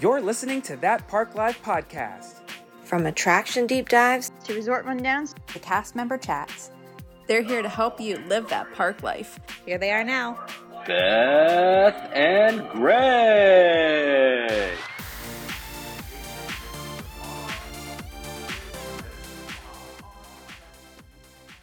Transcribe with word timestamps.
You're 0.00 0.20
listening 0.20 0.62
to 0.62 0.76
That 0.76 1.08
Park 1.08 1.34
Life 1.34 1.60
podcast. 1.60 2.42
From 2.84 3.06
attraction 3.06 3.66
deep 3.66 3.88
dives 3.88 4.30
to 4.44 4.54
resort 4.54 4.86
rundowns 4.86 5.34
to 5.48 5.58
cast 5.58 5.96
member 5.96 6.16
chats. 6.16 6.70
They're 7.26 7.42
here 7.42 7.62
to 7.62 7.68
help 7.68 8.00
you 8.00 8.18
live 8.28 8.48
that 8.48 8.72
park 8.74 9.02
life. 9.02 9.40
Here 9.66 9.76
they 9.76 9.90
are 9.90 10.04
now. 10.04 10.38
Beth 10.86 12.10
and 12.12 12.70
Greg. 12.70 14.70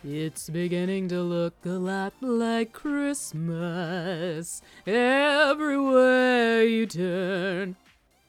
It's 0.03 0.49
beginning 0.49 1.07
to 1.07 1.21
look 1.21 1.53
a 1.65 1.69
lot 1.69 2.11
like 2.19 2.73
Christmas 2.73 4.61
everywhere 4.85 6.65
you 6.65 6.85
turn. 6.85 7.77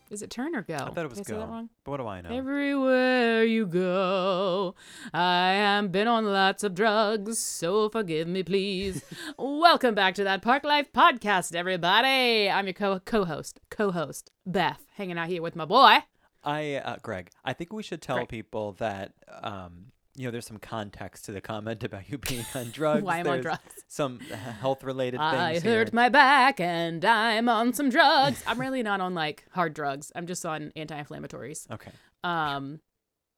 Is 0.09 0.23
it 0.23 0.31
turn 0.31 0.55
or 0.55 0.63
go? 0.63 0.75
I 0.75 0.91
thought 0.91 0.99
it 0.99 1.09
was 1.09 1.19
Did 1.19 1.27
I 1.27 1.31
say 1.31 1.37
that 1.39 1.49
wrong? 1.49 1.69
But 1.83 1.91
what 1.91 1.97
do 1.97 2.07
I 2.07 2.21
know? 2.21 2.31
Everywhere 2.31 3.43
you 3.43 3.67
go, 3.67 4.77
I 5.13 5.49
am 5.55 5.89
been 5.89 6.07
on 6.07 6.25
lots 6.27 6.63
of 6.63 6.77
drugs, 6.77 7.41
so 7.41 7.89
forgive 7.89 8.29
me, 8.29 8.45
please. 8.45 9.03
Welcome 9.39 9.97
back 9.97 10.15
to 10.15 10.25
that 10.25 10.43
Park 10.43 10.63
Life 10.63 10.93
podcast, 10.93 11.57
everybody. 11.57 12.49
I'm 12.49 12.67
your 12.67 12.75
co- 12.75 13.01
co-host, 13.01 13.59
co-host 13.69 14.31
Beth, 14.47 14.87
hanging 14.95 15.19
out 15.19 15.27
here 15.27 15.43
with 15.43 15.57
my 15.57 15.65
boy. 15.65 15.97
I, 16.45 16.75
uh, 16.77 16.99
Greg, 17.03 17.31
I 17.45 17.53
think 17.53 17.73
we 17.73 17.83
should 17.83 18.01
tell 18.01 18.19
Greg. 18.19 18.29
people 18.29 18.73
that, 18.75 19.13
um, 19.43 19.87
you 20.17 20.27
know, 20.27 20.31
there's 20.31 20.47
some 20.47 20.59
context 20.59 21.27
to 21.27 21.33
the 21.33 21.41
comment 21.41 21.85
about 21.85 22.09
you 22.09 22.19
being 22.19 22.45
on 22.55 22.71
drugs. 22.73 23.03
Why 23.03 23.19
I'm 23.19 23.27
on 23.27 23.41
drugs. 23.41 23.61
Some 23.89 24.21
health-related 24.61 25.19
things. 25.19 25.35
I 25.35 25.59
here. 25.61 25.79
hurt 25.79 25.93
my 25.93 26.09
back 26.09 26.61
and 26.61 27.05
I'm 27.05 27.49
on 27.49 27.73
some 27.73 27.91
drugs. 27.91 28.43
I'm 28.47 28.61
really 28.61 28.83
not 28.83 29.01
on 29.01 29.15
like 29.15 29.45
hard 29.51 29.75
drugs. 29.75 30.11
I'm 30.15 30.27
just 30.27 30.45
on 30.45 30.73
anti-inflammatories. 30.77 31.71
Okay. 31.71 31.91
Um, 32.25 32.81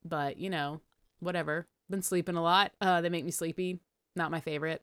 but 0.04 0.38
you 0.38 0.50
know, 0.50 0.80
whatever. 1.20 1.66
Been 1.90 2.02
sleeping 2.02 2.36
a 2.36 2.42
lot. 2.42 2.72
Uh, 2.80 3.00
they 3.00 3.08
make 3.08 3.24
me 3.24 3.30
sleepy. 3.30 3.80
Not 4.14 4.30
my 4.30 4.40
favorite. 4.40 4.82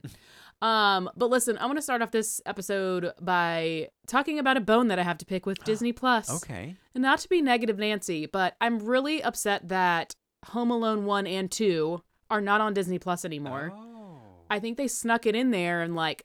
Um, 0.62 1.10
but 1.16 1.28
listen, 1.30 1.58
I 1.58 1.66
want 1.66 1.78
to 1.78 1.82
start 1.82 2.02
off 2.02 2.10
this 2.10 2.40
episode 2.46 3.12
by 3.20 3.88
talking 4.06 4.38
about 4.38 4.56
a 4.56 4.60
bone 4.60 4.88
that 4.88 4.98
I 4.98 5.02
have 5.02 5.18
to 5.18 5.26
pick 5.26 5.46
with 5.46 5.58
Disney 5.64 5.92
Plus. 5.92 6.30
Okay. 6.42 6.74
And 6.94 7.02
not 7.02 7.18
to 7.20 7.28
be 7.28 7.42
negative 7.42 7.78
Nancy, 7.78 8.26
but 8.26 8.56
I'm 8.60 8.78
really 8.78 9.22
upset 9.22 9.68
that 9.68 10.16
Home 10.48 10.70
Alone 10.70 11.04
1 11.04 11.26
and 11.26 11.50
2 11.50 12.02
are 12.30 12.40
not 12.40 12.60
on 12.60 12.74
Disney 12.74 12.98
Plus 12.98 13.24
anymore. 13.24 13.72
Oh. 13.74 14.18
I 14.50 14.60
think 14.60 14.76
they 14.76 14.88
snuck 14.88 15.26
it 15.26 15.34
in 15.34 15.50
there 15.50 15.82
and 15.82 15.94
like 15.94 16.24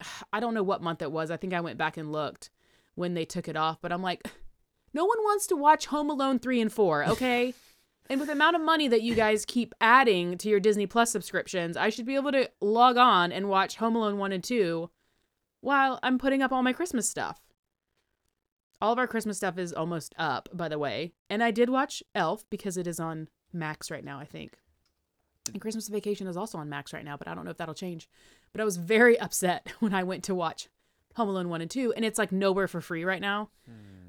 I 0.32 0.40
don't 0.40 0.54
know 0.54 0.62
what 0.62 0.82
month 0.82 1.02
it 1.02 1.12
was. 1.12 1.30
I 1.30 1.36
think 1.36 1.54
I 1.54 1.60
went 1.60 1.78
back 1.78 1.96
and 1.96 2.12
looked 2.12 2.50
when 2.94 3.14
they 3.14 3.24
took 3.24 3.48
it 3.48 3.56
off, 3.56 3.78
but 3.80 3.92
I'm 3.92 4.02
like 4.02 4.22
no 4.94 5.04
one 5.04 5.18
wants 5.18 5.46
to 5.48 5.56
watch 5.56 5.86
Home 5.86 6.10
Alone 6.10 6.38
3 6.38 6.60
and 6.60 6.72
4, 6.72 7.06
okay? 7.06 7.54
and 8.10 8.20
with 8.20 8.28
the 8.28 8.34
amount 8.34 8.56
of 8.56 8.62
money 8.62 8.88
that 8.88 9.02
you 9.02 9.14
guys 9.14 9.44
keep 9.44 9.74
adding 9.80 10.38
to 10.38 10.48
your 10.48 10.60
Disney 10.60 10.86
Plus 10.86 11.10
subscriptions, 11.10 11.76
I 11.76 11.90
should 11.90 12.06
be 12.06 12.14
able 12.14 12.32
to 12.32 12.50
log 12.60 12.96
on 12.96 13.32
and 13.32 13.48
watch 13.48 13.76
Home 13.76 13.96
Alone 13.96 14.18
1 14.18 14.32
and 14.32 14.44
2 14.44 14.90
while 15.60 15.98
I'm 16.02 16.18
putting 16.18 16.42
up 16.42 16.52
all 16.52 16.62
my 16.62 16.72
Christmas 16.72 17.08
stuff. 17.08 17.40
All 18.80 18.92
of 18.92 18.98
our 18.98 19.06
Christmas 19.06 19.38
stuff 19.38 19.58
is 19.58 19.72
almost 19.72 20.14
up, 20.18 20.48
by 20.52 20.68
the 20.68 20.78
way. 20.78 21.14
And 21.30 21.42
I 21.42 21.50
did 21.50 21.70
watch 21.70 22.02
Elf 22.14 22.44
because 22.50 22.76
it 22.76 22.86
is 22.86 23.00
on 23.00 23.28
Max 23.56 23.90
right 23.90 24.04
now, 24.04 24.18
I 24.20 24.24
think. 24.24 24.52
And 25.52 25.60
Christmas 25.60 25.88
Vacation 25.88 26.26
is 26.26 26.36
also 26.36 26.58
on 26.58 26.68
Max 26.68 26.92
right 26.92 27.04
now, 27.04 27.16
but 27.16 27.28
I 27.28 27.34
don't 27.34 27.44
know 27.44 27.50
if 27.50 27.56
that'll 27.56 27.74
change. 27.74 28.08
But 28.52 28.60
I 28.60 28.64
was 28.64 28.76
very 28.76 29.18
upset 29.20 29.66
when 29.80 29.94
I 29.94 30.02
went 30.02 30.24
to 30.24 30.34
watch 30.34 30.68
Home 31.16 31.28
Alone 31.28 31.48
1 31.48 31.60
and 31.62 31.70
2, 31.70 31.92
and 31.94 32.04
it's 32.04 32.18
like 32.18 32.32
nowhere 32.32 32.68
for 32.68 32.80
free 32.80 33.04
right 33.04 33.20
now. 33.20 33.50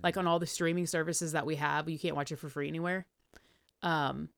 Like 0.04 0.16
on 0.18 0.28
all 0.28 0.38
the 0.40 0.46
streaming 0.48 0.86
services 0.86 1.32
that 1.32 1.46
we 1.46 1.56
have, 1.56 1.90
you 1.90 1.98
can't 1.98 2.16
watch 2.16 2.32
it 2.32 2.36
for 2.38 2.50
free 2.50 2.68
anywhere. 2.68 3.06
Um, 3.82 4.30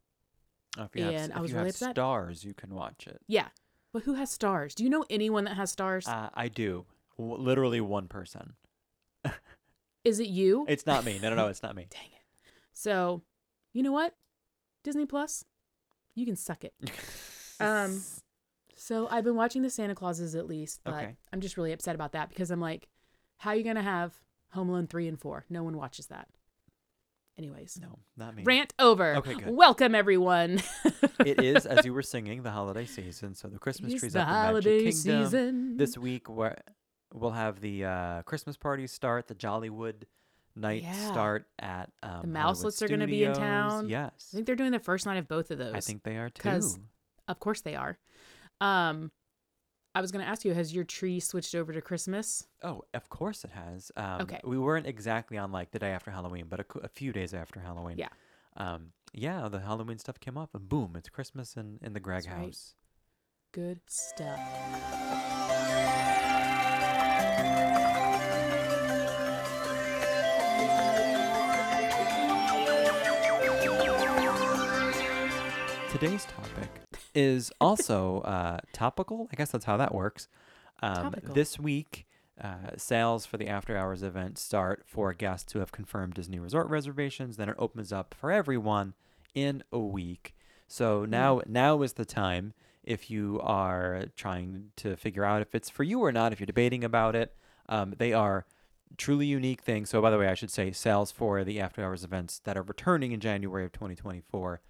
Oh, 0.78 0.84
if 0.84 0.96
you 0.96 1.04
have, 1.04 1.14
And 1.14 1.32
if 1.32 1.38
I 1.38 1.42
was 1.42 1.52
you 1.52 1.58
really 1.58 1.68
have 1.70 1.76
upset. 1.76 1.96
Starz, 1.96 2.44
you 2.46 2.54
can 2.54 2.74
watch 2.76 3.08
it. 3.08 3.20
yeah. 3.28 3.48
But 3.92 4.04
who 4.04 4.14
has 4.14 4.30
Starz? 4.38 4.76
Do 4.76 4.84
you 4.84 4.90
know 4.90 5.04
anyone 5.10 5.46
that 5.46 5.56
has 5.56 5.76
Starz? 5.76 6.08
Uh, 6.08 6.30
I 6.36 6.48
do. 6.48 6.86
W- 7.18 7.38
literally 7.42 7.82
one 7.82 8.08
person. 8.08 8.54
is 10.04 10.20
it 10.20 10.28
you? 10.28 10.66
It's 10.70 10.86
not 10.86 11.04
me. 11.04 11.20
No, 11.22 11.32
no, 11.32 11.36
no. 11.36 11.48
It's 11.48 11.64
not 11.64 11.76
me. 11.76 11.88
Dang 11.90 12.04
it. 12.06 12.52
So, 12.74 13.24
you 13.74 13.82
know 13.84 13.92
what? 13.92 14.14
Disney 14.84 15.06
Plus, 15.06 15.44
you 16.16 16.26
can 16.26 16.36
suck 16.36 16.64
it. 16.64 16.74
Um, 17.62 18.02
So 18.78 19.10
I've 19.12 19.26
been 19.26 19.36
watching 19.36 19.64
the 19.64 19.70
Santa 19.70 19.94
Clauses 19.94 20.34
at 20.34 20.48
least, 20.48 20.80
but 20.86 20.94
Okay. 20.94 21.16
I'm 21.34 21.42
just 21.42 21.58
really 21.58 21.74
upset 21.74 21.94
about 21.94 22.14
that 22.14 22.30
because 22.30 22.52
I'm 22.52 22.62
like, 22.62 22.88
how 23.36 23.50
are 23.50 23.56
you 23.58 23.66
gonna 23.66 23.82
have 23.82 24.14
Home 24.54 24.70
Alone 24.70 24.88
three 24.88 25.10
and 25.10 25.20
four? 25.20 25.44
No 25.50 25.62
one 25.64 25.76
watches 25.76 26.08
that. 26.08 26.30
Anyways, 27.38 27.78
no, 27.82 28.00
not 28.16 28.34
me. 28.34 28.44
rant 28.44 28.74
over. 28.80 29.16
Okay, 29.18 29.34
good. 29.34 29.50
Welcome 29.50 29.94
everyone. 29.94 30.62
it 31.26 31.44
is, 31.44 31.66
as 31.66 31.86
you 31.86 31.94
were 31.94 32.02
singing, 32.02 32.44
the 32.44 32.52
holiday 32.52 32.86
season. 32.86 33.36
So 33.36 33.50
the 33.50 33.60
Christmas 33.60 33.94
trees 33.96 34.14
the 34.14 34.22
up 34.22 34.28
in 34.28 34.34
Magic 34.34 34.46
holiday 34.48 34.78
Kingdom. 34.92 34.94
season. 35.26 35.76
This 35.78 35.98
week, 35.98 36.28
we'll 36.30 37.32
have 37.32 37.60
the 37.60 37.84
uh, 37.84 38.22
Christmas 38.24 38.56
parties 38.56 38.94
start. 38.94 39.28
The 39.28 39.36
Jollywood 39.36 40.04
night 40.56 40.84
Yeah. 40.84 41.12
start 41.12 41.48
at 41.60 41.92
um, 42.04 42.22
the 42.22 42.28
Mouselets 42.28 42.82
are 42.82 42.88
gonna 42.88 43.08
be 43.08 43.24
in 43.24 43.34
town. 43.34 43.90
Yes, 43.90 44.30
I 44.34 44.36
think 44.38 44.46
they're 44.48 44.56
doing 44.56 44.72
the 44.72 44.80
first 44.80 45.06
night 45.06 45.18
of 45.18 45.28
both 45.28 45.52
of 45.52 45.58
those. 45.58 45.74
I 45.76 45.80
think 45.80 46.04
they 46.04 46.18
are 46.18 46.30
too. 46.30 46.62
of 47.28 47.40
course 47.40 47.62
they 47.62 47.76
are. 47.76 47.98
Um, 48.62 49.12
I 49.96 50.02
was 50.02 50.12
gonna 50.12 50.26
ask 50.26 50.46
you, 50.46 50.54
has 50.54 50.74
your 50.74 50.84
tree 50.84 51.20
switched 51.20 51.56
over 51.56 51.74
to 51.74 51.82
Christmas? 51.82 52.48
Oh, 52.64 52.84
of 52.94 53.10
course 53.10 53.44
it 53.44 53.52
has. 53.52 53.92
Um, 53.96 54.22
Okay. 54.22 54.40
We 54.44 54.58
weren't 54.58 54.86
exactly 54.86 55.38
on 55.38 55.52
like 55.52 55.72
the 55.72 55.80
day 55.80 55.92
after 55.92 56.12
Halloween, 56.12 56.46
but 56.50 56.60
a, 56.60 56.66
a 56.84 56.88
few 56.88 57.12
days 57.12 57.34
after 57.34 57.60
Halloween. 57.60 57.98
Yeah. 57.98 58.10
Um, 58.58 58.92
yeah, 59.14 59.48
the 59.50 59.60
Halloween 59.60 59.98
stuff 59.98 60.20
came 60.20 60.38
up, 60.38 60.54
and 60.54 60.68
boom, 60.70 60.96
it's 60.96 61.10
Christmas 61.10 61.56
in, 61.56 61.80
in 61.82 61.94
the 61.94 62.00
Greg 62.00 62.24
That's 62.24 62.36
right. 62.36 62.46
house. 62.46 62.76
Good 63.52 63.80
stuff. 63.88 64.40
Today's 76.00 76.24
topic 76.24 76.70
is 77.14 77.52
also 77.60 78.22
uh, 78.22 78.60
topical. 78.72 79.28
I 79.34 79.36
guess 79.36 79.52
that's 79.52 79.66
how 79.66 79.76
that 79.76 79.94
works. 79.94 80.30
Um, 80.82 81.12
Topical. 81.12 81.34
this 81.34 81.60
week, 81.60 82.08
uh, 82.42 82.78
sales 82.78 83.26
for 83.26 83.36
the 83.36 83.50
after 83.50 83.76
hours 83.76 84.02
event 84.02 84.38
start 84.38 84.84
for 84.86 85.14
guests 85.14 85.52
who 85.52 85.60
have 85.60 85.74
confirmed 85.74 86.14
Disney 86.14 86.40
resort 86.40 86.70
reservations. 86.70 87.36
Then 87.36 87.50
it 87.50 87.56
opens 87.60 87.92
up 87.92 88.16
for 88.18 88.32
everyone 88.32 88.94
in 89.36 89.62
a 89.74 89.80
week. 89.80 90.38
So 90.70 91.04
now, 91.04 91.42
now 91.46 91.82
is 91.82 91.92
the 91.94 92.06
time 92.06 92.54
if 92.82 93.12
you 93.12 93.42
are 93.44 94.06
trying 94.16 94.72
to 94.78 94.96
figure 94.96 95.26
out 95.26 95.42
if 95.42 95.54
it's 95.54 95.70
for 95.70 95.84
you 95.84 96.00
or 96.00 96.14
not. 96.14 96.32
If 96.32 96.40
you're 96.40 96.48
debating 96.48 96.86
about 96.86 97.14
it, 97.14 97.36
um, 97.68 97.94
they 97.98 98.14
are 98.14 98.46
truly 98.96 99.26
unique 99.26 99.64
things. 99.64 99.90
So, 99.90 100.02
by 100.02 100.12
the 100.12 100.18
way, 100.18 100.30
I 100.30 100.34
should 100.34 100.50
say 100.50 100.72
sales 100.72 101.12
for 101.12 101.44
the 101.44 101.60
after 101.60 101.84
hours 101.84 102.06
events 102.06 102.40
that 102.46 102.56
are 102.56 102.64
returning 102.64 103.12
in 103.12 103.20
January 103.20 103.66
of 103.66 103.74
2024. 103.74 104.62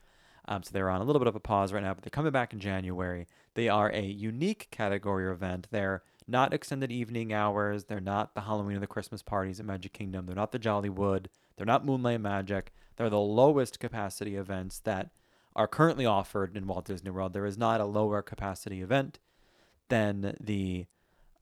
Um, 0.50 0.64
so 0.64 0.72
they're 0.74 0.90
on 0.90 1.00
a 1.00 1.04
little 1.04 1.20
bit 1.20 1.28
of 1.28 1.36
a 1.36 1.40
pause 1.40 1.72
right 1.72 1.84
now, 1.84 1.94
but 1.94 2.04
they're 2.04 2.10
coming 2.10 2.32
back 2.32 2.54
in 2.54 2.60
January. 2.60 3.28
They 3.54 3.70
are 3.70 3.92
a 3.92 4.02
unique 4.02 4.68
category 4.72 5.26
or 5.26 5.32
event. 5.32 5.68
They're 5.70 6.02
not 6.28 6.54
extended 6.54 6.92
evening 6.92 7.32
hours. 7.32 7.86
They're 7.86 8.00
not 8.00 8.34
the 8.34 8.42
Halloween 8.42 8.78
or 8.78 8.80
the 8.80 8.88
Christmas 8.88 9.22
parties 9.22 9.60
at 9.60 9.68
Magic 9.68 9.94
Kingdom. 9.94 10.26
They're 10.26 10.36
not 10.36 10.52
the 10.52 10.60
Jollywood. 10.60 11.28
They're 11.56 11.68
not 11.68 11.86
Moonlight 11.86 12.22
Magic. 12.22 12.74
They're 12.96 13.12
the 13.12 13.20
lowest 13.20 13.80
capacity 13.80 14.36
events 14.36 14.80
that 14.80 15.12
are 15.56 15.68
currently 15.68 16.08
offered 16.08 16.58
in 16.58 16.66
Walt 16.66 16.86
Disney 16.86 17.12
World. 17.12 17.34
There 17.34 17.46
is 17.46 17.58
not 17.58 17.80
a 17.80 17.86
lower 17.86 18.24
capacity 18.24 18.82
event 18.82 19.20
than 19.90 20.36
the 20.42 20.88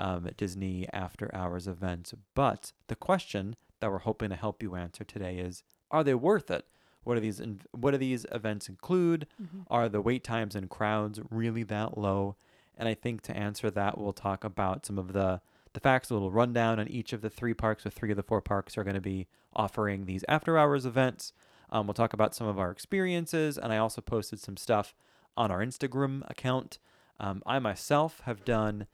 um, 0.02 0.30
Disney 0.36 0.86
after 0.92 1.34
hours 1.34 1.66
events. 1.66 2.14
But 2.36 2.74
the 2.88 2.96
question 2.96 3.56
that 3.80 3.90
we're 3.90 4.00
hoping 4.00 4.32
to 4.32 4.36
help 4.36 4.62
you 4.62 4.76
answer 4.76 5.06
today 5.06 5.38
is 5.38 5.64
are 5.92 6.04
they 6.04 6.14
worth 6.14 6.52
it? 6.52 6.66
What 7.08 7.16
do 7.16 7.22
these 7.22 7.40
in- 7.40 7.62
what 7.72 7.92
do 7.92 7.98
these 7.98 8.26
events 8.34 8.68
include? 8.68 9.28
Are 9.70 9.88
the 9.88 10.02
wait 10.02 10.24
times 10.24 10.56
and 10.56 10.70
crowds 10.70 11.20
really 11.32 11.64
that 11.64 11.98
low? 11.98 12.36
And 12.78 12.88
I 12.88 12.94
think 12.94 13.22
to 13.24 13.36
answer 13.36 13.72
that, 13.72 13.98
we'll 13.98 14.14
talk 14.14 14.44
about 14.44 14.86
some 14.86 15.00
of 15.00 15.14
the 15.14 15.42
the 15.74 15.80
facts, 15.80 16.10
a 16.10 16.14
little 16.14 16.32
rundown 16.32 16.80
on 16.80 16.88
each 16.88 17.14
of 17.14 17.22
the 17.22 17.30
three 17.30 17.54
parks. 17.54 17.86
Or 17.86 17.90
three 17.92 18.12
of 18.12 18.18
the 18.18 18.24
four 18.24 18.42
parks 18.42 18.78
are 18.78 18.84
going 18.84 18.96
to 18.96 19.02
be 19.02 19.28
offering 19.56 20.06
these 20.06 20.26
after 20.28 20.58
hours 20.58 20.86
events. 20.86 21.34
Um, 21.70 21.88
we'll 21.88 21.94
talk 21.94 22.14
about 22.14 22.36
some 22.36 22.48
of 22.48 22.60
our 22.60 22.72
experiences, 22.72 23.58
and 23.58 23.72
I 23.72 23.78
also 23.78 24.02
posted 24.02 24.40
some 24.40 24.58
stuff 24.58 24.94
on 25.36 25.50
our 25.52 25.60
Instagram 25.60 26.30
account. 26.30 26.80
Um, 27.20 27.42
I 27.46 27.60
myself 27.60 28.22
have 28.26 28.44
done 28.44 28.88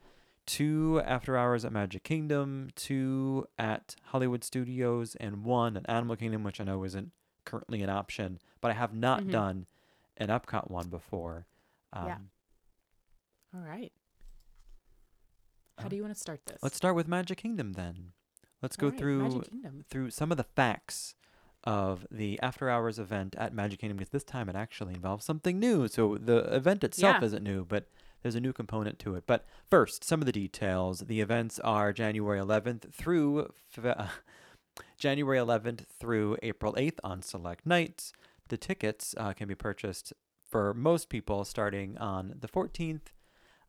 two 0.46 1.00
after 1.04 1.36
hours 1.36 1.64
at 1.64 1.72
Magic 1.72 2.04
Kingdom, 2.04 2.70
two 2.76 3.46
at 3.58 3.96
Hollywood 4.06 4.44
Studios, 4.44 5.16
and 5.16 5.44
one 5.44 5.76
at 5.76 5.88
Animal 5.88 6.16
Kingdom, 6.16 6.44
which 6.44 6.60
I 6.60 6.64
know 6.64 6.84
isn't 6.84 7.12
currently 7.44 7.82
an 7.82 7.90
option, 7.90 8.38
but 8.60 8.70
I 8.70 8.74
have 8.74 8.94
not 8.94 9.22
Mhm. 9.24 9.30
done 9.32 9.66
an 10.16 10.28
Epcot 10.28 10.70
one 10.70 10.88
before. 10.88 11.46
Um, 11.92 12.06
Yeah. 12.06 12.18
All 13.54 13.60
right. 13.60 13.92
How 15.78 15.86
Uh, 15.86 15.88
do 15.88 15.96
you 15.96 16.02
want 16.02 16.14
to 16.14 16.20
start 16.20 16.44
this? 16.46 16.62
Let's 16.62 16.76
start 16.76 16.94
with 16.94 17.08
Magic 17.08 17.38
Kingdom 17.38 17.72
then. 17.72 18.12
Let's 18.62 18.76
go 18.76 18.88
right, 18.88 18.98
through 18.98 19.42
through 19.90 20.10
some 20.10 20.30
of 20.30 20.36
the 20.36 20.44
facts 20.44 21.14
of 21.64 22.06
the 22.10 22.38
after 22.40 22.68
hours 22.70 22.98
event 22.98 23.34
at 23.36 23.52
Magic 23.52 23.80
Kingdom 23.80 23.96
because 23.98 24.10
this 24.10 24.24
time 24.24 24.48
it 24.48 24.56
actually 24.56 24.94
involves 24.94 25.24
something 25.24 25.58
new. 25.58 25.88
So 25.88 26.16
the 26.18 26.38
event 26.54 26.84
itself 26.84 27.16
Yeah. 27.20 27.24
isn't 27.26 27.42
new, 27.42 27.64
but 27.64 27.88
there's 28.22 28.34
a 28.34 28.40
new 28.40 28.52
component 28.52 28.98
to 29.00 29.14
it. 29.16 29.26
But 29.26 29.46
first, 29.68 30.04
some 30.04 30.20
of 30.22 30.26
the 30.26 30.32
details. 30.32 31.00
The 31.00 31.20
events 31.20 31.58
are 31.60 31.92
January 31.92 32.38
11th 32.38 32.92
through 32.94 33.52
Fe- 33.68 33.94
January 34.98 35.38
11th 35.38 35.86
through 35.98 36.36
April 36.42 36.72
8th 36.74 36.98
on 37.02 37.22
select 37.22 37.66
nights. 37.66 38.12
The 38.48 38.56
tickets 38.56 39.14
uh, 39.18 39.32
can 39.32 39.48
be 39.48 39.54
purchased 39.54 40.12
for 40.48 40.74
most 40.74 41.08
people 41.08 41.44
starting 41.44 41.96
on 41.98 42.34
the 42.40 42.48
14th. 42.48 43.08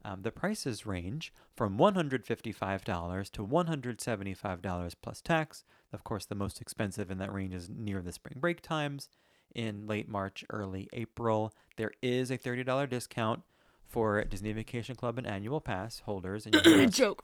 Um, 0.04 0.22
the 0.22 0.31
prices 0.31 0.86
range 0.86 1.34
from 1.56 1.80
$155 1.80 3.31
to 3.31 3.48
$175 3.48 4.96
plus 5.02 5.22
tax. 5.22 5.63
Of 5.92 6.04
course, 6.04 6.25
the 6.25 6.36
most 6.36 6.62
expensive 6.62 7.10
in 7.10 7.18
that 7.18 7.34
range 7.34 7.56
is 7.56 7.69
near 7.69 8.01
the 8.04 8.12
spring 8.12 8.38
break 8.40 8.62
times 8.62 9.10
in 9.56 9.88
late 9.88 10.08
March, 10.08 10.46
early 10.51 10.88
April. 10.94 11.54
There 11.78 11.92
is 12.04 12.30
a 12.30 12.38
$30 12.38 12.88
discount 12.88 13.42
for 13.88 14.24
Disney 14.25 14.54
Vacation 14.54 14.96
Club 14.96 15.18
and 15.18 15.25
annual 15.25 15.62
pass 15.62 16.01
holders. 16.01 16.46
And 16.46 16.54
you'll 16.54 16.63
hear 16.63 16.88
us, 16.88 16.96
Joke. 16.96 17.24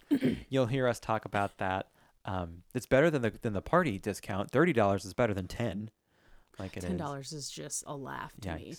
you'll 0.50 0.66
hear 0.68 0.88
us 0.88 1.00
talk 1.00 1.26
about 1.26 1.58
that. 1.60 1.90
Um, 2.26 2.64
it's 2.76 2.86
better 2.86 3.10
than 3.10 3.22
the 3.22 3.34
than 3.42 3.54
the 3.54 3.62
party 3.62 3.98
discount. 3.98 4.52
Thirty 4.52 4.74
dollars 4.74 5.06
is 5.06 5.14
better 5.14 5.34
than 5.34 5.48
ten. 5.48 5.90
Like 6.60 6.78
it 6.78 6.84
is. 6.84 6.90
Ten 6.90 6.98
dollars 6.98 7.34
is 7.34 7.50
just 7.50 7.84
a 7.88 7.96
laugh 7.96 8.34
to 8.42 8.56
me. 8.56 8.76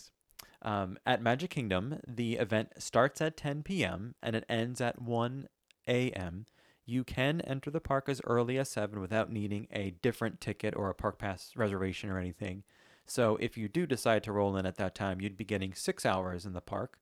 Um, 0.63 0.97
at 1.05 1.23
Magic 1.23 1.51
Kingdom, 1.51 1.99
the 2.07 2.35
event 2.35 2.71
starts 2.79 3.21
at 3.21 3.37
10 3.37 3.65
p.m. 3.65 4.15
and 4.23 4.37
it 4.37 4.45
ends 4.49 4.81
at 4.81 5.03
1 5.03 5.49
a.m. 5.89 6.47
You 6.87 7.03
can 7.03 7.41
enter 7.41 7.71
the 7.71 7.81
park 7.81 8.09
as 8.09 8.21
early 8.25 8.59
as 8.59 8.69
7 8.69 9.01
without 9.01 9.33
needing 9.33 9.67
a 9.73 9.91
different 10.03 10.41
ticket 10.41 10.77
or 10.77 10.89
a 10.89 10.95
park 10.95 11.19
pass 11.19 11.51
reservation 11.57 12.11
or 12.11 12.19
anything. 12.19 12.63
So 13.07 13.37
if 13.41 13.59
you 13.59 13.69
do 13.69 13.87
decide 13.87 14.23
to 14.25 14.33
roll 14.33 14.57
in 14.57 14.67
at 14.67 14.77
that 14.77 14.95
time, 14.95 15.21
you'd 15.21 15.37
be 15.37 15.45
getting 15.45 15.75
six 15.75 16.07
hours 16.07 16.47
in 16.47 16.53
the 16.53 16.61
park. 16.61 16.99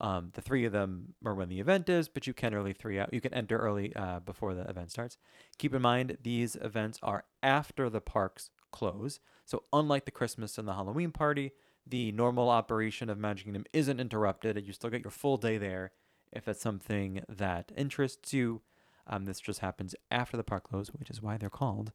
Um, 0.00 0.30
the 0.34 0.40
three 0.40 0.64
of 0.64 0.72
them 0.72 1.14
are 1.24 1.34
when 1.34 1.48
the 1.48 1.60
event 1.60 1.88
is, 1.88 2.08
but 2.08 2.26
you 2.26 2.34
can 2.34 2.52
early 2.54 2.72
three 2.72 2.98
out. 2.98 3.14
You 3.14 3.20
can 3.20 3.32
enter 3.32 3.56
early 3.58 3.94
uh, 3.94 4.20
before 4.20 4.54
the 4.54 4.68
event 4.68 4.90
starts. 4.90 5.16
Keep 5.58 5.74
in 5.74 5.82
mind 5.82 6.18
these 6.22 6.56
events 6.56 6.98
are 7.02 7.24
after 7.42 7.88
the 7.88 8.00
parks 8.00 8.50
close. 8.72 9.20
So 9.44 9.64
unlike 9.72 10.04
the 10.04 10.10
Christmas 10.10 10.58
and 10.58 10.66
the 10.66 10.74
Halloween 10.74 11.12
party, 11.12 11.52
the 11.86 12.10
normal 12.12 12.48
operation 12.50 13.08
of 13.08 13.18
Magic 13.18 13.44
Kingdom 13.44 13.66
isn't 13.72 14.00
interrupted. 14.00 14.60
You 14.66 14.72
still 14.72 14.90
get 14.90 15.04
your 15.04 15.10
full 15.12 15.36
day 15.36 15.58
there 15.58 15.92
if 16.32 16.44
that's 16.44 16.60
something 16.60 17.22
that 17.28 17.70
interests 17.76 18.32
you. 18.32 18.62
Um, 19.06 19.26
this 19.26 19.38
just 19.38 19.60
happens 19.60 19.94
after 20.10 20.36
the 20.36 20.42
park 20.42 20.64
close, 20.64 20.88
which 20.88 21.10
is 21.10 21.22
why 21.22 21.36
they're 21.36 21.50
called 21.50 21.92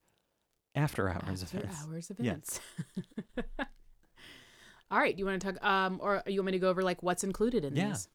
after 0.76 1.10
hours 1.10 1.44
After 1.44 1.58
events. 1.58 1.84
hours 1.84 2.12
events. 2.12 2.60
All 4.92 5.00
right, 5.00 5.16
do 5.16 5.20
you 5.20 5.26
want 5.26 5.42
to 5.42 5.54
talk 5.54 5.64
um 5.64 6.00
or 6.02 6.24
you 6.28 6.40
want 6.40 6.48
me 6.48 6.52
to 6.54 6.60
go 6.60 6.70
over 6.70 6.84
like 6.84 7.04
what's 7.04 7.24
included 7.24 7.64
in 7.66 7.76
Yeah. 7.76 7.90
these? 7.90 8.10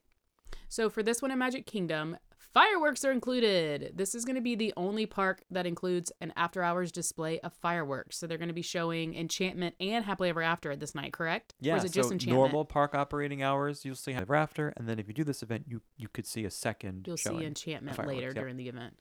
So 0.69 0.88
for 0.91 1.03
this 1.03 1.23
one 1.23 1.31
in 1.31 1.38
Magic 1.38 1.67
Kingdom, 1.67 2.17
fireworks 2.38 3.05
are 3.05 3.12
included. 3.12 3.93
This 3.94 4.15
is 4.15 4.25
going 4.25 4.37
to 4.37 4.41
be 4.41 4.55
the 4.55 4.73
only 4.76 5.06
park 5.06 5.43
that 5.50 5.67
includes 5.67 6.12
an 6.21 6.32
after 6.37 6.62
hours 6.62 6.93
display 6.93 7.41
of 7.41 7.53
fireworks. 7.53 8.17
So 8.17 8.26
they're 8.26 8.38
going 8.38 8.49
to 8.49 8.55
be 8.55 8.62
showing 8.62 9.15
Enchantment 9.15 9.75
and 9.81 10.05
Happily 10.05 10.29
Ever 10.31 10.43
After 10.43 10.75
this 10.76 10.94
night, 10.94 11.12
correct? 11.12 11.55
Yeah, 11.61 11.75
Or 11.75 11.76
is 11.79 11.85
it 11.85 11.93
just 11.93 12.09
so 12.09 12.12
Enchantment? 12.12 12.41
normal 12.41 12.65
park 12.65 12.94
operating 12.94 13.43
hours, 13.43 13.85
you'll 13.85 13.94
see 13.97 14.12
Happily 14.12 14.23
ever 14.25 14.35
after, 14.37 14.69
and 14.76 14.88
then 14.88 14.99
if 14.99 15.09
you 15.09 15.15
do 15.15 15.25
this 15.25 15.43
event, 15.43 15.65
you 15.69 15.82
you 15.97 16.09
could 16.09 16.26
see 16.26 16.44
a 16.44 16.50
second. 16.50 17.06
You'll 17.06 17.17
see 17.17 17.44
enchantment 17.44 18.06
later 18.06 18.29
yep. 18.29 18.35
during 18.35 18.56
the 18.56 18.69
event. 18.69 18.97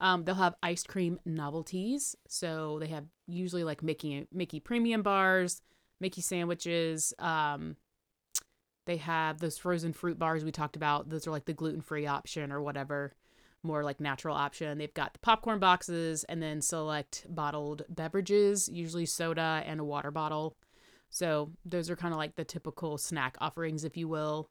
Um, 0.00 0.24
they'll 0.24 0.34
have 0.36 0.54
ice 0.62 0.84
cream 0.84 1.18
novelties. 1.24 2.16
So 2.28 2.78
they 2.80 2.86
have 2.88 3.04
usually 3.26 3.64
like 3.64 3.82
Mickey 3.82 4.26
Mickey 4.32 4.60
premium 4.60 5.02
bars, 5.02 5.62
Mickey 6.00 6.20
sandwiches. 6.20 7.12
Um, 7.18 7.76
they 8.86 8.96
have 8.96 9.38
those 9.38 9.58
frozen 9.58 9.92
fruit 9.92 10.18
bars 10.18 10.44
we 10.44 10.52
talked 10.52 10.76
about. 10.76 11.10
Those 11.10 11.26
are 11.26 11.30
like 11.30 11.44
the 11.44 11.52
gluten 11.52 11.82
free 11.82 12.06
option 12.06 12.50
or 12.50 12.62
whatever, 12.62 13.12
more 13.62 13.84
like 13.84 14.00
natural 14.00 14.34
option. 14.34 14.78
They've 14.78 14.94
got 14.94 15.12
the 15.12 15.18
popcorn 15.18 15.58
boxes 15.58 16.24
and 16.24 16.42
then 16.42 16.62
select 16.62 17.26
bottled 17.28 17.82
beverages, 17.90 18.68
usually 18.68 19.04
soda 19.04 19.62
and 19.66 19.80
a 19.80 19.84
water 19.84 20.10
bottle. 20.10 20.56
So 21.10 21.50
those 21.64 21.90
are 21.90 21.96
kind 21.96 22.14
of 22.14 22.18
like 22.18 22.36
the 22.36 22.44
typical 22.44 22.96
snack 22.98 23.36
offerings, 23.40 23.84
if 23.84 23.96
you 23.96 24.08
will. 24.08 24.48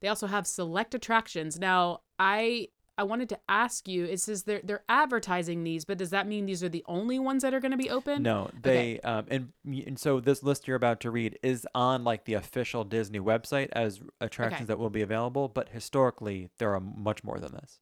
They 0.00 0.08
also 0.08 0.26
have 0.26 0.46
select 0.46 0.94
attractions. 0.94 1.58
Now, 1.58 2.00
I 2.18 2.68
I 2.98 3.02
wanted 3.02 3.28
to 3.30 3.38
ask 3.48 3.86
you, 3.86 4.04
it 4.06 4.20
says 4.20 4.44
they're 4.44 4.62
they're 4.64 4.84
advertising 4.88 5.64
these, 5.64 5.84
but 5.84 5.98
does 5.98 6.10
that 6.10 6.26
mean 6.26 6.46
these 6.46 6.62
are 6.64 6.68
the 6.68 6.84
only 6.86 7.18
ones 7.18 7.42
that 7.42 7.52
are 7.52 7.60
going 7.60 7.72
to 7.72 7.76
be 7.76 7.90
open? 7.90 8.22
No, 8.22 8.50
they 8.62 9.00
um 9.00 9.26
and 9.28 9.52
and 9.64 9.98
so 9.98 10.20
this 10.20 10.42
list 10.42 10.66
you're 10.66 10.76
about 10.76 11.00
to 11.00 11.10
read 11.10 11.38
is 11.42 11.66
on 11.74 12.04
like 12.04 12.24
the 12.24 12.34
official 12.34 12.84
Disney 12.84 13.20
website 13.20 13.68
as 13.72 14.00
attractions 14.20 14.62
Okay. 14.62 14.66
that 14.68 14.78
will 14.78 14.90
be 14.90 15.02
available, 15.02 15.48
but 15.48 15.68
historically 15.68 16.48
there 16.58 16.72
are 16.74 16.80
much 16.80 17.22
more 17.22 17.38
than 17.38 17.52
this. 17.52 17.80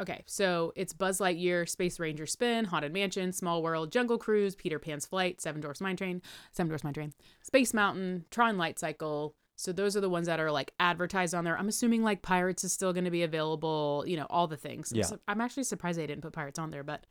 Okay, 0.00 0.22
so 0.24 0.72
it's 0.74 0.94
Buzz 0.94 1.18
Lightyear, 1.20 1.68
Space 1.68 2.00
Ranger 2.00 2.24
Spin, 2.24 2.64
Haunted 2.64 2.94
Mansion, 2.94 3.30
Small 3.30 3.62
World, 3.62 3.92
Jungle 3.92 4.16
Cruise, 4.16 4.54
Peter 4.54 4.78
Pan's 4.78 5.04
Flight, 5.04 5.42
Seven 5.42 5.60
Dwarfs 5.60 5.82
Mine 5.82 5.96
Train, 5.98 6.22
Seven 6.52 6.68
Dwarfs 6.68 6.82
Mine 6.82 6.94
Train, 6.94 7.12
Space 7.42 7.74
Mountain, 7.74 8.24
Tron 8.30 8.56
Light 8.56 8.78
Cycle. 8.78 9.34
So 9.56 9.72
those 9.72 9.96
are 9.96 10.00
the 10.00 10.08
ones 10.08 10.26
that 10.26 10.40
are 10.40 10.50
like 10.50 10.72
advertised 10.80 11.34
on 11.34 11.44
there. 11.44 11.56
I'm 11.56 11.68
assuming 11.68 12.02
like 12.02 12.22
Pirates 12.22 12.64
is 12.64 12.72
still 12.72 12.92
going 12.92 13.04
to 13.04 13.10
be 13.10 13.22
available. 13.22 14.04
You 14.06 14.16
know, 14.16 14.26
all 14.30 14.46
the 14.46 14.56
things. 14.56 14.92
Yeah. 14.94 15.04
So 15.04 15.18
I'm 15.28 15.40
actually 15.40 15.64
surprised 15.64 15.98
they 15.98 16.06
didn't 16.06 16.22
put 16.22 16.32
Pirates 16.32 16.58
on 16.58 16.70
there, 16.70 16.82
but 16.82 17.06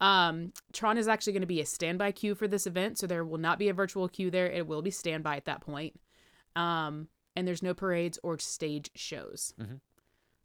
um, 0.00 0.52
Tron 0.72 0.98
is 0.98 1.06
actually 1.06 1.34
going 1.34 1.42
to 1.42 1.46
be 1.46 1.60
a 1.60 1.66
standby 1.66 2.12
queue 2.12 2.34
for 2.34 2.48
this 2.48 2.66
event, 2.66 2.98
so 2.98 3.06
there 3.06 3.24
will 3.24 3.38
not 3.38 3.58
be 3.58 3.68
a 3.68 3.74
virtual 3.74 4.08
queue 4.08 4.30
there. 4.30 4.50
It 4.50 4.66
will 4.66 4.82
be 4.82 4.90
standby 4.90 5.36
at 5.36 5.44
that 5.44 5.60
point. 5.60 6.00
Um, 6.56 7.08
and 7.36 7.46
there's 7.46 7.62
no 7.62 7.74
parades 7.74 8.18
or 8.22 8.38
stage 8.38 8.90
shows. 8.94 9.54
Mhm. 9.60 9.80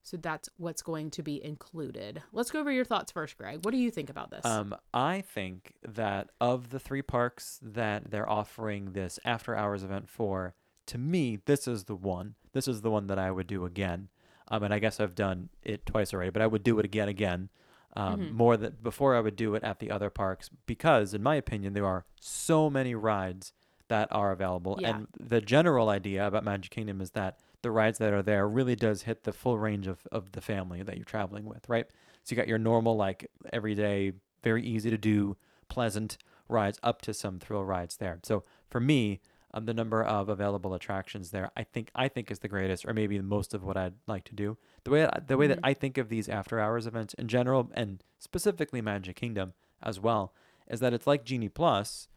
So 0.01 0.17
that's 0.17 0.49
what's 0.57 0.81
going 0.81 1.11
to 1.11 1.21
be 1.23 1.43
included. 1.43 2.23
Let's 2.31 2.49
go 2.51 2.59
over 2.59 2.71
your 2.71 2.85
thoughts 2.85 3.11
first, 3.11 3.37
Greg. 3.37 3.63
What 3.63 3.71
do 3.71 3.77
you 3.77 3.91
think 3.91 4.09
about 4.09 4.31
this? 4.31 4.43
Um, 4.45 4.75
I 4.93 5.21
think 5.21 5.73
that 5.83 6.29
of 6.41 6.69
the 6.71 6.79
three 6.79 7.01
parks 7.03 7.59
that 7.61 8.09
they're 8.09 8.29
offering 8.29 8.93
this 8.93 9.19
after 9.23 9.55
hours 9.55 9.83
event 9.83 10.09
for, 10.09 10.55
to 10.89 10.97
me, 10.97 11.39
this 11.45 11.67
is 11.67 11.85
the 11.85 11.95
one. 11.95 12.35
This 12.53 12.67
is 12.67 12.81
the 12.81 12.91
one 12.91 13.07
that 13.07 13.19
I 13.19 13.31
would 13.31 13.47
do 13.47 13.65
again. 13.65 14.09
Um, 14.47 14.63
and 14.63 14.73
I 14.73 14.79
guess 14.79 14.99
I've 14.99 15.15
done 15.15 15.49
it 15.63 15.85
twice 15.85 16.13
already, 16.13 16.31
but 16.31 16.41
I 16.41 16.47
would 16.47 16.63
do 16.63 16.79
it 16.79 16.85
again, 16.85 17.07
again. 17.07 17.49
Um, 17.95 18.19
Mhm. 18.19 18.31
More 18.33 18.57
than 18.57 18.77
before, 18.81 19.15
I 19.15 19.19
would 19.19 19.35
do 19.35 19.55
it 19.55 19.63
at 19.63 19.79
the 19.79 19.89
other 19.91 20.09
parks 20.09 20.49
because, 20.65 21.13
in 21.13 21.21
my 21.23 21.35
opinion, 21.35 21.73
there 21.73 21.85
are 21.85 22.05
so 22.19 22.69
many 22.69 22.93
rides 22.95 23.53
that 23.87 24.07
are 24.11 24.31
available. 24.31 24.77
Yeah. 24.79 24.89
And 24.97 25.07
the 25.19 25.41
general 25.41 25.89
idea 25.89 26.25
about 26.27 26.43
Magic 26.43 26.71
Kingdom 26.71 27.01
is 27.01 27.11
that 27.11 27.39
the 27.61 27.71
rides 27.71 27.97
that 27.97 28.13
are 28.13 28.21
there 28.23 28.47
really 28.47 28.75
does 28.75 29.03
hit 29.03 29.23
the 29.23 29.33
full 29.33 29.57
range 29.57 29.87
of, 29.87 30.07
of 30.11 30.31
the 30.31 30.41
family 30.41 30.81
that 30.83 30.95
you're 30.97 31.05
traveling 31.05 31.45
with, 31.45 31.67
right? 31.67 31.87
So 32.23 32.33
you 32.33 32.37
got 32.37 32.47
your 32.47 32.59
normal, 32.59 32.95
like 32.95 33.29
everyday, 33.51 34.13
very 34.43 34.63
easy 34.63 34.89
to 34.91 34.97
do, 34.97 35.35
pleasant 35.67 36.17
rides 36.47 36.79
up 36.83 37.01
to 37.03 37.13
some 37.13 37.39
thrill 37.39 37.65
rides 37.65 37.97
there. 37.97 38.19
So 38.23 38.43
for 38.69 38.79
me, 38.79 39.19
um, 39.53 39.65
the 39.65 39.73
number 39.73 40.03
of 40.03 40.29
available 40.29 40.73
attractions 40.73 41.31
there, 41.31 41.51
I 41.57 41.63
think 41.63 41.89
I 41.95 42.07
think 42.07 42.29
is 42.29 42.39
the 42.39 42.47
greatest, 42.47 42.85
or 42.85 42.93
maybe 42.93 43.19
most 43.19 43.53
of 43.53 43.63
what 43.63 43.77
I'd 43.77 43.95
like 44.07 44.23
to 44.25 44.35
do. 44.35 44.57
The 44.83 44.91
way 44.91 45.09
the 45.27 45.37
way 45.37 45.47
that 45.47 45.59
I 45.63 45.73
think 45.73 45.97
of 45.97 46.09
these 46.09 46.29
after 46.29 46.59
hours 46.59 46.85
events 46.85 47.13
in 47.15 47.27
general, 47.27 47.69
and 47.73 48.03
specifically 48.19 48.81
Magic 48.81 49.15
Kingdom 49.15 49.53
as 49.81 49.99
well, 49.99 50.33
is 50.67 50.79
that 50.81 50.93
it's 50.93 51.07
like 51.07 51.25
Genie 51.25 51.49
Plus, 51.49 52.07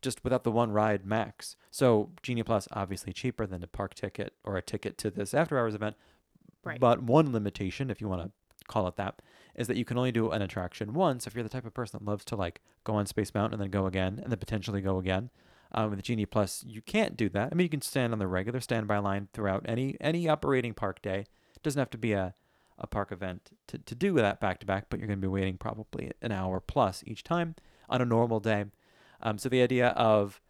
just 0.00 0.24
without 0.24 0.44
the 0.44 0.50
one 0.50 0.72
ride 0.72 1.04
max. 1.04 1.56
So 1.70 2.10
Genie 2.22 2.42
Plus 2.42 2.68
obviously 2.72 3.12
cheaper 3.12 3.46
than 3.46 3.62
a 3.62 3.66
park 3.66 3.94
ticket 3.94 4.32
or 4.44 4.56
a 4.56 4.62
ticket 4.62 4.96
to 4.98 5.10
this 5.10 5.34
after 5.34 5.58
hours 5.58 5.74
event. 5.74 5.96
Right. 6.64 6.80
But 6.80 7.02
one 7.02 7.32
limitation, 7.32 7.90
if 7.90 8.00
you 8.00 8.08
want 8.08 8.22
to 8.22 8.30
call 8.66 8.88
it 8.88 8.96
that, 8.96 9.20
is 9.54 9.66
that 9.66 9.76
you 9.76 9.84
can 9.84 9.98
only 9.98 10.12
do 10.12 10.30
an 10.30 10.42
attraction 10.42 10.92
once. 10.92 11.26
If 11.26 11.34
you're 11.34 11.42
the 11.42 11.48
type 11.48 11.66
of 11.66 11.74
person 11.74 11.98
that 11.98 12.08
loves 12.08 12.24
to 12.26 12.36
like 12.36 12.60
go 12.84 12.94
on 12.94 13.06
Space 13.06 13.34
Mountain 13.34 13.54
and 13.54 13.62
then 13.62 13.70
go 13.70 13.86
again 13.86 14.20
and 14.22 14.30
then 14.30 14.38
potentially 14.38 14.80
go 14.80 14.98
again. 14.98 15.30
Um, 15.72 15.90
with 15.90 16.02
Genie 16.02 16.26
Plus, 16.26 16.64
you 16.66 16.80
can't 16.80 17.16
do 17.16 17.28
that. 17.28 17.50
I 17.52 17.54
mean, 17.54 17.66
you 17.66 17.70
can 17.70 17.82
stand 17.82 18.12
on 18.12 18.18
the 18.18 18.26
regular 18.26 18.60
standby 18.60 18.98
line 18.98 19.28
throughout 19.32 19.66
any 19.68 19.96
any 20.00 20.28
operating 20.28 20.72
park 20.72 21.02
day. 21.02 21.26
It 21.54 21.62
doesn't 21.62 21.78
have 21.78 21.90
to 21.90 21.98
be 21.98 22.12
a, 22.12 22.34
a 22.78 22.86
park 22.86 23.12
event 23.12 23.50
to, 23.66 23.78
to 23.78 23.94
do 23.94 24.14
that 24.14 24.40
back 24.40 24.60
to 24.60 24.66
back, 24.66 24.86
but 24.88 24.98
you're 24.98 25.08
going 25.08 25.20
to 25.20 25.26
be 25.26 25.30
waiting 25.30 25.58
probably 25.58 26.12
an 26.22 26.32
hour 26.32 26.60
plus 26.60 27.04
each 27.06 27.22
time 27.22 27.54
on 27.88 28.00
a 28.00 28.06
normal 28.06 28.40
day. 28.40 28.64
Um, 29.20 29.36
so 29.36 29.48
the 29.48 29.62
idea 29.62 29.88
of 29.88 30.40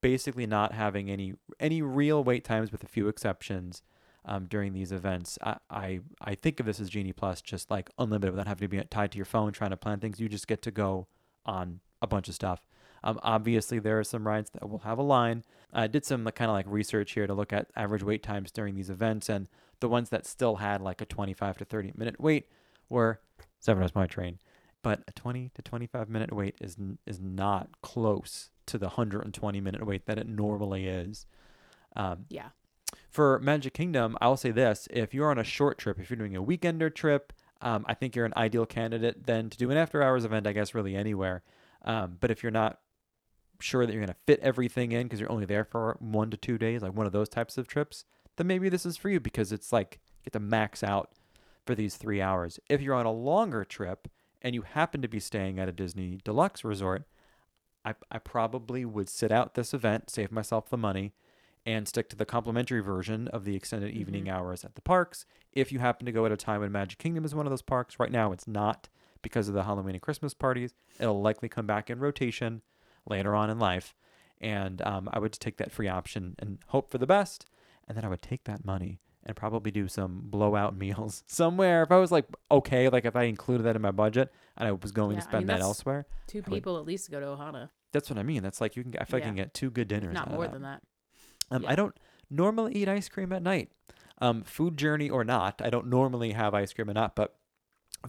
basically 0.00 0.46
not 0.46 0.72
having 0.72 1.10
any 1.10 1.34
any 1.58 1.82
real 1.82 2.22
wait 2.22 2.44
times, 2.44 2.70
with 2.70 2.84
a 2.84 2.88
few 2.88 3.08
exceptions, 3.08 3.82
um, 4.24 4.46
during 4.46 4.72
these 4.72 4.92
events, 4.92 5.38
I, 5.42 5.56
I 5.68 6.00
I 6.20 6.34
think 6.34 6.60
of 6.60 6.66
this 6.66 6.78
as 6.78 6.90
Genie 6.90 7.12
Plus, 7.12 7.42
just 7.42 7.70
like 7.70 7.90
unlimited 7.98 8.32
without 8.34 8.46
having 8.46 8.68
to 8.68 8.76
be 8.76 8.84
tied 8.84 9.10
to 9.12 9.18
your 9.18 9.24
phone 9.24 9.52
trying 9.52 9.70
to 9.70 9.76
plan 9.76 9.98
things. 9.98 10.20
You 10.20 10.28
just 10.28 10.46
get 10.46 10.62
to 10.62 10.70
go 10.70 11.08
on 11.44 11.80
a 12.00 12.06
bunch 12.06 12.28
of 12.28 12.34
stuff. 12.34 12.62
Um, 13.02 13.18
obviously, 13.22 13.78
there 13.78 13.98
are 13.98 14.04
some 14.04 14.26
rides 14.26 14.50
that 14.50 14.68
will 14.68 14.80
have 14.80 14.98
a 14.98 15.02
line. 15.02 15.44
I 15.72 15.86
did 15.86 16.04
some 16.04 16.24
kind 16.26 16.50
of 16.50 16.54
like 16.54 16.66
research 16.68 17.12
here 17.12 17.26
to 17.26 17.34
look 17.34 17.52
at 17.52 17.68
average 17.76 18.02
wait 18.02 18.22
times 18.22 18.50
during 18.50 18.74
these 18.74 18.90
events, 18.90 19.28
and 19.28 19.48
the 19.80 19.88
ones 19.88 20.10
that 20.10 20.26
still 20.26 20.56
had 20.56 20.80
like 20.82 21.00
a 21.00 21.06
25 21.06 21.58
to 21.58 21.64
30 21.64 21.92
minute 21.96 22.20
wait 22.20 22.48
were 22.88 23.20
Seven 23.58 23.80
Dwarfs 23.80 23.94
Mine 23.94 24.08
Train. 24.08 24.38
But 24.82 25.02
a 25.08 25.12
20 25.12 25.50
to 25.54 25.62
25 25.62 26.08
minute 26.08 26.32
wait 26.32 26.56
is 26.60 26.76
is 27.06 27.20
not 27.20 27.68
close 27.82 28.50
to 28.66 28.78
the 28.78 28.86
120 28.86 29.60
minute 29.60 29.84
wait 29.86 30.06
that 30.06 30.18
it 30.18 30.28
normally 30.28 30.86
is. 30.86 31.26
Um, 31.96 32.26
Yeah. 32.28 32.50
for 33.08 33.38
Magic 33.40 33.74
Kingdom, 33.74 34.16
I'll 34.20 34.36
say 34.36 34.50
this: 34.50 34.88
if 34.90 35.12
you're 35.14 35.30
on 35.30 35.38
a 35.38 35.44
short 35.44 35.78
trip, 35.78 35.98
if 35.98 36.10
you're 36.10 36.16
doing 36.16 36.36
a 36.36 36.42
weekender 36.42 36.94
trip, 36.94 37.32
um, 37.60 37.84
I 37.88 37.94
think 37.94 38.16
you're 38.16 38.24
an 38.26 38.32
ideal 38.36 38.64
candidate 38.66 39.26
then 39.26 39.50
to 39.50 39.58
do 39.58 39.70
an 39.70 39.76
after 39.76 40.02
hours 40.02 40.24
event. 40.24 40.46
I 40.46 40.52
guess 40.52 40.74
really 40.74 40.96
anywhere. 40.96 41.42
Um, 41.82 42.16
but 42.20 42.30
if 42.30 42.42
you're 42.42 42.52
not 42.52 42.80
sure 43.60 43.86
that 43.86 43.92
you're 43.92 44.04
going 44.04 44.14
to 44.14 44.20
fit 44.26 44.40
everything 44.40 44.92
in 44.92 45.04
because 45.04 45.20
you're 45.20 45.32
only 45.32 45.46
there 45.46 45.64
for 45.64 45.96
one 46.00 46.30
to 46.30 46.36
two 46.36 46.58
days, 46.58 46.82
like 46.82 46.94
one 46.94 47.06
of 47.06 47.12
those 47.12 47.28
types 47.28 47.58
of 47.58 47.66
trips, 47.66 48.04
then 48.36 48.46
maybe 48.46 48.68
this 48.68 48.86
is 48.86 48.96
for 48.96 49.08
you 49.08 49.20
because 49.20 49.52
it's 49.52 49.72
like 49.72 50.00
you 50.18 50.24
get 50.24 50.32
to 50.32 50.40
max 50.40 50.82
out 50.82 51.10
for 51.66 51.74
these 51.74 51.96
three 51.96 52.20
hours. 52.20 52.58
If 52.68 52.80
you're 52.80 52.94
on 52.94 53.06
a 53.06 53.12
longer 53.12 53.64
trip 53.64 54.08
and 54.42 54.54
you 54.54 54.62
happen 54.62 55.02
to 55.02 55.08
be 55.08 55.20
staying 55.20 55.58
at 55.58 55.68
a 55.68 55.72
Disney 55.72 56.18
Deluxe 56.24 56.64
resort, 56.64 57.04
I, 57.84 57.94
I 58.10 58.18
probably 58.18 58.84
would 58.84 59.08
sit 59.08 59.32
out 59.32 59.54
this 59.54 59.72
event, 59.72 60.10
save 60.10 60.32
myself 60.32 60.68
the 60.68 60.76
money, 60.76 61.12
and 61.66 61.86
stick 61.86 62.08
to 62.10 62.16
the 62.16 62.26
complimentary 62.26 62.80
version 62.80 63.28
of 63.28 63.44
the 63.44 63.54
extended 63.54 63.92
evening 63.92 64.24
mm-hmm. 64.24 64.34
hours 64.34 64.64
at 64.64 64.74
the 64.74 64.80
parks. 64.80 65.26
If 65.52 65.72
you 65.72 65.78
happen 65.78 66.06
to 66.06 66.12
go 66.12 66.26
at 66.26 66.32
a 66.32 66.36
time 66.36 66.60
when 66.60 66.72
Magic 66.72 66.98
Kingdom 66.98 67.24
is 67.24 67.34
one 67.34 67.46
of 67.46 67.50
those 67.50 67.62
parks, 67.62 67.98
right 67.98 68.10
now 68.10 68.32
it's 68.32 68.46
not 68.46 68.88
because 69.22 69.48
of 69.48 69.54
the 69.54 69.64
Halloween 69.64 69.94
and 69.94 70.02
Christmas 70.02 70.32
parties. 70.32 70.72
It'll 70.98 71.20
likely 71.20 71.48
come 71.48 71.66
back 71.66 71.90
in 71.90 71.98
rotation 71.98 72.62
later 73.08 73.34
on 73.34 73.50
in 73.50 73.58
life. 73.58 73.94
And 74.40 74.80
um, 74.82 75.08
I 75.12 75.18
would 75.18 75.32
take 75.32 75.58
that 75.58 75.70
free 75.70 75.88
option 75.88 76.34
and 76.38 76.58
hope 76.68 76.90
for 76.90 76.98
the 76.98 77.06
best. 77.06 77.46
And 77.86 77.96
then 77.96 78.04
I 78.04 78.08
would 78.08 78.22
take 78.22 78.44
that 78.44 78.64
money 78.64 79.00
and 79.24 79.36
probably 79.36 79.70
do 79.70 79.86
some 79.88 80.22
blowout 80.24 80.74
meals 80.84 81.24
somewhere. 81.26 81.82
If 81.82 81.92
I 81.92 81.98
was 81.98 82.10
like, 82.10 82.26
okay, 82.50 82.88
like 82.88 83.04
if 83.04 83.16
I 83.16 83.24
included 83.24 83.64
that 83.64 83.76
in 83.76 83.82
my 83.82 83.90
budget 83.90 84.32
and 84.56 84.66
I 84.68 84.72
was 84.72 84.92
going 84.92 85.16
Yeah, 85.16 85.20
to 85.20 85.26
I 85.26 85.28
spend 85.30 85.46
mean, 85.46 85.56
that 85.58 85.60
elsewhere, 85.62 86.06
Two 86.26 86.38
I 86.38 86.48
would- 86.48 86.54
people 86.56 86.78
at 86.78 86.86
least 86.86 87.10
go 87.10 87.20
to 87.20 87.26
Ohana. 87.26 87.68
that's 87.92 88.08
what 88.08 88.18
I 88.18 88.22
mean. 88.22 88.42
That's 88.42 88.60
like 88.60 88.76
you 88.76 88.82
can. 88.84 88.94
I 88.98 89.04
feel 89.04 89.18
like 89.18 89.24
I 89.24 89.26
can 89.26 89.36
get 89.36 89.52
two 89.52 89.70
good 89.70 89.88
dinners. 89.88 90.14
Not 90.14 90.30
more 90.30 90.44
that. 90.44 90.52
than 90.52 90.62
that. 90.62 90.82
Um, 91.50 91.62
Yeah. 91.64 91.70
I 91.70 91.74
don't 91.74 91.94
normally 92.30 92.74
eat 92.76 92.88
ice 92.88 93.08
cream 93.08 93.32
at 93.32 93.42
night. 93.42 93.70
Um, 94.22 94.42
food 94.42 94.76
journey 94.76 95.08
or 95.10 95.24
not, 95.24 95.60
I 95.64 95.70
don't 95.70 95.86
normally 95.88 96.32
have 96.32 96.54
ice 96.54 96.72
cream 96.72 96.88
or 96.90 96.92
not, 96.94 97.16
but 97.16 97.34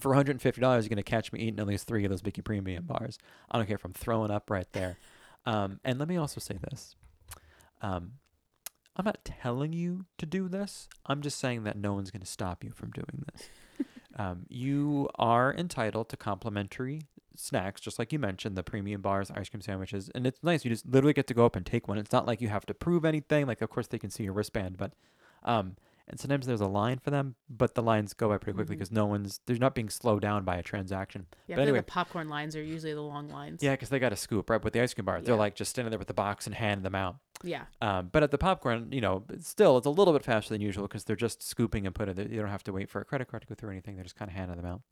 for 0.00 0.12
$150, 0.12 0.44
you're 0.44 0.60
going 0.60 0.96
to 0.96 1.02
catch 1.02 1.32
me 1.32 1.40
eating 1.40 1.60
at 1.60 1.66
least 1.66 1.86
three 1.86 2.04
of 2.04 2.10
those 2.10 2.24
Mickey 2.24 2.42
Premium 2.42 2.84
bars. 2.84 3.18
I 3.50 3.58
don't 3.58 3.66
care 3.66 3.76
if 3.76 3.84
I'm 3.84 3.92
throwing 3.92 4.30
up 4.30 4.50
right 4.50 4.70
there. 4.72 4.98
Um, 5.44 5.80
and 5.84 5.98
let 5.98 6.08
me 6.08 6.16
also 6.16 6.40
say 6.40 6.58
this. 6.70 6.96
Um, 7.82 8.12
I'm 8.96 9.04
not 9.04 9.24
telling 9.24 9.72
you 9.72 10.06
to 10.18 10.26
do 10.26 10.48
this. 10.48 10.88
I'm 11.06 11.22
just 11.22 11.38
saying 11.38 11.64
that 11.64 11.76
no 11.76 11.94
one's 11.94 12.10
going 12.10 12.20
to 12.20 12.26
stop 12.26 12.62
you 12.62 12.70
from 12.70 12.90
doing 12.90 13.24
this. 13.32 13.48
um, 14.16 14.46
you 14.48 15.08
are 15.16 15.54
entitled 15.54 16.08
to 16.10 16.16
complimentary 16.16 17.02
snacks, 17.34 17.80
just 17.80 17.98
like 17.98 18.12
you 18.12 18.18
mentioned, 18.18 18.56
the 18.56 18.62
premium 18.62 19.00
bars, 19.00 19.30
ice 19.30 19.48
cream 19.48 19.62
sandwiches, 19.62 20.10
and 20.14 20.26
it's 20.26 20.42
nice. 20.42 20.64
You 20.64 20.70
just 20.70 20.86
literally 20.86 21.14
get 21.14 21.26
to 21.28 21.34
go 21.34 21.46
up 21.46 21.56
and 21.56 21.64
take 21.64 21.88
one. 21.88 21.98
It's 21.98 22.12
not 22.12 22.26
like 22.26 22.40
you 22.40 22.48
have 22.48 22.66
to 22.66 22.74
prove 22.74 23.04
anything. 23.04 23.46
Like, 23.46 23.62
of 23.62 23.70
course, 23.70 23.86
they 23.86 23.98
can 23.98 24.10
see 24.10 24.24
your 24.24 24.34
wristband, 24.34 24.76
but 24.76 24.92
um, 25.42 25.76
and 26.12 26.20
sometimes 26.20 26.46
there's 26.46 26.60
a 26.60 26.66
line 26.66 26.98
for 26.98 27.10
them, 27.10 27.36
but 27.48 27.74
the 27.74 27.82
lines 27.82 28.12
go 28.12 28.28
by 28.28 28.36
pretty 28.36 28.54
quickly 28.54 28.76
because 28.76 28.92
no 28.92 29.06
one's 29.06 29.40
they're 29.46 29.56
not 29.56 29.74
being 29.74 29.88
slowed 29.88 30.20
down 30.20 30.44
by 30.44 30.56
a 30.56 30.62
transaction. 30.62 31.26
Yeah, 31.46 31.56
but 31.56 31.62
anyway, 31.62 31.78
the 31.78 31.84
popcorn 31.84 32.28
lines 32.28 32.54
are 32.54 32.62
usually 32.62 32.92
the 32.92 33.00
long 33.00 33.30
lines. 33.30 33.62
yeah, 33.62 33.70
because 33.70 33.88
they 33.88 33.98
got 33.98 34.12
a 34.12 34.16
scoop 34.16 34.50
right 34.50 34.62
with 34.62 34.74
the 34.74 34.82
ice 34.82 34.92
cream 34.92 35.06
bars. 35.06 35.24
They're 35.24 35.34
like 35.34 35.54
just 35.54 35.70
standing 35.70 35.90
there 35.90 35.98
with 35.98 36.08
the 36.08 36.14
box 36.14 36.46
and 36.46 36.54
handing 36.54 36.82
them 36.82 36.94
out. 36.94 37.16
Yeah. 37.42 37.62
Um, 37.80 38.10
but 38.12 38.22
at 38.22 38.30
the 38.30 38.36
popcorn, 38.36 38.88
you 38.92 39.00
know, 39.00 39.24
still 39.40 39.78
it's 39.78 39.86
a 39.86 39.90
little 39.90 40.12
bit 40.12 40.22
faster 40.22 40.52
than 40.52 40.60
usual 40.60 40.86
because 40.86 41.04
they're 41.04 41.16
just 41.16 41.42
scooping 41.42 41.86
and 41.86 41.94
putting 41.94 42.18
it. 42.18 42.30
You 42.30 42.40
don't 42.40 42.50
have 42.50 42.64
to 42.64 42.72
wait 42.74 42.90
for 42.90 43.00
a 43.00 43.04
credit 43.06 43.28
card 43.28 43.40
to 43.42 43.48
go 43.48 43.54
through 43.54 43.70
anything. 43.70 43.96
They're 43.96 44.04
just 44.04 44.16
kind 44.16 44.30
of 44.30 44.36
handing 44.36 44.58
them 44.58 44.66
out. 44.66 44.82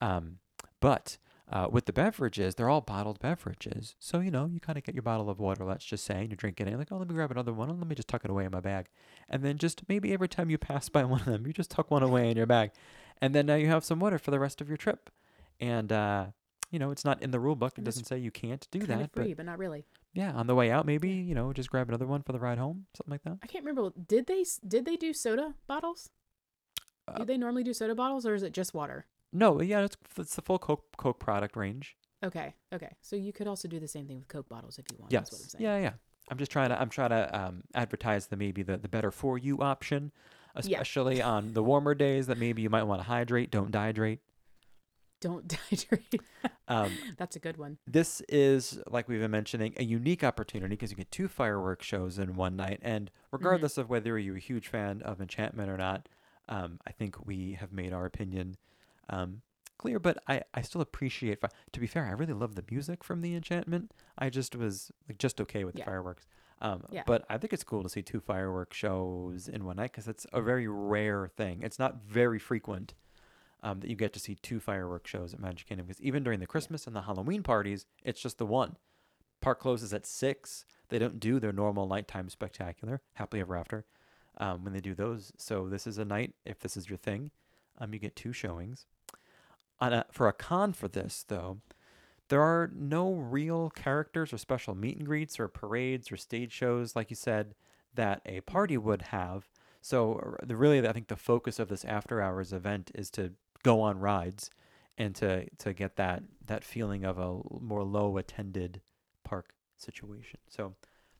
Um, 0.00 0.38
but 0.80 1.18
uh, 1.52 1.68
with 1.70 1.86
the 1.86 1.92
beverages, 1.92 2.54
they're 2.56 2.68
all 2.68 2.80
bottled 2.80 3.20
beverages. 3.20 3.94
So 3.98 4.20
you 4.20 4.30
know, 4.30 4.46
you 4.46 4.58
kind 4.60 4.76
of 4.78 4.84
get 4.84 4.94
your 4.94 5.02
bottle 5.02 5.30
of 5.30 5.38
water. 5.38 5.64
Let's 5.64 5.84
just 5.84 6.04
say, 6.04 6.20
and 6.20 6.28
you're 6.30 6.36
drinking 6.36 6.68
it. 6.68 6.76
Like, 6.78 6.88
oh, 6.90 6.96
let 6.98 7.08
me 7.08 7.14
grab 7.14 7.30
another 7.30 7.52
one. 7.52 7.70
Oh, 7.70 7.74
let 7.74 7.86
me 7.86 7.94
just 7.94 8.08
tuck 8.08 8.24
it 8.24 8.30
away 8.30 8.44
in 8.44 8.50
my 8.52 8.60
bag, 8.60 8.86
and 9.28 9.42
then 9.42 9.58
just 9.58 9.82
maybe 9.88 10.12
every 10.12 10.28
time 10.28 10.50
you 10.50 10.58
pass 10.58 10.88
by 10.96 11.04
one 11.04 11.20
of 11.20 11.26
them, 11.26 11.46
you 11.46 11.52
just 11.52 11.70
tuck 11.70 11.90
one 11.90 12.02
away 12.02 12.30
in 12.30 12.36
your 12.36 12.46
bag, 12.46 12.72
and 13.20 13.34
then 13.34 13.46
now 13.46 13.54
you 13.54 13.68
have 13.68 13.84
some 13.84 14.00
water 14.00 14.18
for 14.18 14.30
the 14.30 14.40
rest 14.40 14.60
of 14.60 14.68
your 14.68 14.76
trip. 14.76 15.10
And 15.60 15.92
uh, 15.92 16.26
you 16.70 16.78
know, 16.78 16.90
it's 16.90 17.04
not 17.04 17.22
in 17.22 17.30
the 17.30 17.38
rule 17.40 17.54
book. 17.56 17.78
It 17.78 17.84
doesn't 17.84 18.04
say 18.04 18.18
you 18.18 18.30
can't 18.32 18.66
do 18.72 18.80
Kind 18.80 18.90
that. 19.00 19.04
of 19.04 19.12
free, 19.12 19.28
But 19.28 19.38
but 19.38 19.46
not 19.46 19.58
really. 19.58 19.84
yeah, 20.14 20.32
on 20.32 20.48
the 20.48 20.54
way 20.56 20.70
out, 20.72 20.84
maybe 20.84 21.10
you 21.10 21.34
know, 21.34 21.52
just 21.52 21.70
grab 21.70 21.88
another 21.88 22.06
one 22.06 22.22
for 22.22 22.32
the 22.32 22.40
ride 22.40 22.58
home, 22.58 22.86
something 22.96 23.12
like 23.12 23.22
that. 23.22 23.38
I 23.42 23.46
can't 23.46 23.64
remember. 23.64 23.92
Did 24.06 24.26
they 24.26 24.44
did 24.66 24.84
they 24.84 24.96
do 24.96 25.12
soda 25.12 25.54
bottles? 25.68 26.10
Uh, 27.08 27.18
do 27.18 27.24
they 27.24 27.36
normally 27.38 27.62
do 27.62 27.72
soda 27.72 27.94
bottles, 27.94 28.26
or 28.26 28.34
is 28.34 28.42
it 28.42 28.52
just 28.52 28.74
water? 28.74 29.06
No, 29.32 29.60
yeah, 29.60 29.82
it's 29.84 29.96
it's 30.18 30.36
the 30.36 30.42
full 30.42 30.58
Coke 30.58 30.96
Coke 30.96 31.18
product 31.18 31.56
range. 31.56 31.96
Okay. 32.24 32.54
Okay. 32.72 32.90
So 33.02 33.14
you 33.16 33.32
could 33.32 33.46
also 33.46 33.68
do 33.68 33.78
the 33.78 33.88
same 33.88 34.06
thing 34.06 34.18
with 34.18 34.28
Coke 34.28 34.48
bottles 34.48 34.78
if 34.78 34.86
you 34.90 34.96
want. 34.98 35.10
That's 35.10 35.30
what 35.30 35.40
I'm 35.42 35.48
saying. 35.48 35.64
yeah, 35.64 35.78
yeah. 35.78 35.92
I'm 36.30 36.38
just 36.38 36.50
trying 36.50 36.70
to 36.70 36.80
I'm 36.80 36.88
trying 36.88 37.10
to 37.10 37.38
um, 37.38 37.62
advertise 37.74 38.26
the 38.28 38.36
maybe 38.36 38.62
the, 38.62 38.76
the 38.76 38.88
better 38.88 39.10
for 39.10 39.38
you 39.38 39.58
option, 39.60 40.12
especially 40.54 41.22
on 41.22 41.52
the 41.52 41.62
warmer 41.62 41.94
days 41.94 42.26
that 42.26 42.38
maybe 42.38 42.62
you 42.62 42.70
might 42.70 42.82
want 42.84 43.00
to 43.00 43.06
hydrate. 43.06 43.50
Don't 43.50 43.70
dehydrate. 43.70 44.18
Don't 45.20 45.46
dehydrate. 45.70 46.20
Um, 46.68 46.90
That's 47.16 47.36
a 47.36 47.38
good 47.38 47.56
one. 47.58 47.78
this 47.86 48.22
is 48.28 48.80
like 48.88 49.08
we've 49.08 49.20
been 49.20 49.30
mentioning 49.30 49.74
a 49.76 49.84
unique 49.84 50.24
opportunity 50.24 50.74
because 50.74 50.90
you 50.90 50.96
get 50.96 51.10
two 51.12 51.28
fireworks 51.28 51.86
shows 51.86 52.18
in 52.18 52.34
one 52.34 52.56
night, 52.56 52.80
and 52.82 53.10
regardless 53.30 53.78
of 53.78 53.88
whether 53.88 54.18
you're 54.18 54.36
a 54.36 54.40
huge 54.40 54.66
fan 54.68 55.02
of 55.02 55.20
Enchantment 55.20 55.70
or 55.70 55.76
not, 55.76 56.08
um, 56.48 56.80
I 56.86 56.90
think 56.92 57.24
we 57.24 57.52
have 57.60 57.72
made 57.72 57.92
our 57.92 58.04
opinion 58.04 58.56
um, 59.08 59.42
clear. 59.78 59.98
But 59.98 60.18
I, 60.28 60.42
I 60.54 60.62
still 60.62 60.80
appreciate. 60.80 61.40
Fi- 61.40 61.48
to 61.72 61.80
be 61.80 61.86
fair, 61.86 62.06
I 62.06 62.10
really 62.12 62.32
love 62.32 62.54
the 62.54 62.64
music 62.70 63.04
from 63.04 63.20
the 63.20 63.34
Enchantment. 63.34 63.92
I 64.18 64.30
just 64.30 64.54
was 64.56 64.90
like 65.08 65.18
just 65.18 65.40
okay 65.40 65.64
with 65.64 65.74
the 65.74 65.80
fireworks. 65.86 66.26
Um, 66.62 66.84
Yeah. 66.90 67.02
But 67.06 67.24
I 67.28 67.36
think 67.38 67.52
it's 67.52 67.64
cool 67.64 67.82
to 67.82 67.88
see 67.88 68.02
two 68.02 68.20
fireworks 68.20 68.76
shows 68.76 69.46
in 69.48 69.64
one 69.64 69.76
night 69.76 69.92
because 69.92 70.08
it's 70.08 70.26
a 70.32 70.40
very 70.40 70.66
rare 70.66 71.28
thing. 71.36 71.60
It's 71.62 71.78
not 71.78 72.02
very 72.02 72.38
frequent 72.38 72.94
um, 73.62 73.80
that 73.80 73.90
you 73.90 73.96
get 73.96 74.12
to 74.14 74.20
see 74.20 74.36
two 74.36 74.58
fireworks 74.60 75.10
shows 75.10 75.34
at 75.34 75.40
Magic 75.40 75.68
Kingdom 75.68 75.86
because 75.86 76.00
even 76.00 76.24
during 76.24 76.40
the 76.40 76.46
Christmas 76.46 76.86
and 76.86 76.96
the 76.96 77.02
Halloween 77.02 77.42
parties, 77.42 77.84
it's 78.02 78.20
just 78.20 78.38
the 78.38 78.46
one. 78.46 78.76
Park 79.42 79.60
closes 79.60 79.92
at 79.92 80.06
six. 80.06 80.64
They 80.88 80.98
don't 80.98 81.20
do 81.20 81.38
their 81.38 81.52
normal 81.52 81.86
nighttime 81.86 82.30
spectacular, 82.30 83.02
happily 83.14 83.40
ever 83.42 83.54
after, 83.56 83.84
um, 84.38 84.64
when 84.64 84.72
they 84.72 84.80
do 84.80 84.94
those. 84.94 85.32
So 85.36 85.68
this 85.68 85.86
is 85.86 85.98
a 85.98 86.04
night. 86.06 86.34
If 86.46 86.60
this 86.60 86.76
is 86.76 86.88
your 86.88 86.96
thing, 86.96 87.30
um, 87.78 87.92
you 87.92 87.98
get 87.98 88.16
two 88.16 88.32
showings. 88.32 88.86
On 89.80 89.92
a, 89.92 90.06
for 90.10 90.28
a 90.28 90.32
con 90.32 90.72
for 90.72 90.88
this 90.88 91.24
though, 91.28 91.58
there 92.28 92.42
are 92.42 92.70
no 92.74 93.12
real 93.12 93.70
characters 93.70 94.32
or 94.32 94.38
special 94.38 94.74
meet 94.74 94.96
and 94.96 95.06
greets 95.06 95.38
or 95.38 95.48
parades 95.48 96.10
or 96.10 96.16
stage 96.16 96.52
shows 96.52 96.96
like 96.96 97.10
you 97.10 97.16
said 97.16 97.54
that 97.94 98.20
a 98.26 98.40
party 98.42 98.76
would 98.76 99.02
have. 99.02 99.48
So 99.80 100.36
the 100.42 100.56
really, 100.56 100.86
I 100.86 100.92
think 100.92 101.08
the 101.08 101.16
focus 101.16 101.58
of 101.58 101.68
this 101.68 101.84
after 101.84 102.20
hours 102.20 102.52
event 102.52 102.90
is 102.94 103.10
to 103.12 103.32
go 103.62 103.80
on 103.80 103.98
rides 103.98 104.50
and 104.98 105.14
to 105.16 105.46
to 105.58 105.72
get 105.72 105.96
that 105.96 106.22
that 106.46 106.64
feeling 106.64 107.04
of 107.04 107.18
a 107.18 107.40
more 107.60 107.84
low 107.84 108.16
attended 108.16 108.80
park 109.24 109.54
situation. 109.76 110.40
So 110.48 110.74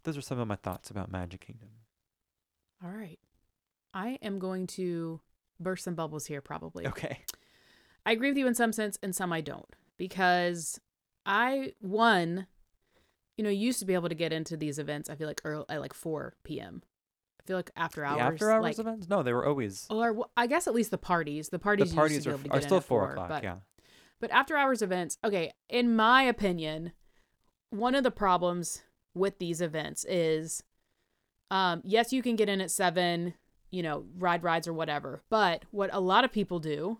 those 0.05 0.17
are 0.17 0.23
some 0.23 0.39
of 0.39 0.49
my 0.49 0.57
thoughts 0.57 0.91
about 0.91 1.11
Magic 1.11 1.41
Kingdom. 1.41 1.69
All 2.83 2.91
right. 2.91 3.19
I 3.93 4.19
am 4.23 4.39
going 4.39 4.67
to 4.69 5.21
burst 5.59 5.85
some 5.85 5.95
bubbles 5.95 6.27
here, 6.27 6.41
probably. 6.41 6.87
Okay. 6.87 7.21
I 8.07 8.13
agree 8.13 8.31
with 8.31 8.39
you 8.39 8.47
in 8.47 8.55
some 8.55 8.73
sense, 8.73 8.97
and 9.03 9.15
some 9.15 9.33
I 9.33 9.41
don't, 9.41 9.69
because 9.99 10.81
I 11.27 11.73
one, 11.81 12.47
you 13.37 13.43
know, 13.43 13.51
used 13.51 13.81
to 13.81 13.85
be 13.85 13.95
able 13.95 14.09
to 14.09 14.15
get 14.15 14.33
into 14.33 14.57
these 14.57 14.79
events. 14.79 15.11
I 15.11 15.17
feel 15.17 15.27
like 15.27 15.43
early, 15.45 15.65
at 15.69 15.81
like 15.81 15.93
four 15.93 16.35
p.m. 16.45 16.83
I 17.41 17.43
feel 17.47 17.57
like 17.57 17.73
after 17.77 18.05
hours, 18.05 18.19
the 18.19 18.25
after 18.25 18.51
hours 18.53 18.63
like, 18.63 18.79
events? 18.79 19.09
No, 19.09 19.25
they 19.25 19.33
were 19.33 19.45
always 19.45 19.87
or 19.91 20.13
well, 20.13 20.31
I 20.37 20.47
guess 20.47 20.69
at 20.69 20.75
least 20.75 20.93
the 20.93 20.99
parties. 20.99 21.49
The 21.49 21.59
parties, 21.59 21.91
the 21.91 21.97
parties 21.97 22.15
used 22.19 22.29
to 22.29 22.35
are, 22.35 22.39
be 22.39 22.43
able 22.43 22.51
to 22.51 22.59
are 22.59 22.63
still 22.63 22.77
at 22.77 22.85
four 22.85 23.11
o'clock. 23.11 23.29
But, 23.29 23.43
yeah. 23.43 23.57
but 24.21 24.31
after 24.31 24.57
hours 24.57 24.83
events, 24.83 25.19
okay, 25.25 25.53
in 25.69 25.97
my 25.97 26.23
opinion, 26.23 26.93
one 27.71 27.97
of 27.97 28.05
the 28.05 28.13
problems 28.13 28.85
with 29.15 29.41
these 29.41 29.61
events 29.61 30.05
is 30.09 30.63
um 31.51 31.83
yes, 31.85 32.13
you 32.13 32.23
can 32.23 32.37
get 32.37 32.49
in 32.49 32.61
at 32.61 32.71
7, 32.71 33.35
you 33.73 33.83
know, 33.83 34.05
ride 34.17 34.45
rides 34.45 34.69
or 34.69 34.73
whatever. 34.73 35.23
But 35.29 35.65
what 35.73 35.91
a 35.93 35.99
lot 35.99 36.25
of 36.25 36.31
people 36.31 36.61
do 36.61 36.99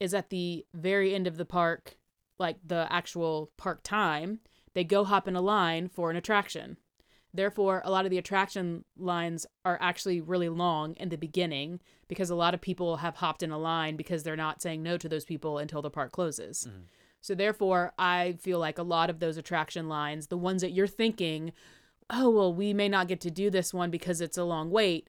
is 0.00 0.14
at 0.14 0.30
the 0.30 0.64
very 0.74 1.14
end 1.14 1.26
of 1.26 1.36
the 1.36 1.44
park, 1.44 1.96
like 2.38 2.56
the 2.64 2.86
actual 2.90 3.50
park 3.56 3.82
time, 3.82 4.40
they 4.74 4.84
go 4.84 5.04
hop 5.04 5.26
in 5.26 5.36
a 5.36 5.40
line 5.40 5.88
for 5.88 6.10
an 6.10 6.16
attraction. 6.16 6.76
Therefore, 7.32 7.82
a 7.84 7.90
lot 7.90 8.04
of 8.04 8.10
the 8.10 8.18
attraction 8.18 8.84
lines 8.96 9.46
are 9.64 9.78
actually 9.80 10.20
really 10.20 10.48
long 10.48 10.94
in 10.94 11.10
the 11.10 11.18
beginning 11.18 11.80
because 12.08 12.30
a 12.30 12.34
lot 12.34 12.54
of 12.54 12.60
people 12.60 12.96
have 12.98 13.16
hopped 13.16 13.42
in 13.42 13.50
a 13.50 13.58
line 13.58 13.96
because 13.96 14.22
they're 14.22 14.36
not 14.36 14.62
saying 14.62 14.82
no 14.82 14.96
to 14.96 15.08
those 15.08 15.24
people 15.24 15.58
until 15.58 15.82
the 15.82 15.90
park 15.90 16.12
closes. 16.12 16.66
Mm-hmm. 16.68 16.84
So, 17.20 17.34
therefore, 17.34 17.92
I 17.98 18.36
feel 18.40 18.58
like 18.58 18.78
a 18.78 18.82
lot 18.82 19.10
of 19.10 19.18
those 19.18 19.36
attraction 19.36 19.88
lines, 19.88 20.28
the 20.28 20.38
ones 20.38 20.62
that 20.62 20.72
you're 20.72 20.86
thinking, 20.86 21.52
oh, 22.08 22.30
well, 22.30 22.54
we 22.54 22.72
may 22.72 22.88
not 22.88 23.08
get 23.08 23.20
to 23.22 23.30
do 23.30 23.50
this 23.50 23.74
one 23.74 23.90
because 23.90 24.20
it's 24.20 24.38
a 24.38 24.44
long 24.44 24.70
wait, 24.70 25.08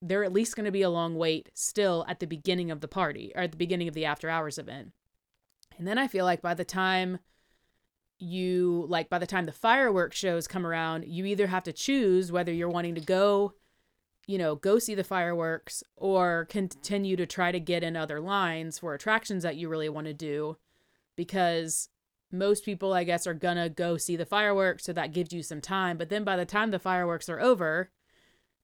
they're 0.00 0.24
at 0.24 0.32
least 0.32 0.54
going 0.54 0.64
to 0.64 0.72
be 0.72 0.82
a 0.82 0.90
long 0.90 1.16
wait 1.16 1.50
still 1.54 2.04
at 2.08 2.20
the 2.20 2.26
beginning 2.26 2.70
of 2.70 2.80
the 2.80 2.88
party 2.88 3.32
or 3.34 3.42
at 3.42 3.50
the 3.52 3.58
beginning 3.58 3.88
of 3.88 3.94
the 3.94 4.04
after 4.04 4.28
hours 4.28 4.58
event. 4.58 4.92
And 5.76 5.86
then 5.86 5.98
I 5.98 6.08
feel 6.08 6.24
like 6.24 6.42
by 6.42 6.54
the 6.54 6.64
time 6.64 7.18
you 8.20 8.84
like 8.88 9.08
by 9.08 9.18
the 9.18 9.26
time 9.26 9.44
the 9.44 9.52
fireworks 9.52 10.16
shows 10.16 10.48
come 10.48 10.66
around, 10.66 11.04
you 11.06 11.24
either 11.24 11.46
have 11.46 11.62
to 11.64 11.72
choose 11.72 12.32
whether 12.32 12.52
you're 12.52 12.68
wanting 12.68 12.96
to 12.96 13.00
go, 13.00 13.54
you 14.26 14.38
know, 14.38 14.56
go 14.56 14.78
see 14.78 14.94
the 14.94 15.04
fireworks 15.04 15.82
or 15.96 16.46
continue 16.50 17.16
to 17.16 17.26
try 17.26 17.52
to 17.52 17.60
get 17.60 17.84
in 17.84 17.96
other 17.96 18.20
lines 18.20 18.78
for 18.78 18.94
attractions 18.94 19.42
that 19.42 19.56
you 19.56 19.68
really 19.68 19.88
want 19.88 20.06
to 20.06 20.14
do 20.14 20.56
because 21.16 21.88
most 22.30 22.64
people 22.64 22.92
I 22.92 23.04
guess 23.04 23.26
are 23.26 23.34
gonna 23.34 23.68
go 23.68 23.96
see 23.96 24.16
the 24.16 24.26
fireworks 24.26 24.84
so 24.84 24.92
that 24.92 25.12
gives 25.12 25.32
you 25.32 25.42
some 25.42 25.60
time, 25.60 25.96
but 25.96 26.08
then 26.08 26.24
by 26.24 26.36
the 26.36 26.44
time 26.44 26.70
the 26.70 26.78
fireworks 26.78 27.28
are 27.28 27.40
over, 27.40 27.90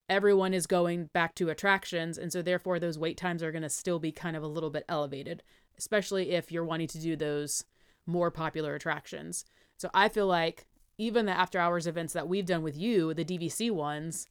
everyone 0.08 0.52
is 0.52 0.66
going 0.66 1.06
back 1.14 1.34
to 1.34 1.48
attractions 1.48 2.18
and 2.18 2.32
so 2.32 2.42
therefore 2.42 2.78
those 2.78 2.98
wait 2.98 3.16
times 3.16 3.42
are 3.42 3.52
going 3.52 3.62
to 3.62 3.68
still 3.70 3.98
be 3.98 4.12
kind 4.12 4.36
of 4.36 4.42
a 4.42 4.46
little 4.46 4.70
bit 4.70 4.84
elevated 4.88 5.42
especially 5.78 6.32
if 6.32 6.52
you're 6.52 6.64
wanting 6.64 6.86
to 6.88 6.98
do 6.98 7.16
those 7.16 7.64
more 8.06 8.30
popular 8.30 8.74
attractions 8.74 9.44
so 9.78 9.88
i 9.94 10.08
feel 10.08 10.26
like 10.26 10.66
even 10.98 11.24
the 11.26 11.32
after 11.32 11.58
hours 11.58 11.86
events 11.86 12.12
that 12.12 12.28
we've 12.28 12.44
done 12.46 12.62
with 12.62 12.76
you 12.76 13.14
the 13.14 13.24
dvc 13.24 13.70
ones 13.70 14.28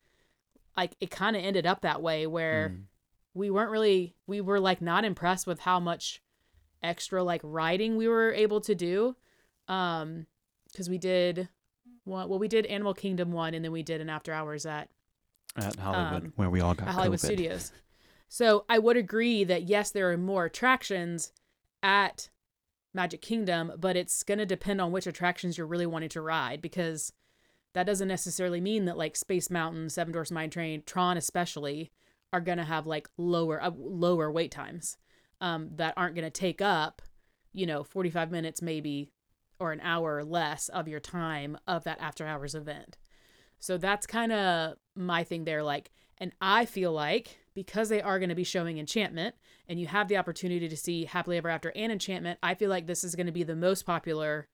like 0.78 0.96
it 1.00 1.10
kind 1.12 1.36
of 1.36 1.44
ended 1.44 1.66
up 1.66 1.82
that 1.82 2.02
way 2.02 2.28
where 2.28 2.70
Mm. 2.70 2.84
we 3.34 3.50
weren't 3.50 3.72
really 3.72 4.16
we 4.28 4.42
were 4.42 4.60
like 4.60 4.80
not 4.82 5.04
impressed 5.04 5.48
with 5.48 5.62
how 5.62 5.80
much 5.80 6.22
extra 6.84 7.24
like 7.24 7.42
riding 7.44 7.98
we 7.98 8.08
were 8.08 8.32
able 8.32 8.62
to 8.62 8.76
do 8.76 9.16
um 9.68 10.28
because 10.72 10.88
we 10.90 10.98
did 11.00 11.50
one 12.04 12.30
well 12.30 12.38
we 12.40 12.48
did 12.48 12.66
animal 12.68 12.94
kingdom 12.94 13.32
one 13.32 13.54
and 13.56 13.66
then 13.66 13.72
we 13.72 13.82
did 13.82 14.02
an 14.02 14.10
after 14.10 14.32
hours 14.34 14.66
at 14.68 14.90
At 15.56 15.76
Hollywood, 15.76 16.26
Um, 16.26 16.34
where 16.36 16.50
we 16.50 16.62
all 16.62 16.74
got 16.74 16.88
Hollywood 16.90 17.20
COVID. 17.20 17.26
Studios. 17.26 17.72
So 18.28 18.66
I 18.68 18.80
would 18.80 18.98
agree 18.98 19.44
that 19.44 19.64
yes, 19.64 19.92
there 19.92 20.12
are 20.12 20.18
more 20.18 20.46
attractions 20.46 21.32
at 21.84 22.30
Magic 22.94 23.22
Kingdom, 23.22 23.74
but 23.78 23.96
it's 23.96 24.24
going 24.24 24.40
to 24.40 24.46
depend 24.46 24.82
on 24.82 24.92
which 24.92 25.06
attractions 25.06 25.58
you're 25.58 25.68
really 25.68 25.86
wanting 25.86 26.10
to 26.10 26.22
ride 26.22 26.62
because 26.62 27.14
that 27.74 27.86
doesn't 27.86 28.08
necessarily 28.08 28.62
mean 28.62 28.86
that 28.86 28.98
like 28.98 29.16
Space 29.16 29.50
Mountain, 29.50 29.90
Seven 29.90 30.12
Dwarfs 30.12 30.32
Mine 30.32 30.50
Train, 30.50 30.84
Tron 30.86 31.18
especially 31.18 31.92
are 32.32 32.42
going 32.42 32.58
to 32.58 32.64
have 32.64 32.88
like 32.88 33.08
lower 33.18 33.62
uh, 33.62 33.72
lower 33.78 34.32
wait 34.32 34.52
times 34.52 34.98
um, 35.42 35.70
that 35.76 35.94
aren't 35.98 36.16
going 36.16 36.26
to 36.26 36.32
take 36.32 36.62
up, 36.62 37.02
you 37.52 37.66
know, 37.66 37.84
45 37.84 38.32
minutes 38.32 38.62
maybe 38.62 39.12
or 39.60 39.72
an 39.72 39.82
hour 39.82 40.18
or 40.18 40.24
less 40.24 40.70
of 40.70 40.88
your 40.88 41.00
time 41.00 41.58
of 41.68 41.84
that 41.84 42.00
after 42.02 42.26
hours 42.26 42.56
event. 42.56 42.98
So 43.60 43.78
that's 43.78 44.08
kind 44.08 44.32
of 44.32 44.76
my 44.96 45.24
thing 45.24 45.46
there. 45.46 45.64
Like, 45.64 45.92
and 46.18 46.32
I 46.42 46.66
feel 46.66 46.92
like 46.92 47.40
because 47.54 47.90
they 47.90 48.02
are 48.02 48.20
going 48.20 48.30
to 48.30 48.36
be 48.36 48.44
showing 48.44 48.78
Enchantment 48.78 49.36
and 49.68 49.80
you 49.80 49.88
have 49.88 50.08
the 50.08 50.18
opportunity 50.18 50.68
to 50.68 50.78
see 50.78 51.06
Happily 51.06 51.38
Ever 51.38 51.50
After 51.50 51.72
and 51.76 51.92
Enchantment, 51.92 52.40
I 52.42 52.56
feel 52.56 52.70
like 52.70 52.88
this 52.88 53.04
is 53.04 53.16
going 53.16 53.28
to 53.28 53.32
be 53.32 53.44
the 53.44 53.56
most 53.56 53.86
popular 53.86 54.48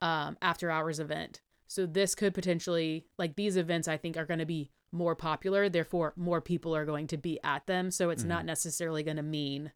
um, 0.00 0.36
after 0.40 0.70
hours 0.70 1.00
event. 1.00 1.40
So 1.66 1.86
this 1.86 2.14
could 2.14 2.34
potentially, 2.34 3.06
like, 3.18 3.36
these 3.36 3.56
events 3.56 3.88
I 3.88 3.98
think 3.98 4.16
are 4.16 4.24
going 4.24 4.38
to 4.38 4.46
be 4.46 4.70
more 4.90 5.14
popular. 5.14 5.68
Therefore, 5.68 6.14
more 6.16 6.40
people 6.40 6.74
are 6.74 6.86
going 6.86 7.06
to 7.08 7.18
be 7.18 7.38
at 7.44 7.66
them. 7.66 7.90
So 7.90 8.10
it's 8.10 8.24
not 8.24 8.46
necessarily 8.46 9.02
going 9.02 9.18
to 9.18 9.22
mean 9.22 9.72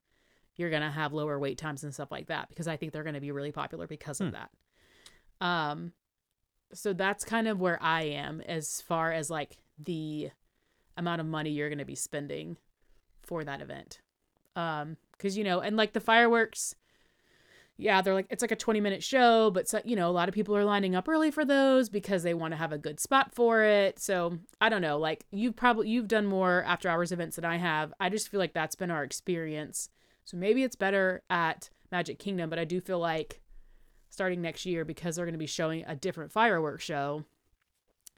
you're 0.56 0.70
going 0.70 0.82
to 0.82 0.90
have 0.90 1.12
lower 1.12 1.38
wait 1.38 1.58
times 1.58 1.84
and 1.84 1.92
stuff 1.92 2.10
like 2.10 2.28
that 2.28 2.48
because 2.48 2.68
I 2.68 2.76
think 2.76 2.92
they're 2.92 3.02
going 3.02 3.14
to 3.14 3.20
be 3.20 3.32
really 3.32 3.52
popular 3.52 3.86
because 3.86 4.20
of 4.20 4.32
that. 4.32 4.50
Um, 5.40 5.92
so 6.74 6.92
that's 6.92 7.24
kind 7.24 7.48
of 7.48 7.60
where 7.60 7.82
I 7.82 8.04
am 8.04 8.40
as 8.42 8.80
far 8.80 9.12
as 9.12 9.28
like 9.30 9.58
the 9.84 10.30
amount 10.96 11.20
of 11.20 11.26
money 11.26 11.50
you're 11.50 11.68
going 11.68 11.78
to 11.78 11.84
be 11.84 11.94
spending 11.94 12.56
for 13.22 13.44
that 13.44 13.60
event. 13.60 14.00
Um, 14.56 14.96
cause 15.18 15.36
you 15.36 15.44
know, 15.44 15.60
and 15.60 15.76
like 15.76 15.92
the 15.92 16.00
fireworks, 16.00 16.74
yeah, 17.78 18.02
they're 18.02 18.14
like, 18.14 18.26
it's 18.30 18.42
like 18.42 18.50
a 18.50 18.56
20 18.56 18.80
minute 18.80 19.02
show, 19.02 19.50
but 19.50 19.68
so, 19.68 19.80
you 19.84 19.96
know, 19.96 20.08
a 20.08 20.12
lot 20.12 20.28
of 20.28 20.34
people 20.34 20.56
are 20.56 20.64
lining 20.64 20.94
up 20.94 21.08
early 21.08 21.30
for 21.30 21.44
those 21.44 21.88
because 21.88 22.22
they 22.22 22.34
want 22.34 22.52
to 22.52 22.58
have 22.58 22.72
a 22.72 22.78
good 22.78 23.00
spot 23.00 23.34
for 23.34 23.62
it. 23.62 23.98
So 23.98 24.38
I 24.60 24.68
don't 24.68 24.82
know, 24.82 24.98
like 24.98 25.24
you've 25.30 25.56
probably, 25.56 25.88
you've 25.88 26.08
done 26.08 26.26
more 26.26 26.62
after 26.64 26.88
hours 26.88 27.12
events 27.12 27.36
than 27.36 27.44
I 27.44 27.56
have. 27.56 27.92
I 27.98 28.08
just 28.08 28.28
feel 28.28 28.38
like 28.38 28.52
that's 28.52 28.76
been 28.76 28.90
our 28.90 29.04
experience. 29.04 29.88
So 30.24 30.36
maybe 30.36 30.62
it's 30.62 30.76
better 30.76 31.22
at 31.30 31.70
Magic 31.90 32.18
Kingdom, 32.18 32.50
but 32.50 32.58
I 32.58 32.64
do 32.64 32.80
feel 32.80 32.98
like 32.98 33.40
starting 34.10 34.42
next 34.42 34.66
year 34.66 34.84
because 34.84 35.16
they're 35.16 35.24
going 35.24 35.32
to 35.32 35.38
be 35.38 35.46
showing 35.46 35.84
a 35.86 35.96
different 35.96 36.30
fireworks 36.30 36.84
show 36.84 37.24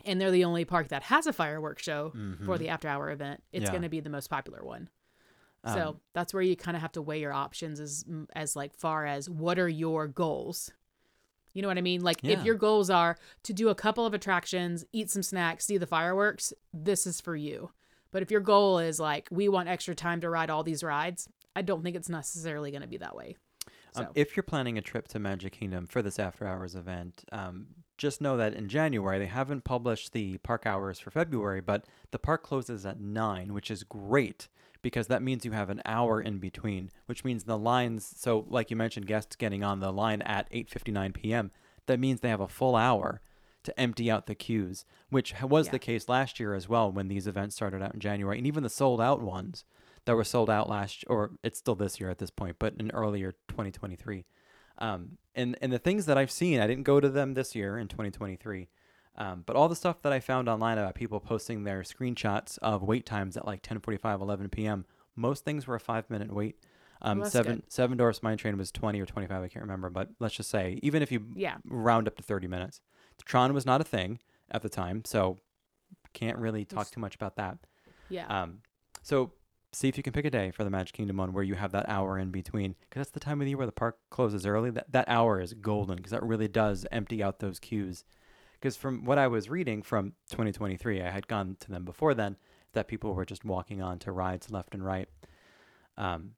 and 0.05 0.21
they're 0.21 0.31
the 0.31 0.45
only 0.45 0.65
park 0.65 0.89
that 0.89 1.03
has 1.05 1.27
a 1.27 1.33
fireworks 1.33 1.83
show 1.83 2.13
for 2.45 2.59
the 2.59 2.69
after 2.69 2.89
hour 2.89 3.11
event 3.11 3.43
it's 3.53 3.63
Mm-hmm. 3.63 3.65
Yeah. 3.67 3.71
going 3.73 3.83
to 3.83 3.89
be 3.89 4.01
the 4.01 4.11
most 4.11 4.29
popular 4.29 4.65
one 4.65 4.89
so 5.67 5.89
Um, 5.89 6.01
that's 6.13 6.35
where 6.35 6.43
you 6.43 6.57
kind 6.57 6.77
of 6.77 6.83
have 6.83 6.93
to 6.93 7.03
weigh 7.03 7.21
your 7.21 7.33
options 7.33 7.81
as 7.81 8.05
as 8.35 8.55
like 8.55 8.75
far 8.75 9.07
as 9.07 9.31
what 9.31 9.59
are 9.59 9.69
your 9.69 10.07
goals 10.07 10.71
you 11.55 11.63
know 11.63 11.69
what 11.69 11.79
i 11.79 11.81
mean 11.81 12.03
like 12.03 12.19
Yeah. 12.23 12.39
if 12.39 12.45
your 12.45 12.55
goals 12.57 12.91
are 12.91 13.17
to 13.45 13.53
do 13.53 13.69
a 13.71 13.75
couple 13.75 14.05
of 14.07 14.13
attractions 14.15 14.85
eat 14.93 15.11
some 15.11 15.23
snacks 15.23 15.65
see 15.67 15.79
the 15.79 15.87
fireworks 15.87 16.53
this 16.73 17.07
is 17.07 17.21
for 17.21 17.35
you 17.37 17.71
but 18.11 18.23
if 18.23 18.31
your 18.31 18.41
goal 18.43 18.79
is 18.79 19.01
like 19.01 19.27
we 19.31 19.49
want 19.49 19.69
extra 19.69 19.95
time 19.95 20.21
to 20.21 20.29
ride 20.29 20.51
all 20.51 20.63
these 20.63 20.83
rides 20.83 21.29
i 21.57 21.63
don't 21.63 21.83
think 21.83 21.97
it's 21.97 22.09
necessarily 22.11 22.71
going 22.71 22.83
to 22.83 22.89
be 22.89 22.99
that 22.99 23.17
way 23.17 23.37
so 23.93 24.03
Um, 24.03 24.09
if 24.17 24.37
you're 24.37 24.43
planning 24.43 24.77
a 24.77 24.83
trip 24.83 25.07
to 25.09 25.21
Magic 25.21 25.53
Kingdom 25.53 25.87
for 25.87 26.03
this 26.03 26.19
after 26.19 26.45
hours 26.49 26.75
event, 26.75 27.23
um, 27.31 27.69
just 27.97 28.21
know 28.21 28.37
that 28.37 28.55
in 28.55 28.69
January 28.69 29.19
they 29.19 29.27
haven't 29.27 29.65
published 29.65 30.13
the 30.13 30.39
park 30.39 30.67
hours 30.67 30.99
for 30.99 31.11
February, 31.11 31.61
but 31.61 31.85
the 32.11 32.19
park 32.19 32.43
closes 32.43 32.85
at 32.87 33.01
9, 33.01 33.53
which 33.53 33.71
is 33.71 33.83
great 33.85 34.49
because 34.83 35.07
that 35.07 35.23
means 35.23 35.45
you 35.45 35.53
have 35.53 35.71
an 35.71 35.81
hour 35.87 36.21
in 36.21 36.39
between, 36.39 36.91
which 37.07 37.25
means 37.25 37.45
the 37.45 37.57
lines, 37.59 38.13
so 38.17 38.45
like 38.49 38.71
you 38.71 38.77
mentioned, 38.77 39.07
guests 39.07 39.37
getting 39.37 39.65
on 39.65 39.81
the 39.81 39.93
line 39.93 40.21
at 40.23 40.51
8.59 40.51 41.15
p.m., 41.15 41.51
that 41.87 42.01
means 42.01 42.21
they 42.21 42.29
have 42.29 42.41
a 42.41 42.49
full 42.49 42.77
hour 42.77 43.21
to 43.63 43.81
empty 43.81 44.11
out 44.11 44.27
the 44.27 44.35
queues, 44.35 44.85
which 45.09 45.35
was 45.43 45.67
Yeah. 45.67 45.73
the 45.73 45.79
case 45.79 46.09
last 46.09 46.39
year 46.39 46.55
as 46.55 46.69
well 46.69 46.93
when 46.93 47.09
these 47.09 47.27
events 47.27 47.57
started 47.57 47.83
out 47.83 47.95
in 47.95 48.01
January. 48.01 48.37
And 48.39 48.47
even 48.47 48.63
the 48.63 48.69
sold 48.69 49.01
out 49.01 49.23
ones 49.23 49.65
that 50.05 50.15
were 50.15 50.25
sold 50.25 50.51
out 50.51 50.69
last, 50.69 51.03
or 51.07 51.31
it's 51.43 51.59
still 51.61 51.75
this 51.75 51.99
year 51.99 52.11
at 52.11 52.19
this 52.19 52.29
point, 52.31 52.57
but 52.59 52.75
in 52.79 52.91
earlier 52.91 53.33
2023. 53.49 54.27
Um, 54.79 55.19
and, 55.35 55.57
and 55.61 55.73
the 55.73 55.79
things 55.79 56.07
that 56.07 56.17
I've 56.19 56.31
seen, 56.31 56.61
I 56.61 56.67
didn't 56.67 56.85
go 56.85 57.01
to 57.01 57.09
them 57.09 57.35
this 57.35 57.55
year 57.55 57.79
in 57.79 57.89
2023. 57.89 58.69
Um, 59.17 59.45
but 59.47 59.55
all 59.55 59.69
the 59.69 59.77
stuff 59.77 60.03
that 60.03 60.13
I 60.13 60.19
found 60.19 60.49
online 60.49 60.77
about 60.79 60.95
people 60.97 61.21
posting 61.21 61.63
their 61.65 61.83
screenshots 61.83 62.59
of 62.59 62.83
wait 62.83 63.07
times 63.07 63.37
at 63.37 63.47
like 63.47 63.63
10:45, 63.63 64.21
11 64.21 64.49
p.m. 64.49 64.85
Most 65.15 65.45
things 65.45 65.67
were 65.69 65.77
a 65.77 65.81
five 65.81 66.11
minute 66.11 66.33
wait. 66.33 66.57
Um, 67.03 67.25
seven 67.25 67.57
good. 67.57 67.73
seven 67.73 67.97
dwarfs 67.97 68.23
mine 68.23 68.39
train 68.39 68.57
was 68.57 68.73
20 68.73 69.01
or 69.01 69.07
25, 69.07 69.43
I 69.43 69.49
can't 69.49 69.63
remember. 69.63 69.89
But 69.91 70.09
let's 70.19 70.35
just 70.35 70.51
say 70.51 70.81
even 70.83 71.01
if 71.03 71.13
you 71.13 71.27
Yeah. 71.37 71.59
round 71.67 72.09
up 72.09 72.17
to 72.17 72.23
30 72.23 72.49
minutes, 72.49 72.81
Tron 73.25 73.53
was 73.55 73.65
not 73.67 73.81
a 73.81 73.85
thing 73.85 74.19
at 74.51 74.63
the 74.63 74.69
time, 74.69 75.05
so 75.05 75.39
can't 76.13 76.39
really 76.39 76.65
talk 76.65 76.77
There's- 76.79 76.91
too 76.91 77.01
much 77.01 77.15
about 77.15 77.37
that. 77.37 77.59
yeah 78.09 78.27
Um, 78.27 78.63
so 79.03 79.33
see 79.75 79.89
if 79.89 79.97
you 79.97 80.03
can 80.03 80.13
pick 80.13 80.25
a 80.25 80.31
day 80.31 80.51
for 80.51 80.65
the 80.65 80.71
Magic 80.71 80.95
Kingdom 80.95 81.17
one 81.17 81.33
where 81.33 81.45
you 81.45 81.55
have 81.55 81.73
that 81.73 81.89
hour 81.89 82.19
in 82.19 82.31
between, 82.31 82.75
because 82.81 83.01
that's 83.01 83.11
the 83.11 83.21
time 83.21 83.41
of 83.41 83.45
the 83.45 83.51
year 83.51 83.59
where 83.59 83.67
the 83.67 83.73
park 83.73 83.99
closes 84.11 84.47
early. 84.47 84.71
That 84.71 84.93
that 84.93 85.09
hour 85.09 85.41
is 85.41 85.55
golden 85.55 85.97
because 85.97 86.13
that 86.13 86.23
really 86.23 86.49
does 86.49 86.87
empty 86.91 87.23
out 87.23 87.41
those 87.41 87.59
queues. 87.59 88.05
Because 88.55 88.77
from 88.77 89.05
what 89.05 89.19
I 89.19 89.27
was 89.27 89.51
reading 89.51 89.83
from 89.83 90.13
2023, 90.31 91.03
I 91.03 91.11
had 91.11 91.29
gone 91.29 91.57
to 91.61 91.71
them 91.71 91.85
before 91.85 92.15
then, 92.15 92.37
that 92.73 92.89
people 92.89 93.15
were 93.15 93.27
just 93.27 93.45
walking 93.45 93.83
on 93.83 93.99
to 94.01 94.13
rides 94.13 94.51
left 94.51 94.75
and 94.75 94.85
right. 94.85 95.09
Um, 95.99 96.33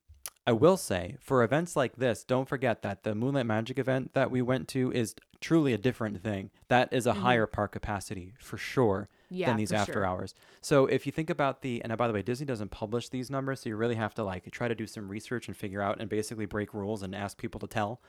I 0.46 0.52
will 0.52 0.76
say, 0.76 1.16
for 1.20 1.42
events 1.42 1.74
like 1.74 1.96
this, 1.96 2.22
don't 2.22 2.48
forget 2.48 2.82
that 2.82 3.02
the 3.02 3.14
Moonlight 3.14 3.46
Magic 3.46 3.78
event 3.78 4.14
that 4.14 4.30
we 4.30 4.42
went 4.42 4.68
to 4.68 4.92
is 4.92 5.14
truly 5.40 5.72
a 5.72 5.78
different 5.78 6.22
thing. 6.22 6.50
That 6.68 6.92
is 6.92 7.06
a 7.06 7.14
higher 7.14 7.46
park 7.46 7.72
capacity 7.72 8.34
for 8.38 8.56
sure 8.56 9.08
Yeah, 9.28 9.48
than 9.48 9.56
these 9.56 9.72
after 9.72 9.94
sure. 9.94 10.06
hours. 10.06 10.34
So 10.60 10.86
if 10.86 11.04
you 11.06 11.12
think 11.12 11.30
about 11.30 11.62
the, 11.62 11.82
and 11.82 11.92
uh, 11.92 11.96
by 11.96 12.06
the 12.06 12.14
way, 12.14 12.22
Disney 12.22 12.46
doesn't 12.46 12.70
publish 12.70 13.08
these 13.08 13.30
numbers, 13.30 13.60
so 13.60 13.68
you 13.68 13.76
really 13.76 13.96
have 13.96 14.14
to 14.14 14.24
like 14.24 14.50
try 14.50 14.68
to 14.68 14.74
do 14.74 14.86
some 14.86 15.08
research 15.08 15.48
and 15.48 15.56
figure 15.56 15.82
out 15.82 16.00
and 16.00 16.08
basically 16.08 16.46
break 16.46 16.72
rules 16.72 17.02
and 17.02 17.14
ask 17.14 17.36
people 17.38 17.58
to 17.60 17.66
tell 17.66 18.00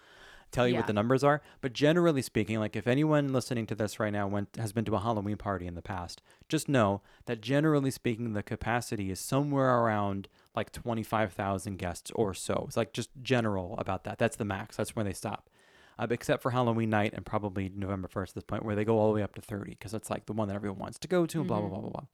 tell 0.49 0.65
you 0.65 0.75
Yeah. 0.75 0.80
what 0.80 0.88
the 0.88 0.93
numbers 0.93 1.25
are. 1.25 1.41
But 1.60 1.73
generally 1.73 2.21
speaking, 2.21 2.58
like 2.60 2.77
if 2.77 2.88
anyone 2.88 3.34
listening 3.34 3.65
to 3.67 3.75
this 3.75 3.99
right 3.99 4.13
now 4.13 4.27
went 4.27 4.56
has 4.58 4.71
been 4.71 4.86
to 4.86 4.95
a 4.95 4.99
Halloween 4.99 5.36
party 5.36 5.67
in 5.67 5.75
the 5.75 5.82
past, 5.82 6.21
just 6.47 6.69
know 6.69 7.01
that 7.25 7.41
generally 7.41 7.91
speaking, 7.91 8.32
the 8.32 8.41
capacity 8.43 9.12
is 9.12 9.19
somewhere 9.19 9.77
around 9.80 10.30
like 10.56 10.71
twenty 10.71 11.03
five 11.03 11.34
thousand 11.34 11.77
guests 11.80 12.12
or 12.15 12.34
so. 12.34 12.63
It's 12.67 12.77
like 12.77 12.93
just 12.93 13.10
general 13.21 13.75
about 13.77 14.06
that. 14.06 14.17
That's 14.19 14.38
the 14.38 14.45
max. 14.45 14.77
That's 14.77 14.95
where 14.95 15.03
they 15.03 15.12
stop. 15.13 15.49
Uh, 15.99 16.07
except 16.12 16.43
for 16.43 16.51
Halloween 16.51 16.89
night 16.89 17.13
and 17.15 17.25
probably 17.25 17.71
November 17.75 18.07
1st 18.07 18.29
at 18.29 18.36
this 18.36 18.43
point, 18.43 18.63
where 18.63 18.75
they 18.75 18.86
go 18.86 18.99
all 18.99 19.07
the 19.07 19.15
way 19.15 19.23
up 19.23 19.33
to 19.36 19.41
30 19.41 19.71
because 19.71 19.93
it's 19.93 20.10
like 20.10 20.27
the 20.27 20.33
one 20.33 20.47
that 20.47 20.55
everyone 20.55 20.77
wants 20.79 20.99
to 20.99 21.07
go 21.07 21.25
to, 21.25 21.39
and 21.39 21.47
blah, 21.47 21.60
blah, 21.60 21.69
blah, 21.69 21.79
blah, 21.79 21.89
blah. 21.89 22.05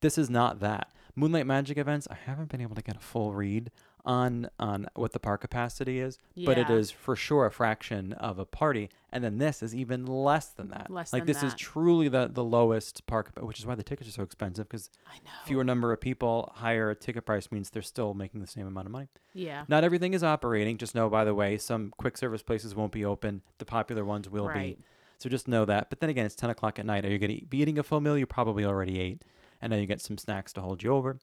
This 0.00 0.16
is 0.16 0.30
not 0.30 0.60
that. 0.60 0.92
Moonlight 1.14 1.46
Magic 1.46 1.76
events, 1.76 2.06
I 2.10 2.14
haven't 2.14 2.48
been 2.48 2.60
able 2.60 2.76
to 2.76 2.82
get 2.82 2.96
a 2.96 3.00
full 3.00 3.34
read 3.34 3.70
on 4.04 4.48
on 4.58 4.86
what 4.94 5.12
the 5.12 5.18
park 5.20 5.40
capacity 5.40 6.00
is, 6.00 6.18
but 6.44 6.56
it 6.58 6.68
Yeah. 6.68 6.76
is 6.76 6.90
for 6.90 7.14
sure 7.16 7.46
a 7.46 7.50
fraction 7.50 8.12
of 8.14 8.38
a 8.38 8.44
party. 8.44 8.88
And 9.12 9.24
then 9.24 9.38
this 9.38 9.62
is 9.62 9.74
even 9.74 10.06
less 10.06 10.48
than 10.48 10.68
that. 10.68 10.90
Less 10.90 11.12
like 11.12 11.20
than 11.22 11.26
this 11.26 11.42
is 11.42 11.52
that. 11.52 11.58
truly 11.58 12.08
the 12.08 12.28
the 12.32 12.44
lowest 12.44 13.06
park, 13.06 13.32
which 13.40 13.58
is 13.58 13.66
why 13.66 13.74
the 13.74 13.82
tickets 13.82 14.08
are 14.08 14.12
so 14.12 14.22
expensive 14.22 14.68
because 14.68 14.90
I 15.06 15.16
know. 15.24 15.30
fewer 15.46 15.64
number 15.64 15.92
of 15.92 16.00
people, 16.00 16.52
higher 16.56 16.94
ticket 16.94 17.24
price 17.26 17.50
means 17.50 17.70
they're 17.70 17.82
still 17.82 18.14
making 18.14 18.40
the 18.40 18.46
same 18.46 18.66
amount 18.66 18.86
of 18.86 18.92
money. 18.92 19.08
Yeah. 19.34 19.64
Not 19.68 19.84
everything 19.84 20.14
is 20.14 20.22
operating. 20.24 20.78
Just 20.78 20.94
know, 20.94 21.08
by 21.10 21.24
the 21.24 21.34
way, 21.34 21.56
some 21.58 21.92
quick 21.96 22.16
service 22.16 22.42
places 22.42 22.74
won't 22.74 22.92
be 22.92 23.04
open. 23.04 23.42
The 23.58 23.64
popular 23.64 24.04
ones 24.04 24.28
will 24.28 24.48
Right. 24.48 24.76
be. 24.78 24.84
So 25.18 25.28
just 25.28 25.48
know 25.48 25.64
that. 25.64 25.90
But 25.90 25.98
then 26.00 26.10
again, 26.10 26.26
it's 26.26 26.36
10 26.36 26.50
o'clock 26.50 26.78
at 26.78 26.86
night. 26.86 27.04
Are 27.04 27.10
you 27.10 27.18
going 27.18 27.40
to 27.40 27.44
be 27.46 27.58
eating 27.58 27.78
a 27.78 27.82
full 27.82 28.00
meal? 28.00 28.16
You 28.16 28.24
probably 28.26 28.64
already 28.64 29.00
ate. 29.00 29.22
And 29.60 29.72
then 29.72 29.80
you 29.80 29.86
get 29.86 30.00
some 30.00 30.16
snacks 30.16 30.52
to 30.52 30.60
hold 30.60 30.84
you 30.84 30.92
over. 30.92 31.18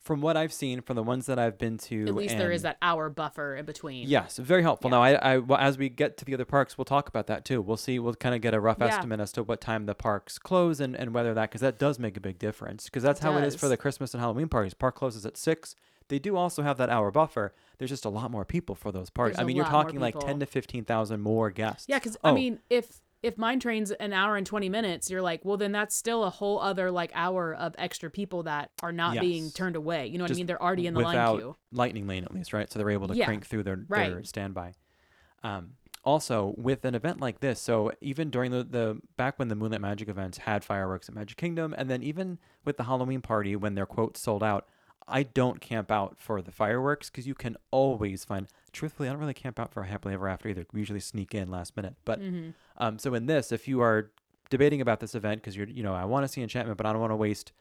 From 0.00 0.20
what 0.20 0.36
I've 0.36 0.52
seen, 0.52 0.82
from 0.82 0.96
the 0.96 1.02
ones 1.02 1.24
that 1.26 1.38
I've 1.38 1.56
been 1.56 1.78
to, 1.78 2.04
At 2.06 2.14
least 2.14 2.36
there 2.36 2.52
is 2.52 2.60
that 2.60 2.76
hour 2.82 3.08
buffer 3.08 3.56
in 3.56 3.64
between. 3.64 4.06
Yes, 4.06 4.36
very 4.36 4.60
helpful. 4.60 4.90
Now, 4.90 5.02
I, 5.02 5.12
I, 5.12 5.38
well, 5.38 5.58
as 5.58 5.78
we 5.78 5.88
get 5.88 6.18
to 6.18 6.26
the 6.26 6.34
other 6.34 6.44
parks, 6.44 6.76
we'll 6.76 6.84
talk 6.84 7.08
about 7.08 7.26
that 7.28 7.46
too. 7.46 7.62
We'll 7.62 7.78
see. 7.78 7.98
We'll 7.98 8.12
kind 8.14 8.34
of 8.34 8.42
get 8.42 8.52
a 8.52 8.60
rough 8.60 8.76
Yeah. 8.80 8.88
estimate 8.88 9.20
as 9.20 9.32
to 9.32 9.42
what 9.42 9.62
time 9.62 9.86
the 9.86 9.94
parks 9.94 10.36
close 10.38 10.78
and, 10.78 10.94
and 10.94 11.14
whether 11.14 11.32
that 11.32 11.48
because 11.48 11.62
that 11.62 11.78
does 11.78 11.98
make 11.98 12.18
a 12.18 12.20
big 12.20 12.38
difference. 12.38 12.84
Because 12.84 13.02
that's 13.02 13.20
It 13.20 13.24
how 13.24 13.38
it 13.38 13.44
is 13.44 13.54
for 13.54 13.68
the 13.68 13.78
Christmas 13.78 14.12
and 14.12 14.20
Halloween 14.20 14.48
parties. 14.48 14.74
Park 14.74 14.94
closes 14.94 15.24
at 15.24 15.38
six. 15.38 15.74
They 16.08 16.18
do 16.18 16.36
also 16.36 16.62
have 16.62 16.76
that 16.76 16.90
hour 16.90 17.10
buffer. 17.10 17.54
There's 17.78 17.90
just 17.90 18.04
a 18.04 18.10
lot 18.10 18.30
more 18.30 18.44
people 18.44 18.74
for 18.74 18.92
those 18.92 19.08
parties. 19.08 19.36
There's 19.36 19.44
I 19.44 19.46
mean, 19.46 19.56
you're 19.56 19.64
talking 19.64 20.00
like 20.00 20.18
ten 20.20 20.38
to 20.40 20.44
fifteen 20.46 20.84
thousand 20.84 21.22
more 21.22 21.50
guests. 21.50 21.86
Yeah, 21.88 21.98
because 21.98 22.18
Oh, 22.22 22.28
I 22.28 22.34
mean, 22.34 22.58
if 22.68 23.00
if 23.24 23.38
mine 23.38 23.58
trains 23.58 23.90
an 23.90 24.12
hour 24.12 24.36
and 24.36 24.46
twenty 24.46 24.68
minutes, 24.68 25.10
you're 25.10 25.22
like, 25.22 25.44
well, 25.44 25.56
then 25.56 25.72
that's 25.72 25.96
still 25.96 26.24
a 26.24 26.30
whole 26.30 26.60
other 26.60 26.90
like 26.90 27.10
hour 27.14 27.54
of 27.54 27.74
extra 27.78 28.10
people 28.10 28.42
that 28.44 28.70
are 28.82 28.92
not 28.92 29.14
being 29.20 29.50
turned 29.50 29.76
away. 29.76 30.06
You 30.06 30.18
know 30.18 30.24
what 30.24 30.30
I 30.30 30.34
mean? 30.34 30.46
They're 30.46 30.62
already 30.62 30.86
in 30.86 30.94
the 30.94 31.00
line 31.00 31.16
queue. 31.38 31.56
lightning 31.72 32.06
lane 32.06 32.24
at 32.24 32.34
least, 32.34 32.52
right? 32.52 32.70
So 32.70 32.78
they're 32.78 32.90
able 32.90 33.08
to 33.08 33.14
Yeah, 33.16 33.24
crank 33.24 33.46
through 33.46 33.62
their, 33.62 33.76
their 34.10 34.24
standby. 34.24 34.74
Um, 35.42 35.72
also, 36.04 36.54
with 36.58 36.84
an 36.84 36.94
event 36.94 37.18
like 37.20 37.40
this, 37.40 37.58
so 37.60 37.90
even 38.02 38.28
during 38.28 38.50
the, 38.50 38.62
the 38.62 39.00
back 39.16 39.38
when 39.38 39.48
the 39.48 39.54
Moonlight 39.54 39.80
Magic 39.80 40.08
events 40.08 40.38
had 40.38 40.62
fireworks 40.62 41.08
at 41.08 41.14
Magic 41.14 41.38
Kingdom, 41.38 41.74
and 41.78 41.88
then 41.88 42.02
even 42.02 42.38
with 42.64 42.76
the 42.76 42.84
Halloween 42.84 43.22
party 43.22 43.56
when 43.56 43.74
their 43.74 43.86
quote 43.86 44.18
sold 44.18 44.42
out, 44.42 44.68
I 45.08 45.22
don't 45.22 45.62
camp 45.62 45.90
out 45.90 46.18
for 46.18 46.42
the 46.42 46.52
fireworks 46.52 47.08
because 47.08 47.26
you 47.26 47.34
can 47.34 47.56
always 47.70 48.24
find. 48.24 48.48
Truthfully, 48.74 49.08
I 49.08 49.12
don't 49.12 49.20
really 49.20 49.32
camp 49.34 49.58
out 49.58 49.72
for 49.72 49.82
a 49.82 49.86
happily 49.86 50.12
ever 50.14 50.28
after 50.28 50.48
either. 50.48 50.66
We 50.72 50.80
usually 50.80 51.00
sneak 51.00 51.34
in 51.34 51.50
last 51.50 51.76
minute. 51.76 51.94
But 52.04 52.20
Mm-hmm. 52.20 52.50
um, 52.76 52.98
so 52.98 53.14
in 53.14 53.24
this, 53.26 53.50
if 53.52 53.66
you 53.66 53.80
are 53.80 54.10
debating 54.50 54.80
about 54.82 55.00
this 55.00 55.14
event 55.14 55.40
because 55.40 55.56
you're, 55.56 55.68
you 55.68 55.82
know, 55.82 55.94
I 55.94 56.04
want 56.04 56.24
to 56.24 56.28
see 56.28 56.42
enchantment, 56.42 56.76
but 56.76 56.84
I 56.86 56.92
don't 56.92 57.00
want 57.00 57.12
to 57.12 57.16
waste. 57.16 57.52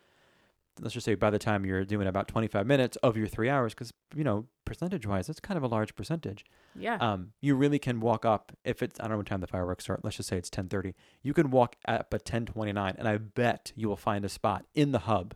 Let's 0.82 0.96
just 0.96 1.06
say 1.06 1.14
by 1.14 1.30
the 1.30 1.38
time 1.38 1.66
you're 1.68 1.86
doing 1.86 2.08
about 2.08 2.28
25 2.28 2.66
minutes 2.66 2.98
of 3.04 3.16
your 3.16 3.28
three 3.28 3.48
hours, 3.48 3.74
because 3.76 3.94
you 4.16 4.24
know, 4.24 4.48
percentage 4.66 5.06
wise, 5.06 5.28
that's 5.28 5.40
kind 5.40 5.56
of 5.56 5.64
a 5.64 5.68
large 5.68 5.96
percentage. 5.96 6.44
Yeah. 6.76 6.96
Um, 7.00 7.34
you 7.42 7.56
really 7.56 7.78
can 7.78 8.00
walk 8.00 8.26
up 8.26 8.52
if 8.66 8.82
it's 8.82 9.00
I 9.00 9.04
don't 9.04 9.12
know 9.12 9.18
what 9.18 9.28
time 9.28 9.42
the 9.42 9.48
fireworks 9.48 9.84
start. 9.84 10.04
Let's 10.04 10.18
just 10.18 10.30
say 10.30 10.38
it's 10.38 10.50
10:30. 10.50 10.96
You 11.22 11.34
can 11.36 11.52
walk 11.52 11.76
up 11.88 12.12
at 12.12 12.26
10:29, 12.26 12.96
and 12.98 13.08
I 13.08 13.18
bet 13.18 13.72
you 13.76 13.88
will 13.88 13.96
find 13.96 14.26
a 14.26 14.30
spot 14.30 14.66
in 14.74 14.92
the 14.92 15.00
hub 15.00 15.36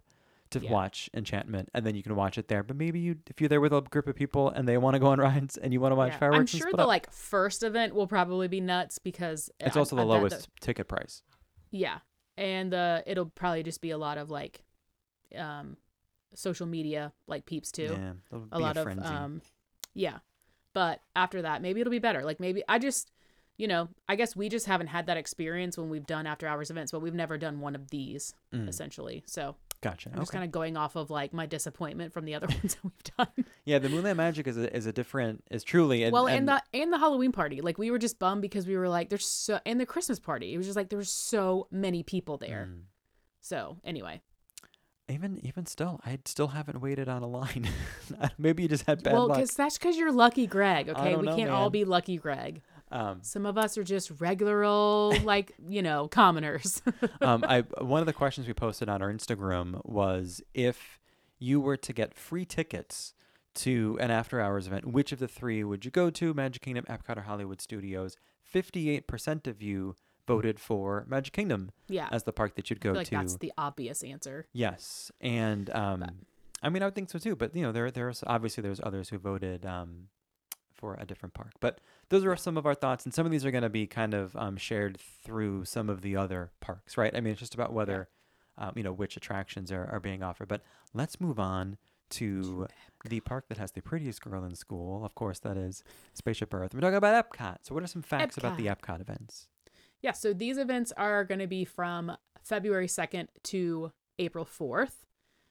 to 0.52 0.60
Yeah. 0.60 0.72
watch 0.72 1.10
Enchantment, 1.14 1.70
and 1.74 1.86
then 1.86 1.96
you 1.96 2.04
can 2.04 2.16
watch 2.16 2.38
it 2.38 2.48
there. 2.48 2.64
But 2.64 2.76
maybe 2.78 3.00
you, 3.00 3.18
if 3.28 3.40
you're 3.42 3.48
there 3.50 3.62
with 3.62 3.74
a 3.74 3.82
group 3.82 4.08
of 4.08 4.16
people 4.16 4.50
and 4.50 4.68
they 4.68 4.78
want 4.78 4.96
to 4.96 5.00
go 5.00 5.08
on 5.08 5.20
rides 5.30 5.58
and 5.58 5.74
you 5.74 5.80
want 5.80 5.92
to 5.92 5.96
watch 5.96 6.12
Yeah. 6.14 6.18
fireworks, 6.20 6.54
I'm 6.54 6.60
sure 6.60 6.72
the 6.72 6.82
up, 6.84 6.88
like 6.88 7.12
first 7.12 7.64
event 7.64 7.94
will 7.96 8.08
probably 8.08 8.48
be 8.48 8.62
nuts 8.62 9.00
because 9.00 9.50
it's 9.60 9.76
I- 9.76 9.80
also 9.80 9.96
the 9.96 10.02
I 10.04 10.06
lowest 10.06 10.50
ticket 10.62 10.88
price. 10.88 11.24
yeah, 11.72 12.00
and 12.38 12.74
uh, 12.74 13.02
it'll 13.06 13.28
probably 13.28 13.64
just 13.64 13.82
be 13.82 13.92
a 13.92 13.98
lot 13.98 14.18
of 14.18 14.30
like, 14.30 14.64
um, 15.36 15.78
social 16.34 16.68
media 16.68 17.12
like 17.28 17.46
peeps 17.46 17.72
too. 17.72 17.98
Yeah, 18.32 18.38
a 18.52 18.60
lot 18.60 18.78
of 18.78 18.88
um 19.00 19.42
yeah 19.94 20.20
but 20.74 21.02
after 21.16 21.42
that 21.42 21.62
maybe 21.62 21.82
it'll 21.82 21.90
be 21.90 21.98
better 21.98 22.24
like 22.24 22.40
maybe 22.40 22.62
i 22.70 22.78
just 22.78 23.12
you 23.58 23.68
know 23.68 23.88
i 24.08 24.16
guess 24.16 24.36
we 24.36 24.48
just 24.48 24.68
haven't 24.68 24.88
had 24.88 25.08
that 25.08 25.18
experience 25.18 25.76
when 25.78 25.90
we've 25.90 26.06
done 26.06 26.28
after 26.28 26.46
hours 26.46 26.70
events 26.70 26.92
but 26.92 27.00
we've 27.02 27.16
never 27.16 27.38
done 27.38 27.60
one 27.62 27.74
of 27.74 27.90
these 27.90 28.36
Mm. 28.54 28.68
essentially 28.70 29.24
so 29.26 29.56
Gotcha. 29.82 30.10
i'm 30.14 30.20
just 30.20 30.32
kind 30.32 30.44
of 30.44 30.52
going 30.52 30.76
off 30.76 30.96
of 30.96 31.10
like 31.10 31.34
my 31.34 31.46
disappointment 31.46 32.12
from 32.14 32.26
the 32.26 32.34
other 32.36 32.48
ones 32.62 32.76
that 32.76 32.84
we've 32.84 33.16
done 33.18 33.46
Yeah, 33.66 33.80
the 33.80 33.90
Moonlight 33.90 34.16
Magic 34.18 34.48
is 34.48 34.58
a, 34.58 34.76
is 34.76 34.86
a 34.86 34.92
different 34.92 35.44
is 35.52 35.64
truly 35.64 36.04
and, 36.04 36.12
well 36.14 36.28
and 36.28 36.38
and 36.38 36.48
the 36.50 36.62
and 36.82 36.92
the 36.92 36.98
halloween 36.98 37.32
party 37.32 37.62
like 37.62 37.78
we 37.78 37.92
were 37.92 38.00
just 38.00 38.18
bummed 38.20 38.42
because 38.42 38.66
we 38.66 38.76
were 38.78 38.90
like 38.90 39.10
there's 39.10 39.26
so 39.28 39.60
and 39.66 39.80
the 39.80 39.86
christmas 39.86 40.20
party 40.20 40.54
it 40.54 40.58
was 40.58 40.66
just 40.66 40.76
like 40.76 40.90
there 40.90 40.98
were 40.98 41.04
so 41.04 41.68
many 41.72 42.02
people 42.04 42.38
there 42.38 42.68
Mm. 42.72 42.82
so 43.42 43.78
anyway 43.84 44.22
even 45.10 45.40
even 45.46 45.66
still, 45.66 46.02
I 46.06 46.20
still 46.26 46.50
haven't 46.50 46.82
waited 46.82 47.08
on 47.08 47.24
a 47.24 47.28
line. 47.28 47.70
Maybe 48.38 48.64
you 48.64 48.68
just 48.70 48.86
had 48.88 49.04
bad 49.04 49.14
well 49.14 49.28
luck. 49.28 49.38
because 49.38 49.52
that's 49.56 49.78
because 49.78 49.96
you're 49.96 50.12
lucky 50.12 50.48
greg 50.48 50.90
okay 50.90 51.16
we 51.16 51.26
know, 51.28 51.36
can't 51.36 51.50
all 51.50 51.70
be 51.70 51.86
lucky 51.86 52.18
greg 52.18 52.62
Um, 52.92 53.20
Some 53.22 53.46
of 53.46 53.58
us 53.58 53.78
are 53.78 53.84
just 53.84 54.12
regular 54.20 54.64
old, 54.64 55.24
like, 55.24 55.54
you 55.68 55.82
know, 55.82 56.08
commoners. 56.08 56.82
um, 57.22 57.44
I 57.48 57.62
one 57.80 58.02
of 58.02 58.06
the 58.06 58.14
questions 58.14 58.48
we 58.48 58.54
posted 58.54 58.90
on 58.90 59.02
our 59.02 59.12
Instagram 59.12 59.84
was 59.86 60.42
if 60.54 61.00
you 61.40 61.60
were 61.60 61.78
to 61.78 61.94
get 61.94 62.14
free 62.16 62.46
tickets 62.46 63.14
to 63.56 63.98
an 64.00 64.12
after 64.12 64.40
hours 64.40 64.68
event, 64.68 64.86
which 64.86 65.12
of 65.12 65.20
the 65.20 65.28
three 65.28 65.64
would 65.64 65.84
you 65.84 65.92
go 65.92 66.10
to? 66.12 66.34
Magic 66.34 66.62
Kingdom, 66.62 66.86
Epcot, 66.90 67.18
or 67.18 67.22
Hollywood 67.22 67.62
Studios? 67.62 68.16
Fifty-eight 68.42 69.08
percent 69.08 69.48
of 69.48 69.62
you 69.62 69.96
voted 70.26 70.60
for 70.60 71.06
Magic 71.08 71.34
Kingdom 71.34 71.72
yeah. 71.88 72.08
as 72.12 72.24
the 72.24 72.34
park 72.34 72.56
that 72.56 72.70
you'd 72.70 72.82
go 72.82 72.92
like 72.92 73.08
to. 73.08 73.16
that's 73.16 73.38
the 73.38 73.52
obvious 73.58 74.04
answer. 74.04 74.48
Yes, 74.54 75.12
and 75.20 75.70
um, 75.72 76.06
I 76.62 76.70
mean, 76.70 76.82
I 76.82 76.86
would 76.86 76.96
think 76.96 77.10
so 77.10 77.20
too. 77.20 77.36
But 77.36 77.56
you 77.56 77.64
know, 77.64 77.72
there 77.72 77.92
there's 77.92 78.24
obviously 78.26 78.62
there's 78.62 78.82
others 78.82 79.10
who 79.10 79.18
voted 79.18 79.66
um, 79.66 80.08
for 80.78 80.96
a 81.00 81.06
different 81.06 81.34
park. 81.34 81.54
But 81.60 81.82
those 82.10 82.24
are 82.26 82.36
some 82.36 82.58
of 82.58 82.66
our 82.66 82.76
thoughts, 82.76 83.06
and 83.06 83.14
some 83.14 83.26
of 83.26 83.32
these 83.32 83.46
are 83.46 83.52
going 83.52 83.64
to 83.64 83.70
be 83.70 83.88
kind 83.88 84.14
of 84.14 84.36
um, 84.36 84.58
shared 84.58 84.98
through 84.98 85.66
some 85.66 85.90
of 85.90 86.02
the 86.02 86.16
other 86.16 86.52
parks, 86.60 86.98
right? 86.98 87.16
I 87.16 87.20
mean, 87.20 87.32
it's 87.32 87.40
just 87.40 87.56
about 87.56 87.74
whether 87.74 88.10
um, 88.58 88.74
you 88.76 88.84
know 88.84 88.94
which 88.94 89.18
attractions 89.18 89.72
are, 89.72 89.86
are 89.92 90.00
being 90.00 90.24
offered. 90.24 90.48
But 90.48 90.62
let's 90.94 91.20
move 91.20 91.40
on 91.40 91.78
to 92.10 92.68
the 93.08 93.20
park 93.20 93.46
that 93.50 93.58
has 93.58 93.72
the 93.72 93.82
prettiest 93.82 94.22
girl 94.22 94.44
in 94.44 94.56
school. 94.56 95.04
Of 95.06 95.16
course, 95.16 95.40
that 95.40 95.58
is 95.58 95.84
Spaceship 96.14 96.54
Earth. 96.54 96.74
We're 96.74 96.82
talking 96.82 96.96
about 96.96 97.30
Epcot. 97.30 97.58
So, 97.64 97.74
what 97.74 97.84
are 97.84 97.88
some 97.88 98.02
facts 98.02 98.38
about 98.38 98.58
the 98.58 98.68
Epcot 98.68 99.02
events? 99.02 99.48
Yeah. 100.02 100.12
So 100.12 100.34
these 100.34 100.58
events 100.58 100.94
are 100.96 101.24
going 101.24 101.40
to 101.40 101.48
be 101.48 101.66
from 101.66 102.16
February 102.44 102.88
2nd 102.88 103.28
to 103.44 103.92
April 104.20 104.46
4th. 104.46 105.06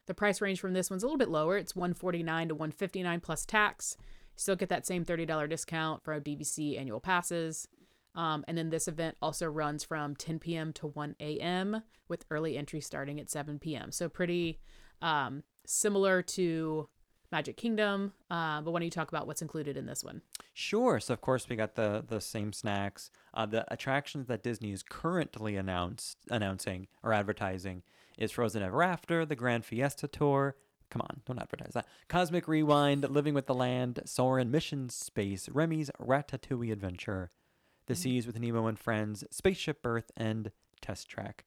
The 0.07 0.15
price 0.15 0.41
range 0.41 0.61
from 0.61 0.73
this 0.73 0.89
one's 0.89 1.03
a 1.03 1.07
little 1.07 1.19
bit 1.19 1.29
lower. 1.29 1.57
It's 1.57 1.75
149 1.75 2.49
to 2.49 2.55
159 2.55 3.21
plus 3.21 3.45
tax. 3.45 3.97
Still 4.37 4.57
get 4.57 4.69
that 4.69 4.87
same 4.87 5.05
$30 5.05 5.49
discount 5.49 6.05
for 6.05 6.13
our 6.13 6.21
DVC 6.21 6.79
annual 6.79 7.01
passes. 7.01 7.69
Um, 8.15 8.45
and 8.49 8.57
then 8.57 8.71
this 8.71 8.89
event 8.89 9.17
also 9.21 9.47
runs 9.47 9.85
from 9.85 10.17
10 10.17 10.39
p.m. 10.39 10.73
to 10.75 10.87
1 10.87 11.17
a.m. 11.21 11.83
with 12.09 12.25
early 12.31 12.57
entry 12.57 12.81
starting 12.81 13.21
at 13.21 13.31
7 13.31 13.59
p.m. 13.59 13.93
So 13.93 14.09
pretty 14.09 14.61
um, 15.03 15.43
similar 15.67 16.23
to 16.23 16.89
Magic 17.31 17.57
Kingdom. 17.57 18.13
Uh, 18.31 18.61
but 18.61 18.71
why 18.71 18.79
don't 18.79 18.87
you 18.87 18.91
talk 18.91 19.09
about 19.09 19.27
what's 19.27 19.43
included 19.43 19.77
in 19.77 19.87
this 19.87 20.03
one? 20.03 20.23
Sure. 20.55 21.01
So 21.01 21.13
of 21.13 21.21
course 21.21 21.49
we 21.49 21.57
got 21.57 21.75
the 21.75 22.05
the 22.07 22.21
same 22.21 22.53
snacks. 22.53 23.11
Uh, 23.35 23.47
the 23.47 23.71
attractions 23.73 24.27
that 24.29 24.43
Disney 24.43 24.73
is 24.73 24.83
currently 24.83 25.57
announced 25.57 26.19
announcing 26.31 26.87
or 27.03 27.13
advertising 27.13 27.83
is 28.17 28.33
Frozen 28.33 28.63
Ever 28.63 28.83
After, 28.83 29.27
the 29.27 29.37
Grand 29.37 29.65
Fiesta 29.65 30.09
Tour. 30.09 30.57
Come 30.91 31.03
on, 31.03 31.21
don't 31.27 31.39
advertise 31.41 31.73
that. 31.75 31.87
Cosmic 32.09 32.47
Rewind, 32.47 33.09
Living 33.11 33.35
with 33.35 33.47
the 33.47 33.55
Land, 33.55 34.01
Soarin' 34.05 34.51
Mission 34.51 34.89
Space, 34.89 35.49
Remy's 35.49 35.91
Ratatouille 36.01 36.73
Adventure, 36.73 37.31
The 37.87 37.95
Seas 37.97 38.27
with 38.27 38.39
Nemo 38.39 38.67
and 38.67 38.79
Friends, 38.79 39.25
Spaceship 39.31 39.81
Earth, 39.85 40.11
and 40.17 40.53
Test 40.81 41.09
Track. 41.09 41.45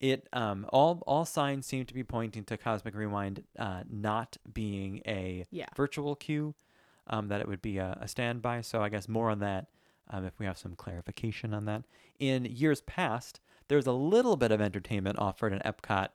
It 0.00 0.28
um 0.32 0.64
all 0.68 1.02
all 1.08 1.24
signs 1.24 1.66
seem 1.66 1.84
to 1.84 1.92
be 1.94 2.04
pointing 2.04 2.44
to 2.44 2.56
Cosmic 2.56 2.94
Rewind 2.94 3.42
uh, 3.58 3.82
not 3.90 4.36
being 4.52 5.02
a 5.06 5.44
Yeah. 5.50 5.66
virtual 5.76 6.14
queue, 6.14 6.54
um, 7.08 7.26
that 7.28 7.40
it 7.40 7.48
would 7.48 7.60
be 7.60 7.78
a, 7.78 7.98
a 8.00 8.06
standby. 8.06 8.60
So 8.60 8.80
I 8.80 8.90
guess 8.90 9.08
more 9.08 9.28
on 9.28 9.40
that 9.40 9.66
um, 10.08 10.24
if 10.24 10.38
we 10.38 10.46
have 10.46 10.56
some 10.56 10.76
clarification 10.76 11.52
on 11.52 11.64
that. 11.64 11.82
In 12.20 12.44
years 12.44 12.80
past, 12.80 13.40
there 13.66 13.76
was 13.76 13.86
a 13.88 13.92
little 13.92 14.36
bit 14.36 14.52
of 14.52 14.60
entertainment 14.60 15.18
offered 15.18 15.52
in 15.52 15.58
Epcot. 15.60 16.08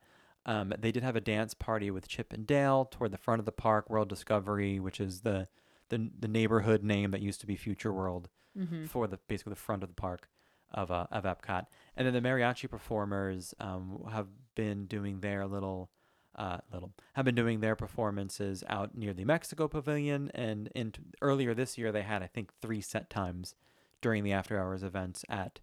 Um, 0.46 0.74
they 0.78 0.92
did 0.92 1.04
have 1.04 1.16
a 1.16 1.22
dance 1.22 1.54
party 1.54 1.90
with 1.92 2.08
Chip 2.08 2.34
and 2.34 2.46
Dale 2.46 2.86
toward 2.86 3.12
the 3.12 3.18
front 3.18 3.40
of 3.40 3.46
the 3.46 3.52
park, 3.52 3.90
World 3.90 4.10
Discovery, 4.10 4.80
which 4.80 5.00
is 5.00 5.22
the 5.22 5.48
the, 5.90 6.10
the 6.20 6.28
neighborhood 6.28 6.84
name 6.84 7.12
that 7.12 7.22
used 7.22 7.40
to 7.42 7.48
be 7.48 7.56
Future 7.56 7.94
World 7.94 8.30
Mm-hmm. 8.58 8.86
for 8.86 9.08
the 9.08 9.18
basically 9.28 9.50
the 9.50 9.56
front 9.56 9.82
of 9.82 9.90
the 9.90 9.96
park 9.96 10.30
of 10.72 10.92
uh, 10.92 11.08
of 11.12 11.24
Epcot. 11.24 11.66
And 11.98 12.06
then 12.06 12.14
the 12.14 12.22
mariachi 12.22 12.70
performers 12.70 13.56
um, 13.60 14.04
have 14.12 14.28
been 14.54 14.86
doing 14.86 15.22
their 15.22 15.48
little 15.48 15.90
uh, 16.36 16.60
little 16.72 16.92
have 17.14 17.26
been 17.26 17.34
doing 17.34 17.62
their 17.62 17.76
performances 17.76 18.64
out 18.70 18.96
near 18.96 19.12
the 19.12 19.26
Mexico 19.26 19.68
Pavilion. 19.68 20.30
And 20.36 20.70
in 20.76 20.94
earlier 21.22 21.56
this 21.56 21.80
year, 21.80 21.92
they 21.92 22.04
had 22.04 22.22
I 22.22 22.28
think 22.28 22.52
three 22.62 22.80
set 22.82 23.10
times 23.10 23.56
during 24.02 24.24
the 24.24 24.34
after 24.34 24.60
hours 24.60 24.84
events 24.84 25.26
at 25.30 25.60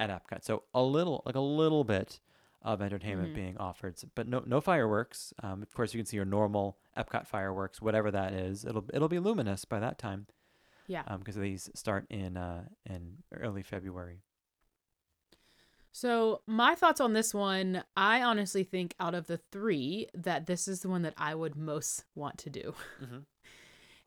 at 0.00 0.10
Epcot. 0.10 0.42
So 0.42 0.64
a 0.74 0.82
little 0.82 1.22
like 1.24 1.36
a 1.36 1.40
little 1.40 1.84
bit 1.84 2.18
of 2.62 2.80
entertainment 2.80 3.32
Mhm. 3.32 3.34
being 3.34 3.56
offered, 3.58 3.96
but 4.14 4.26
no 4.28 4.42
no 4.46 4.60
fireworks. 4.60 5.32
Um, 5.42 5.62
of 5.62 5.72
course, 5.74 5.92
you 5.94 5.98
can 5.98 6.06
see 6.06 6.16
your 6.16 6.24
normal 6.24 6.78
Epcot 6.96 7.26
fireworks, 7.26 7.80
whatever 7.82 8.10
that 8.10 8.32
is. 8.32 8.64
It'll 8.64 8.84
it'll 8.92 9.08
be 9.08 9.18
luminous 9.18 9.64
by 9.64 9.80
that 9.80 9.98
time 9.98 10.26
Yeah. 10.86 11.16
because 11.16 11.34
these 11.36 11.70
start 11.74 12.06
in 12.10 12.36
uh, 12.36 12.68
in 12.86 13.22
early 13.32 13.62
February. 13.62 14.22
So, 15.94 16.40
my 16.46 16.74
thoughts 16.74 17.00
on 17.02 17.12
this 17.12 17.34
one, 17.34 17.84
I 17.96 18.22
honestly 18.22 18.64
think 18.64 18.94
out 18.98 19.14
of 19.14 19.26
the 19.26 19.36
three, 19.36 20.08
that 20.14 20.46
this 20.46 20.66
is 20.66 20.80
the 20.80 20.88
one 20.88 21.02
that 21.02 21.12
I 21.18 21.34
would 21.34 21.54
most 21.54 22.04
want 22.14 22.38
to 22.38 22.50
do. 22.50 22.74
Mhm. 23.02 23.24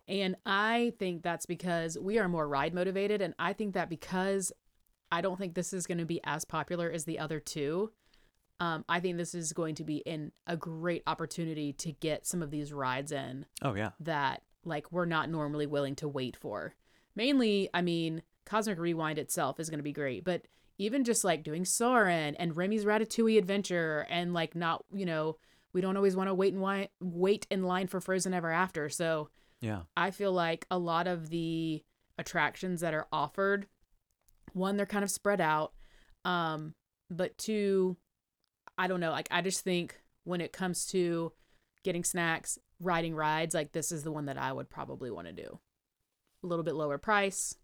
And 0.08 0.36
I 0.46 0.94
think 1.00 1.24
that's 1.24 1.48
because 1.48 1.98
we 1.98 2.20
are 2.20 2.28
more 2.30 2.48
ride 2.48 2.76
motivated. 2.76 3.24
And 3.24 3.34
I 3.40 3.54
think 3.54 3.74
that 3.74 3.90
because 3.90 4.52
I 5.12 5.22
don't 5.22 5.38
think 5.40 5.56
this 5.56 5.74
is 5.74 5.88
going 5.88 5.98
to 5.98 6.06
be 6.06 6.22
as 6.24 6.46
popular 6.46 6.92
as 6.92 7.06
the 7.06 7.18
other 7.18 7.40
two, 7.40 7.92
um, 8.60 8.86
I 8.88 9.00
think 9.00 9.18
this 9.18 9.36
is 9.36 9.54
going 9.54 9.76
to 9.76 9.84
be 9.84 9.98
in 9.98 10.32
a 10.48 10.56
great 10.56 11.04
opportunity 11.08 11.74
to 11.74 11.92
get 11.92 12.26
some 12.26 12.42
of 12.42 12.52
these 12.52 12.72
rides 12.72 13.12
in 13.12 13.46
Oh 13.62 13.76
yeah, 13.76 13.92
that 14.02 14.44
like 14.64 14.92
we're 14.92 15.06
not 15.06 15.30
normally 15.30 15.68
willing 15.68 15.96
to 15.98 16.08
wait 16.08 16.36
for. 16.36 16.74
Mainly, 17.16 17.70
I 17.74 17.82
mean, 17.82 18.24
Cosmic 18.46 18.78
Rewind 18.80 19.18
itself 19.20 19.60
is 19.60 19.70
going 19.70 19.80
to 19.80 19.84
be 19.84 19.92
great, 19.94 20.24
but 20.24 20.48
even 20.78 21.04
just 21.04 21.24
like 21.24 21.44
doing 21.44 21.64
Soarin' 21.64 22.36
and 22.36 22.58
Remy's 22.58 22.84
Ratatouille 22.86 23.38
Adventure 23.38 24.06
and 24.10 24.34
like 24.34 24.56
not, 24.56 24.84
you 24.94 25.06
know, 25.06 25.38
we 25.74 25.82
don't 25.82 25.96
always 25.96 26.16
want 26.16 26.30
to 26.30 26.34
wait 26.34 26.54
and 26.54 26.62
wi- 26.62 26.90
wait 27.00 27.48
in 27.50 27.64
line 27.64 27.88
for 27.88 28.02
Frozen 28.02 28.34
Ever 28.34 28.52
After. 28.52 28.90
So 28.90 29.30
yeah, 29.62 29.82
I 29.96 30.12
feel 30.12 30.32
like 30.32 30.66
a 30.70 30.78
lot 30.78 31.08
of 31.08 31.30
the 31.30 31.84
attractions 32.18 32.82
that 32.82 32.94
are 32.94 33.08
offered, 33.12 33.68
one, 34.54 34.78
they're 34.78 34.86
kind 34.86 35.04
of 35.04 35.12
spread 35.12 35.42
out. 35.42 35.74
Um, 36.24 36.74
but 37.10 37.38
two, 37.38 37.98
I 38.78 38.88
don't 38.88 39.00
know. 39.00 39.12
Like, 39.12 39.28
I 39.32 39.42
just 39.42 39.64
think 39.64 40.00
when 40.24 40.42
it 40.42 40.54
comes 40.54 40.86
to 40.88 41.32
getting 41.84 42.04
snacks, 42.04 42.58
riding 42.80 43.16
rides, 43.16 43.54
like, 43.56 43.72
this 43.72 43.92
is 43.92 44.04
the 44.04 44.12
one 44.12 44.26
that 44.26 44.38
I 44.38 44.52
would 44.52 44.70
probably 44.70 45.12
want 45.12 45.28
to 45.28 45.34
do. 45.34 45.60
A 46.44 46.48
little 46.48 46.64
bit 46.64 46.76
lower 46.76 46.98
price. 46.98 47.56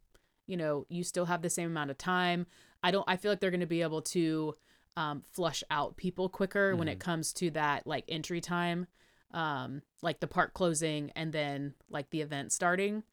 You 0.47 0.57
know, 0.57 0.85
you 0.89 1.03
still 1.03 1.25
have 1.25 1.41
the 1.41 1.49
same 1.49 1.69
amount 1.69 1.91
of 1.91 1.97
time. 1.97 2.47
I 2.83 2.91
don't, 2.91 3.05
I 3.07 3.17
feel 3.17 3.31
like 3.31 3.39
they're 3.39 3.51
going 3.51 3.59
to 3.61 3.67
be 3.67 3.81
able 3.81 4.01
to 4.03 4.55
um, 4.97 5.23
flush 5.31 5.63
out 5.69 5.97
people 5.97 6.29
quicker 6.29 6.75
when 6.75 6.87
it 6.87 6.99
comes 6.99 7.33
to 7.33 7.51
that, 7.51 7.85
like, 7.85 8.05
entry 8.07 8.41
time 8.41 8.87
um 9.33 9.81
like 10.01 10.19
the 10.19 10.27
park 10.27 10.53
closing 10.53 11.11
and 11.15 11.31
then 11.31 11.73
like 11.89 12.09
the 12.09 12.21
event 12.21 12.51
starting 12.51 13.03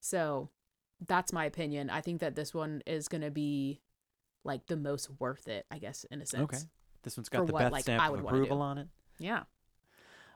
so 0.00 0.48
that's 1.06 1.32
my 1.32 1.44
opinion 1.44 1.90
i 1.90 2.00
think 2.00 2.20
that 2.20 2.36
this 2.36 2.54
one 2.54 2.82
is 2.86 3.08
going 3.08 3.22
to 3.22 3.30
be 3.30 3.80
like 4.44 4.66
the 4.66 4.76
most 4.76 5.08
worth 5.18 5.48
it 5.48 5.66
i 5.70 5.78
guess 5.78 6.04
in 6.10 6.20
a 6.20 6.26
sense 6.26 6.42
okay. 6.42 6.58
This 7.04 7.16
one's 7.16 7.28
got 7.28 7.46
the 7.46 7.52
what, 7.52 7.60
Beth 7.60 7.72
like, 7.72 7.82
stamp 7.82 8.12
of 8.12 8.24
approval 8.24 8.60
on 8.62 8.78
it. 8.78 8.88
yeah 9.18 9.44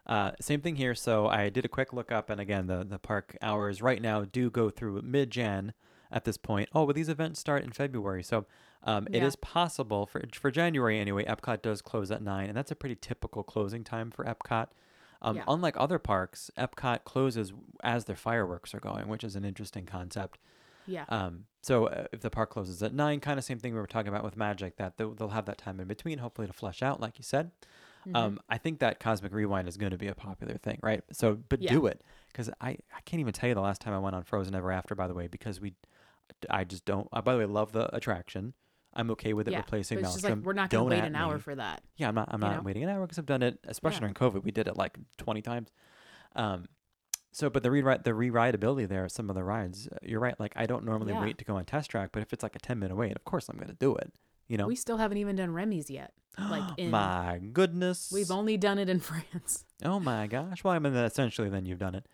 Uh, 0.07 0.33
same 0.41 0.61
thing 0.61 0.77
here. 0.77 0.95
So 0.95 1.27
I 1.27 1.49
did 1.51 1.65
a 1.65 1.69
quick 1.69 1.93
look 1.93 2.11
up, 2.11 2.31
and 2.31 2.41
again, 2.41 2.67
the 2.67 2.85
the 2.85 2.99
park 2.99 3.37
hours 3.43 3.83
right 3.83 4.01
now 4.01 4.25
do 4.25 4.51
go 4.51 4.71
through 4.71 5.03
mid 5.03 5.31
Jan 5.31 5.75
at 6.11 6.25
this 6.25 6.39
point. 6.39 6.69
Oh, 6.75 6.87
but 6.87 6.95
these 6.97 7.09
events 7.11 7.39
start 7.41 7.63
in 7.65 7.73
February, 7.73 8.23
so 8.23 8.47
um, 8.85 9.07
it 9.09 9.17
Yeah. 9.17 9.27
is 9.27 9.37
possible 9.37 10.07
for 10.07 10.23
for 10.33 10.51
January 10.51 10.99
anyway. 10.99 11.25
Epcot 11.25 11.61
does 11.61 11.83
close 11.83 12.11
at 12.11 12.23
nine, 12.23 12.49
and 12.49 12.57
that's 12.57 12.71
a 12.71 12.77
pretty 12.77 12.97
typical 12.97 13.43
closing 13.43 13.85
time 13.85 14.11
for 14.11 14.25
Epcot. 14.25 14.69
Um, 15.21 15.37
Yeah. 15.37 15.45
Unlike 15.49 15.75
other 15.79 15.99
parks, 15.99 16.51
Epcot 16.57 17.05
closes 17.05 17.53
as 17.83 18.05
their 18.07 18.17
fireworks 18.17 18.73
are 18.75 18.81
going, 18.81 19.09
which 19.09 19.25
is 19.25 19.37
an 19.37 19.45
interesting 19.45 19.85
concept. 19.85 20.39
Yeah 20.89 21.05
Um, 21.09 21.45
so 21.63 21.87
uh, 21.87 22.07
if 22.13 22.21
the 22.21 22.31
park 22.31 22.51
closes 22.51 22.83
at 22.83 22.95
nine, 22.95 23.21
kind 23.21 23.39
of 23.39 23.45
same 23.45 23.59
thing 23.59 23.75
we 23.75 23.81
were 23.81 23.87
talking 23.87 24.09
about 24.09 24.25
with 24.25 24.37
Magic, 24.37 24.77
that 24.79 24.97
they'll, 24.97 25.15
they'll 25.15 25.29
have 25.29 25.45
that 25.47 25.59
time 25.59 25.81
in 25.81 25.87
between, 25.89 26.19
hopefully 26.19 26.47
to 26.47 26.53
flush 26.53 26.83
out, 26.83 27.01
like 27.01 27.19
you 27.19 27.25
said. 27.25 27.51
Mm-hmm. 28.07 28.17
Um, 28.17 28.41
I 28.49 28.59
think 28.59 28.79
that 28.79 29.01
Cosmic 29.01 29.33
Rewind 29.33 29.69
is 29.69 29.77
going 29.77 29.91
to 29.91 29.99
be 29.99 30.07
a 30.07 30.15
popular 30.15 30.55
thing, 30.55 30.79
right? 30.83 31.03
So, 31.13 31.37
but 31.49 31.61
Yeah. 31.61 31.73
do 31.73 31.87
it 31.87 32.03
because 32.29 32.49
I, 32.61 32.71
I 32.71 33.01
can't 33.05 33.21
even 33.21 33.33
tell 33.35 33.49
you 33.49 33.55
the 33.55 33.61
last 33.61 33.81
time 33.81 33.93
I 33.93 33.99
went 33.99 34.17
on 34.17 34.23
Frozen 34.23 34.55
Ever 34.55 34.71
After. 34.73 34.95
By 34.95 35.09
the 35.09 35.15
way, 35.15 35.27
because 35.27 35.61
we, 35.61 35.75
I 36.49 36.65
just 36.65 36.85
don't. 36.85 37.07
Uh, 37.13 37.21
by 37.21 37.33
the 37.35 37.41
way, 37.41 37.45
love 37.47 37.73
the 37.73 37.95
attraction. 37.95 38.55
I'm 38.95 39.11
okay 39.11 39.33
with 39.35 39.47
it 39.49 39.51
yeah 39.53 39.59
replacing 39.59 39.99
it's 39.99 40.15
just 40.15 40.25
like 40.25 40.37
we're 40.39 40.55
not 40.55 40.71
going 40.71 40.85
to 40.85 40.91
wait 40.91 41.05
an 41.05 41.15
hour 41.15 41.35
me. 41.35 41.41
for 41.41 41.55
that 41.55 41.83
Yeah, 41.97 42.09
I'm 42.09 42.15
not. 42.15 42.29
I'm 42.33 42.41
not 42.41 42.57
know? 42.57 42.63
waiting 42.63 42.83
an 42.85 42.89
hour 42.89 43.03
because 43.03 43.19
I've 43.19 43.27
done 43.27 43.43
it, 43.43 43.59
especially 43.65 43.97
Yeah. 43.97 44.13
during 44.13 44.15
COVID. 44.15 44.43
We 44.43 44.51
did 44.51 44.67
it 44.69 44.77
like 44.77 44.97
20 45.19 45.43
times. 45.43 45.69
Um, 46.35 46.67
so, 47.39 47.49
but 47.49 47.63
the 47.63 47.71
rewrite, 47.71 48.03
the 48.03 48.11
rewritability 48.11 48.89
there, 48.89 49.09
some 49.09 49.31
of 49.31 49.37
the 49.37 49.45
rides, 49.45 49.89
uh, 49.93 49.97
you're 50.03 50.19
right. 50.19 50.39
Like 50.41 50.53
I 50.57 50.67
don't 50.67 50.85
normally 50.85 51.13
Yeah. 51.13 51.23
wait 51.23 51.39
to 51.39 51.45
go 51.45 51.57
on 51.57 51.65
test 51.65 51.89
track, 51.91 52.11
but 52.13 52.21
if 52.21 52.33
it's 52.33 52.43
like 52.43 52.57
a 52.57 52.59
10 52.59 52.79
minute 52.79 52.97
wait, 52.97 53.15
of 53.15 53.25
course 53.25 53.49
I'm 53.49 53.57
going 53.57 53.69
to 53.69 53.75
do 53.75 53.95
it. 53.95 54.13
You 54.49 54.57
know, 54.57 54.67
we 54.67 54.75
still 54.75 54.97
haven't 54.97 55.19
even 55.19 55.37
done 55.37 55.53
remy's 55.53 55.89
yet 55.89 56.13
like 56.51 56.65
in 56.77 56.91
my 56.91 57.39
goodness, 57.53 58.11
we've 58.13 58.31
only 58.31 58.57
done 58.57 58.79
it 58.79 58.89
in 58.89 58.99
france 59.11 59.65
Oh 59.85 60.01
my 60.01 60.27
gosh. 60.27 60.65
Well, 60.65 60.75
I 60.75 60.81
mean, 60.81 60.95
essentially, 60.97 61.49
then 61.49 61.65
you've 61.65 61.79
done 61.79 61.95
it. 61.95 62.07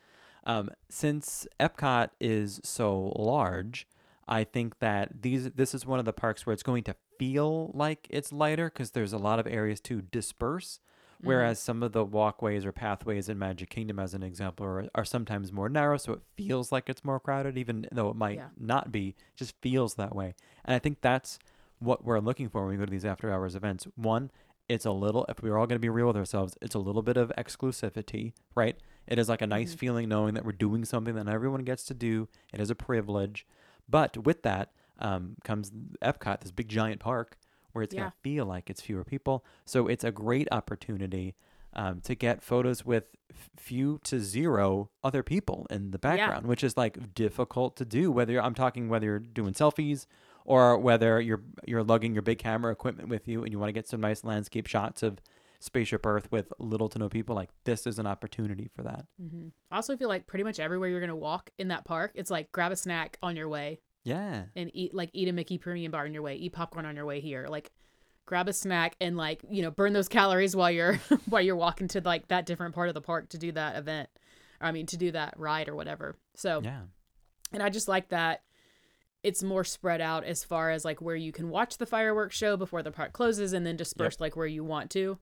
Um, 0.45 0.69
since 0.91 1.47
Epcot 1.59 2.11
is 2.21 2.61
so 2.63 3.15
large, 3.17 3.89
I 4.29 4.45
think 4.45 4.81
that 4.81 5.23
these 5.23 5.51
this 5.53 5.75
is 5.75 5.87
one 5.87 5.99
of 5.99 6.05
the 6.05 6.13
parks 6.13 6.45
where 6.45 6.53
it's 6.53 6.63
going 6.63 6.85
to 6.85 6.95
feel 7.19 7.71
like 7.75 8.07
it's 8.11 8.33
lighter 8.33 8.67
because 8.69 8.91
there's 8.91 9.15
a 9.15 9.19
lot 9.19 9.39
of 9.39 9.47
areas 9.47 9.81
to 9.83 10.03
disperse. 10.03 10.81
Whereas 11.25 11.59
some 11.59 11.83
of 11.83 11.93
the 11.93 12.05
walkways 12.05 12.65
or 12.65 12.73
pathways 12.73 13.29
in 13.29 13.39
Magic 13.39 13.71
Kingdom, 13.71 13.99
as 13.99 14.15
an 14.15 14.23
example, 14.23 14.67
are, 14.67 14.87
are 14.95 15.05
sometimes 15.05 15.53
more 15.53 15.69
narrow, 15.69 15.97
so 15.97 16.13
it 16.15 16.21
feels 16.37 16.71
like 16.73 16.89
it's 16.89 17.05
more 17.05 17.19
crowded, 17.21 17.57
even 17.59 17.87
though 17.93 18.09
it 18.11 18.17
might 18.17 18.37
Yeah. 18.37 18.49
not 18.59 18.93
be. 18.93 19.09
It 19.11 19.37
just 19.37 19.55
feels 19.61 19.95
that 19.95 20.15
way. 20.15 20.35
And 20.65 20.75
I 20.75 20.79
think 20.79 21.01
that's 21.01 21.39
what 21.79 22.05
we're 22.05 22.21
looking 22.21 22.49
for 22.49 22.63
when 22.63 22.71
we 22.71 22.77
go 22.77 22.85
to 22.85 22.91
these 22.91 23.05
after 23.05 23.33
hours 23.33 23.55
events. 23.55 23.87
One, 23.97 24.31
it's 24.69 24.87
a 24.87 24.91
little, 24.93 25.27
if 25.29 25.43
we're 25.43 25.59
all 25.59 25.67
going 25.67 25.77
to 25.77 25.81
be 25.81 25.89
real 25.91 26.07
with 26.07 26.17
ourselves, 26.17 26.57
it's 26.63 26.75
a 26.75 26.79
little 26.79 27.03
bit 27.03 27.17
of 27.17 27.31
exclusivity, 27.37 28.33
right? 28.55 28.77
It 29.07 29.19
is 29.19 29.29
like 29.29 29.43
a 29.43 29.47
nice 29.47 29.75
feeling 29.75 30.09
knowing 30.09 30.35
that 30.35 30.45
we're 30.45 30.53
doing 30.53 30.85
something 30.85 31.15
that 31.15 31.25
not 31.25 31.35
everyone 31.35 31.65
gets 31.65 31.85
to 31.87 31.95
do. 31.95 32.29
It 32.53 32.61
is 32.61 32.71
a 32.71 32.75
privilege. 32.75 33.47
But 33.89 34.25
with 34.25 34.43
that 34.43 34.73
um, 34.99 35.37
comes 35.45 35.71
Epcot, 36.03 36.41
this 36.41 36.51
big 36.53 36.69
giant 36.69 37.01
park 37.01 37.37
where 37.75 37.83
it's 37.85 37.95
going 37.95 38.11
to 38.11 38.17
feel 38.23 38.47
like 38.47 38.71
it's 38.71 38.81
fewer 38.81 39.05
people. 39.05 39.45
So 39.67 39.87
it's 39.89 40.05
a 40.05 40.11
great 40.11 40.49
opportunity 40.51 41.35
um, 41.75 42.01
to 42.03 42.15
get 42.15 42.43
photos 42.43 42.85
with 42.85 43.05
few 43.57 43.99
to 44.05 44.21
zero 44.21 44.91
other 45.03 45.23
people 45.25 45.67
in 45.71 45.91
the 45.91 45.99
background, 45.99 46.47
which 46.47 46.63
is 46.65 46.77
like 46.77 47.15
difficult 47.15 47.77
to 47.77 47.85
do. 47.85 48.11
Whether 48.13 48.35
you're, 48.35 48.43
I'm 48.43 48.55
talking 48.55 48.89
whether 48.89 49.07
you're 49.07 49.19
doing 49.19 49.55
selfies 49.55 50.07
or 50.45 50.79
whether 50.79 51.21
you're 51.21 51.43
you're 51.67 51.83
lugging 51.83 52.15
your 52.15 52.23
big 52.23 52.39
camera 52.39 52.71
equipment 52.73 53.09
with 53.09 53.27
you 53.29 53.43
and 53.43 53.53
you 53.53 53.59
want 53.59 53.69
to 53.69 53.73
get 53.73 53.89
some 53.89 54.01
nice 54.01 54.23
landscape 54.25 54.67
shots 54.69 55.03
of 55.03 55.19
spaceship 55.59 56.05
Earth 56.07 56.31
with 56.31 56.53
little 56.61 56.89
to 56.91 56.99
no 56.99 57.09
people. 57.09 57.35
Like 57.35 57.51
this 57.65 57.87
is 57.89 57.99
an 57.99 58.07
opportunity 58.07 58.71
for 58.77 58.83
that. 58.85 59.07
hmm 59.21 59.49
i 59.73 59.77
also 59.77 59.97
feel 59.97 60.09
like 60.09 60.27
pretty 60.29 60.45
much 60.45 60.61
everywhere 60.61 60.89
you're 60.91 61.01
going 61.01 61.09
to 61.11 61.17
walk 61.17 61.51
in 61.59 61.69
that 61.69 61.85
park 61.85 62.13
it's 62.15 62.31
like 62.31 62.53
grab 62.53 62.71
a 62.71 62.77
snack 62.77 63.19
on 63.23 63.35
your 63.35 63.49
way 63.49 63.81
Yeah. 64.05 64.45
and 64.55 64.71
eat 64.75 64.95
like 64.95 65.11
eat 65.13 65.29
a 65.29 65.33
Mickey 65.33 65.59
premium 65.59 65.91
bar 65.93 66.05
on 66.05 66.13
your 66.15 66.23
way, 66.23 66.37
eat 66.37 66.53
popcorn 66.53 66.87
on 66.87 66.95
your 66.97 67.07
way 67.07 67.21
here. 67.21 67.47
Like 67.49 67.73
grab 68.27 68.49
a 68.49 68.53
snack 68.53 68.97
and 69.01 69.17
like, 69.17 69.43
you 69.51 69.63
know, 69.63 69.71
burn 69.71 69.93
those 69.93 70.09
calories 70.09 70.55
while 70.55 70.71
you're 70.71 70.95
while 71.29 71.43
you're 71.43 71.57
walking 71.57 71.89
to 71.89 72.01
like 72.05 72.29
that 72.29 72.47
different 72.47 72.75
part 72.75 72.89
of 72.89 72.95
the 72.95 73.01
park 73.01 73.29
to 73.31 73.39
do 73.39 73.53
that 73.53 73.77
event. 73.77 74.09
I 74.61 74.73
mean, 74.73 74.87
to 74.87 74.97
do 74.97 75.11
that 75.13 75.35
ride 75.39 75.69
or 75.69 75.75
whatever. 75.75 76.17
So, 76.37 76.61
Yeah. 76.63 76.83
and 77.53 77.63
I 77.63 77.69
just 77.71 77.89
like 77.89 78.09
that 78.11 78.43
it's 79.23 79.43
more 79.43 79.65
spread 79.65 80.03
out 80.03 80.23
as 80.25 80.45
far 80.45 80.71
as 80.71 80.85
like 80.85 81.01
where 81.01 81.17
you 81.17 81.33
can 81.33 81.49
watch 81.49 81.79
the 81.79 81.87
fireworks 81.87 82.37
show 82.37 82.59
before 82.59 82.83
the 82.83 82.91
park 82.91 83.15
closes 83.15 83.55
and 83.55 83.65
then 83.67 83.75
disperse 83.75 84.21
like 84.21 84.37
where 84.37 84.47
you 84.47 84.63
want 84.63 84.91
to. 84.91 85.19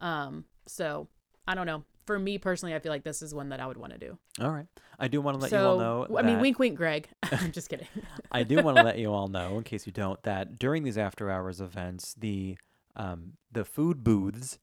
Um, 0.00 0.44
so 0.66 1.06
I 1.46 1.54
don't 1.54 1.66
know. 1.66 1.84
For 2.06 2.18
me 2.18 2.38
personally, 2.38 2.74
I 2.74 2.78
feel 2.80 2.92
like 2.92 3.02
this 3.04 3.22
is 3.22 3.34
one 3.34 3.48
that 3.48 3.60
I 3.60 3.66
would 3.66 3.76
want 3.78 3.92
to 3.92 3.98
do. 3.98 4.18
All 4.40 4.50
right. 4.50 4.66
I 4.98 5.08
do 5.08 5.20
want 5.20 5.36
to 5.38 5.42
let 5.42 5.50
so, 5.50 5.60
you 5.60 5.66
all 5.66 5.78
know. 5.78 6.18
I 6.18 6.22
mean, 6.22 6.38
wink, 6.40 6.58
wink, 6.58 6.76
Greg. 6.76 7.08
I'm 7.22 7.50
just 7.52 7.68
kidding. 7.68 7.86
I 8.30 8.42
do 8.42 8.62
want 8.62 8.76
to 8.76 8.82
let 8.82 8.98
you 8.98 9.12
all 9.12 9.28
know, 9.28 9.56
in 9.56 9.64
case 9.64 9.86
you 9.86 9.92
don't, 9.92 10.22
that 10.24 10.58
during 10.58 10.82
these 10.82 10.98
after 10.98 11.30
hours 11.30 11.60
events, 11.60 12.14
the 12.14 12.56
um, 12.96 13.32
the 13.50 13.64
food 13.64 14.04
booths 14.04 14.58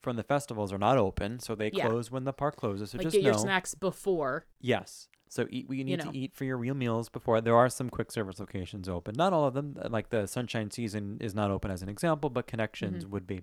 from 0.00 0.16
the 0.16 0.22
festivals 0.22 0.72
are 0.72 0.78
not 0.78 0.98
open, 0.98 1.38
so 1.40 1.54
they 1.54 1.70
Yeah. 1.72 1.86
close 1.88 2.10
when 2.10 2.24
the 2.24 2.32
park 2.32 2.56
closes. 2.56 2.90
So 2.90 2.98
like 2.98 3.04
just 3.06 3.14
get 3.14 3.22
your 3.22 3.38
snacks 3.38 3.74
before. 3.74 4.46
yes. 4.60 5.08
So 5.28 5.46
eat, 5.48 5.66
we 5.66 5.82
need 5.82 6.04
know. 6.04 6.10
to 6.10 6.16
eat 6.18 6.34
for 6.34 6.44
your 6.44 6.58
real 6.58 6.74
meals 6.74 7.08
before. 7.08 7.40
There 7.40 7.56
are 7.56 7.70
some 7.70 7.88
quick 7.88 8.12
service 8.12 8.38
locations 8.38 8.86
open. 8.86 9.14
Not 9.16 9.32
all 9.32 9.46
of 9.46 9.54
them. 9.54 9.78
Like 9.88 10.10
the 10.10 10.26
Sunshine 10.26 10.70
Season 10.70 11.16
is 11.22 11.34
not 11.34 11.50
open 11.50 11.70
as 11.70 11.80
an 11.80 11.88
example, 11.88 12.28
but 12.28 12.46
Connections 12.46 13.04
Mm-hmm. 13.04 13.12
would 13.14 13.26
be. 13.26 13.40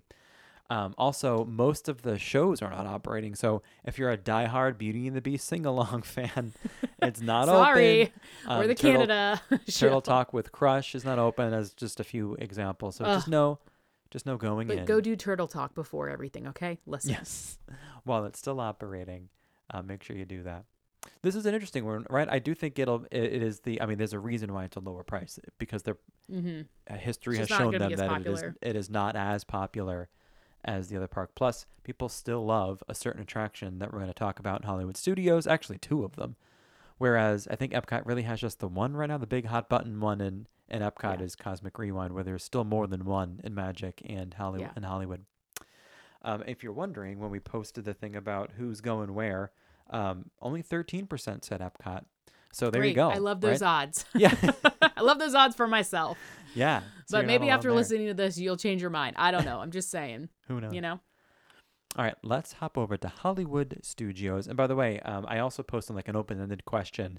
Um, 0.71 0.93
also, 0.99 1.45
most 1.45 1.89
of 1.89 2.03
the 2.03 2.19
shows 2.19 2.61
are 2.61 2.69
not 2.69 2.85
operating. 2.85 3.33
So 3.33 3.63
if 3.85 3.97
you're 3.97 4.11
a 4.11 4.17
diehard 4.17 4.77
Beauty 4.77 5.07
and 5.07 5.15
the 5.15 5.21
Beast 5.21 5.47
sing 5.47 5.65
along 5.65 6.01
fan, 6.03 6.53
it's 7.01 7.21
not 7.21 7.47
Sorry, 7.47 8.01
open. 8.03 8.13
we're 8.47 8.53
Um, 8.55 8.67
the 8.67 8.75
Turtle- 8.75 8.91
Canada 9.07 9.41
show. 9.67 9.87
Turtle 9.87 10.01
Talk 10.01 10.31
with 10.31 10.51
Crush 10.51 10.93
is 10.93 11.03
not 11.03 11.17
open 11.17 11.53
as 11.53 11.73
just 11.73 11.99
a 11.99 12.03
few 12.03 12.35
examples. 12.35 12.97
So 12.97 13.05
just 13.05 13.27
Ugh. 13.27 13.31
know, 13.31 13.59
just 14.11 14.25
know 14.27 14.37
going 14.37 14.67
But 14.67 14.77
in. 14.79 14.85
go 14.85 15.01
do 15.01 15.15
Turtle 15.15 15.47
Talk 15.47 15.73
before 15.73 16.07
everything, 16.09 16.47
okay? 16.49 16.77
Listen. 16.85 17.11
yes, 17.11 17.57
while 18.03 18.25
it's 18.25 18.37
still 18.37 18.59
operating, 18.59 19.29
uh, 19.71 19.81
make 19.81 20.03
sure 20.03 20.15
you 20.15 20.25
do 20.25 20.43
that. 20.43 20.65
This 21.23 21.33
is 21.35 21.45
an 21.47 21.53
interesting 21.55 21.85
one, 21.85 22.05
right? 22.09 22.27
I 22.29 22.37
do 22.39 22.53
think 22.53 22.77
it'll. 22.77 23.05
It, 23.09 23.41
is 23.41 23.61
the. 23.61 23.81
I 23.81 23.85
mean, 23.87 23.97
there's 23.97 24.13
a 24.13 24.19
reason 24.19 24.53
why 24.53 24.65
it's 24.65 24.75
a 24.75 24.81
lower 24.81 25.03
price 25.03 25.39
because 25.57 25.81
their 25.83 25.97
Mm-hmm. 26.31 26.61
uh, 26.93 26.97
history 26.97 27.37
has 27.39 27.47
shown 27.47 27.71
them 27.71 27.91
that 27.95 28.21
it 28.21 28.27
is. 28.27 28.43
It 28.61 28.75
is 28.75 28.87
not 28.87 29.15
as 29.15 29.43
popular 29.43 30.09
as 30.65 30.87
the 30.89 30.97
other 30.97 31.07
park. 31.07 31.31
Plus, 31.35 31.65
people 31.83 32.09
still 32.09 32.45
love 32.45 32.83
a 32.87 32.95
certain 32.95 33.21
attraction 33.21 33.79
that 33.79 33.91
we're 33.91 33.99
going 33.99 34.11
to 34.11 34.13
talk 34.13 34.39
about 34.39 34.61
in 34.61 34.67
Hollywood 34.67 34.97
Studios. 34.97 35.47
Actually, 35.47 35.77
two 35.77 36.03
of 36.03 36.15
them. 36.15 36.35
Whereas 36.97 37.47
I 37.49 37.55
think 37.55 37.71
Epcot 37.73 38.05
really 38.05 38.23
has 38.23 38.41
just 38.41 38.59
the 38.59 38.67
one 38.67 38.95
right 38.95 39.07
now. 39.07 39.17
The 39.17 39.25
big 39.27 39.45
hot 39.45 39.69
button 39.69 39.99
one 40.01 40.19
in, 40.19 40.47
in 40.67 40.81
Epcot 40.81 41.19
Yeah. 41.19 41.25
is 41.25 41.35
Cosmic 41.35 41.79
Rewind, 41.79 42.13
where 42.13 42.23
there's 42.23 42.43
still 42.43 42.65
more 42.65 42.87
than 42.87 43.05
one 43.05 43.39
in 43.43 43.55
Magic 43.55 44.01
and 44.05 44.33
Hollywood. 44.33 44.67
Yeah. 44.67 44.73
In 44.77 44.83
Hollywood. 44.83 45.25
Um, 46.21 46.43
if 46.45 46.61
you're 46.63 46.73
wondering, 46.73 47.19
when 47.19 47.31
we 47.31 47.39
posted 47.39 47.85
the 47.85 47.93
thing 47.93 48.15
about 48.17 48.51
who's 48.57 48.81
going 48.81 49.13
where, 49.13 49.51
um, 49.89 50.25
only 50.41 50.61
13% 50.61 51.07
said 51.45 51.61
Epcot. 51.61 52.03
So 52.51 52.69
there 52.69 52.81
Great. 52.81 52.89
you 52.89 52.95
go. 52.95 53.09
I 53.09 53.19
love 53.19 53.41
those 53.41 53.61
right? 53.61 53.83
odds. 53.83 54.05
Yeah. 54.13 54.35
I 54.97 55.01
love 55.01 55.19
those 55.19 55.35
odds 55.35 55.55
for 55.55 55.67
myself. 55.67 56.17
Yeah. 56.55 56.81
So 57.05 57.17
but 57.19 57.25
maybe 57.25 57.49
after 57.49 57.69
there. 57.69 57.75
listening 57.77 58.07
to 58.07 58.13
this, 58.13 58.37
you'll 58.37 58.57
change 58.57 58.81
your 58.81 58.89
mind. 58.91 59.15
I 59.17 59.31
don't 59.31 59.45
know. 59.45 59.59
I'm 59.59 59.71
just 59.71 59.89
saying. 59.91 60.29
Who 60.47 60.59
knows? 60.61 60.73
You 60.73 60.81
know? 60.81 60.99
All 61.95 62.05
right, 62.05 62.15
let's 62.23 62.53
hop 62.53 62.77
over 62.77 62.97
to 62.97 63.07
Hollywood 63.07 63.79
Studios. 63.81 64.47
And 64.47 64.55
by 64.55 64.67
the 64.67 64.75
way, 64.75 64.99
um, 65.01 65.25
I 65.27 65.39
also 65.39 65.63
posted 65.63 65.95
like 65.95 66.07
an 66.07 66.15
open-ended 66.15 66.63
question 66.65 67.17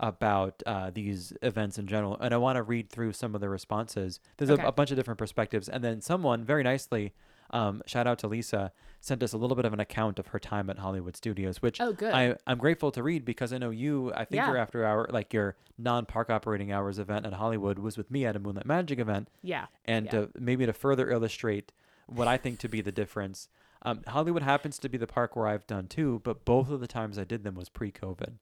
about 0.00 0.62
uh, 0.66 0.90
these 0.92 1.32
events 1.42 1.78
in 1.78 1.86
general, 1.86 2.16
and 2.20 2.32
I 2.32 2.36
want 2.38 2.56
to 2.56 2.62
read 2.62 2.88
through 2.90 3.12
some 3.12 3.34
of 3.34 3.40
the 3.40 3.48
responses. 3.48 4.20
There's 4.36 4.50
Okay. 4.50 4.62
a, 4.62 4.68
a 4.68 4.72
bunch 4.72 4.90
of 4.90 4.96
different 4.96 5.18
perspectives, 5.18 5.68
and 5.68 5.82
then 5.84 6.00
someone 6.00 6.44
very 6.44 6.62
nicely, 6.62 7.12
um, 7.50 7.82
shout 7.86 8.06
out 8.06 8.18
to 8.20 8.28
Lisa, 8.28 8.72
sent 9.00 9.22
us 9.22 9.32
a 9.32 9.38
little 9.38 9.54
bit 9.56 9.64
of 9.64 9.72
an 9.72 9.80
account 9.80 10.18
of 10.18 10.28
her 10.28 10.38
time 10.38 10.68
at 10.70 10.78
Hollywood 10.78 11.16
Studios, 11.16 11.62
which 11.62 11.80
Oh, 11.80 11.92
good. 11.92 12.12
I, 12.12 12.36
I'm 12.46 12.58
grateful 12.58 12.90
to 12.92 13.02
read 13.02 13.24
because 13.24 13.52
I 13.52 13.58
know 13.58 13.70
you. 13.70 14.12
I 14.14 14.24
think 14.24 14.36
Yeah. 14.40 14.48
your 14.48 14.56
after 14.56 14.84
hour, 14.84 15.06
like 15.10 15.32
your 15.32 15.56
non-park 15.78 16.30
operating 16.30 16.72
hours 16.72 16.98
event 16.98 17.24
at 17.26 17.34
Hollywood, 17.34 17.78
was 17.78 17.96
with 17.96 18.10
me 18.10 18.24
at 18.26 18.34
a 18.36 18.38
Moonlight 18.38 18.66
Magic 18.66 18.98
event. 18.98 19.28
Yeah. 19.42 19.66
And 19.84 20.06
Yeah. 20.06 20.10
to, 20.12 20.30
maybe 20.38 20.66
to 20.66 20.72
further 20.72 21.10
illustrate 21.10 21.72
what 22.06 22.26
I 22.28 22.36
think 22.36 22.58
to 22.60 22.68
be 22.68 22.80
the 22.80 22.92
difference, 22.92 23.48
um, 23.82 24.02
Hollywood 24.08 24.42
happens 24.42 24.78
to 24.80 24.88
be 24.88 24.98
the 24.98 25.06
park 25.06 25.36
where 25.36 25.46
I've 25.46 25.66
done 25.66 25.86
too, 25.86 26.20
but 26.24 26.44
both 26.44 26.70
of 26.70 26.80
the 26.80 26.86
times 26.88 27.18
I 27.18 27.24
did 27.24 27.44
them 27.44 27.54
was 27.54 27.68
pre-COVID. 27.68 28.34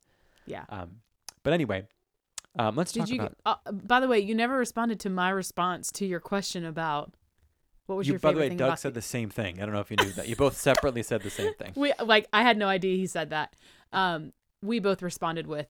Yeah. 0.47 0.64
Um, 0.69 1.01
but 1.43 1.53
anyway, 1.53 1.88
um, 2.59 2.77
let's 2.77 2.93
Did 2.93 3.01
talk 3.01 3.09
you? 3.11 3.21
about. 3.21 3.37
Uh, 3.45 3.73
by 3.73 4.01
the 4.01 4.09
way, 4.09 4.21
you 4.21 4.35
never 4.35 4.57
responded 4.57 5.01
to 5.01 5.11
my 5.11 5.29
response 5.31 5.90
to 5.93 6.07
your 6.07 6.21
question 6.21 6.64
about 6.64 7.12
what 7.87 7.97
was 7.97 8.07
You, 8.07 8.14
your 8.14 8.20
by 8.20 8.33
the 8.33 8.38
way, 8.40 8.49
thing 8.49 8.59
Doug 8.59 8.79
said 8.79 8.94
the 8.94 9.03
same 9.03 9.29
thing. 9.31 9.61
I 9.61 9.64
don't 9.66 9.75
know 9.75 9.81
if 9.81 9.90
you 9.90 9.97
knew 9.99 10.12
that. 10.12 10.29
You 10.29 10.37
both 10.37 10.57
separately 10.68 11.03
said 11.03 11.23
the 11.23 11.31
same 11.31 11.55
thing. 11.55 11.73
We 11.77 11.92
like 12.03 12.27
I 12.33 12.42
had 12.42 12.57
no 12.57 12.68
idea 12.68 12.97
he 12.97 13.07
said 13.07 13.31
that. 13.31 13.55
Um, 13.92 14.33
we 14.62 14.79
both 14.81 15.03
responded 15.03 15.47
with 15.47 15.66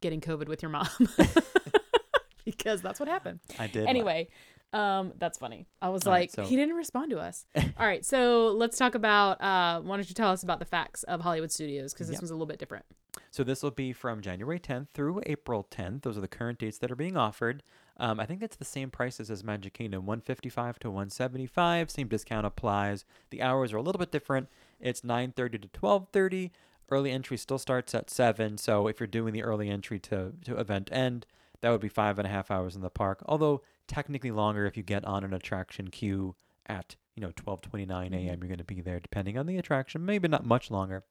getting 0.00 0.20
COVID 0.20 0.48
with 0.48 0.62
your 0.62 0.70
mom 0.70 0.88
because 2.44 2.80
that's 2.82 2.98
what 3.00 3.08
happened. 3.08 3.40
I 3.58 3.66
did. 3.66 3.86
Anyway, 3.86 4.28
um, 4.72 5.12
that's 5.18 5.38
funny. 5.38 5.66
I 5.82 5.88
was 5.90 6.06
All 6.06 6.12
right, 6.12 6.20
like, 6.22 6.30
so- 6.30 6.44
he 6.44 6.56
didn't 6.56 6.76
respond 6.76 7.10
to 7.10 7.18
us. 7.18 7.46
All 7.56 7.86
right, 7.86 8.04
so 8.04 8.48
let's 8.48 8.76
talk 8.78 8.94
about. 8.94 9.40
Uh, 9.42 9.80
why 9.80 9.96
don't 9.96 10.08
you 10.08 10.14
tell 10.14 10.30
us 10.30 10.42
about 10.42 10.58
the 10.58 10.64
facts 10.64 11.02
of 11.04 11.20
Hollywood 11.20 11.50
Studios 11.52 11.92
because 11.92 12.08
this 12.08 12.14
Yep. 12.14 12.22
one's 12.22 12.30
a 12.30 12.34
little 12.34 12.46
bit 12.46 12.58
different. 12.58 12.84
So 13.30 13.44
this 13.44 13.62
will 13.62 13.70
be 13.72 13.92
from 13.92 14.20
January 14.20 14.60
10th 14.60 14.88
through 14.90 15.22
April 15.26 15.66
10th. 15.70 16.02
Those 16.02 16.16
are 16.16 16.20
the 16.20 16.28
current 16.28 16.58
dates 16.58 16.78
that 16.78 16.90
are 16.90 16.96
being 16.96 17.16
offered. 17.16 17.62
Um, 17.98 18.20
I 18.20 18.26
think 18.26 18.42
it's 18.42 18.56
the 18.56 18.64
same 18.64 18.90
prices 18.90 19.30
as 19.30 19.42
Magic 19.42 19.74
Kingdom, 19.74 20.06
155 20.06 20.78
to 20.80 20.90
175. 20.90 21.90
Same 21.90 22.08
discount 22.08 22.46
applies. 22.46 23.04
The 23.30 23.42
hours 23.42 23.72
are 23.72 23.76
a 23.76 23.82
little 23.82 23.98
bit 23.98 24.12
different. 24.12 24.48
It's 24.80 25.02
9:30 25.02 25.62
to 25.62 25.68
12:30. 25.68 26.52
Early 26.90 27.10
entry 27.10 27.36
still 27.36 27.58
starts 27.58 27.94
at 27.94 28.08
seven. 28.08 28.56
So 28.56 28.86
if 28.86 29.00
you're 29.00 29.06
doing 29.06 29.32
the 29.32 29.42
early 29.42 29.68
entry 29.68 29.98
to 30.00 30.32
to 30.44 30.58
event 30.58 30.90
end, 30.92 31.26
that 31.60 31.70
would 31.70 31.80
be 31.80 31.88
five 31.88 32.18
and 32.18 32.26
a 32.26 32.30
half 32.30 32.50
hours 32.50 32.76
in 32.76 32.82
the 32.82 32.90
park. 32.90 33.22
Although 33.26 33.62
technically 33.88 34.30
longer 34.30 34.66
if 34.66 34.76
you 34.76 34.82
get 34.82 35.04
on 35.04 35.24
an 35.24 35.34
attraction 35.34 35.88
queue 35.88 36.36
at 36.66 36.96
you 37.16 37.22
know 37.22 37.32
12:29 37.32 38.14
a.m. 38.14 38.38
You're 38.40 38.48
going 38.48 38.58
to 38.58 38.64
be 38.64 38.80
there 38.80 39.00
depending 39.00 39.36
on 39.36 39.46
the 39.46 39.58
attraction. 39.58 40.06
Maybe 40.06 40.28
not 40.28 40.46
much 40.46 40.70
longer. 40.70 41.04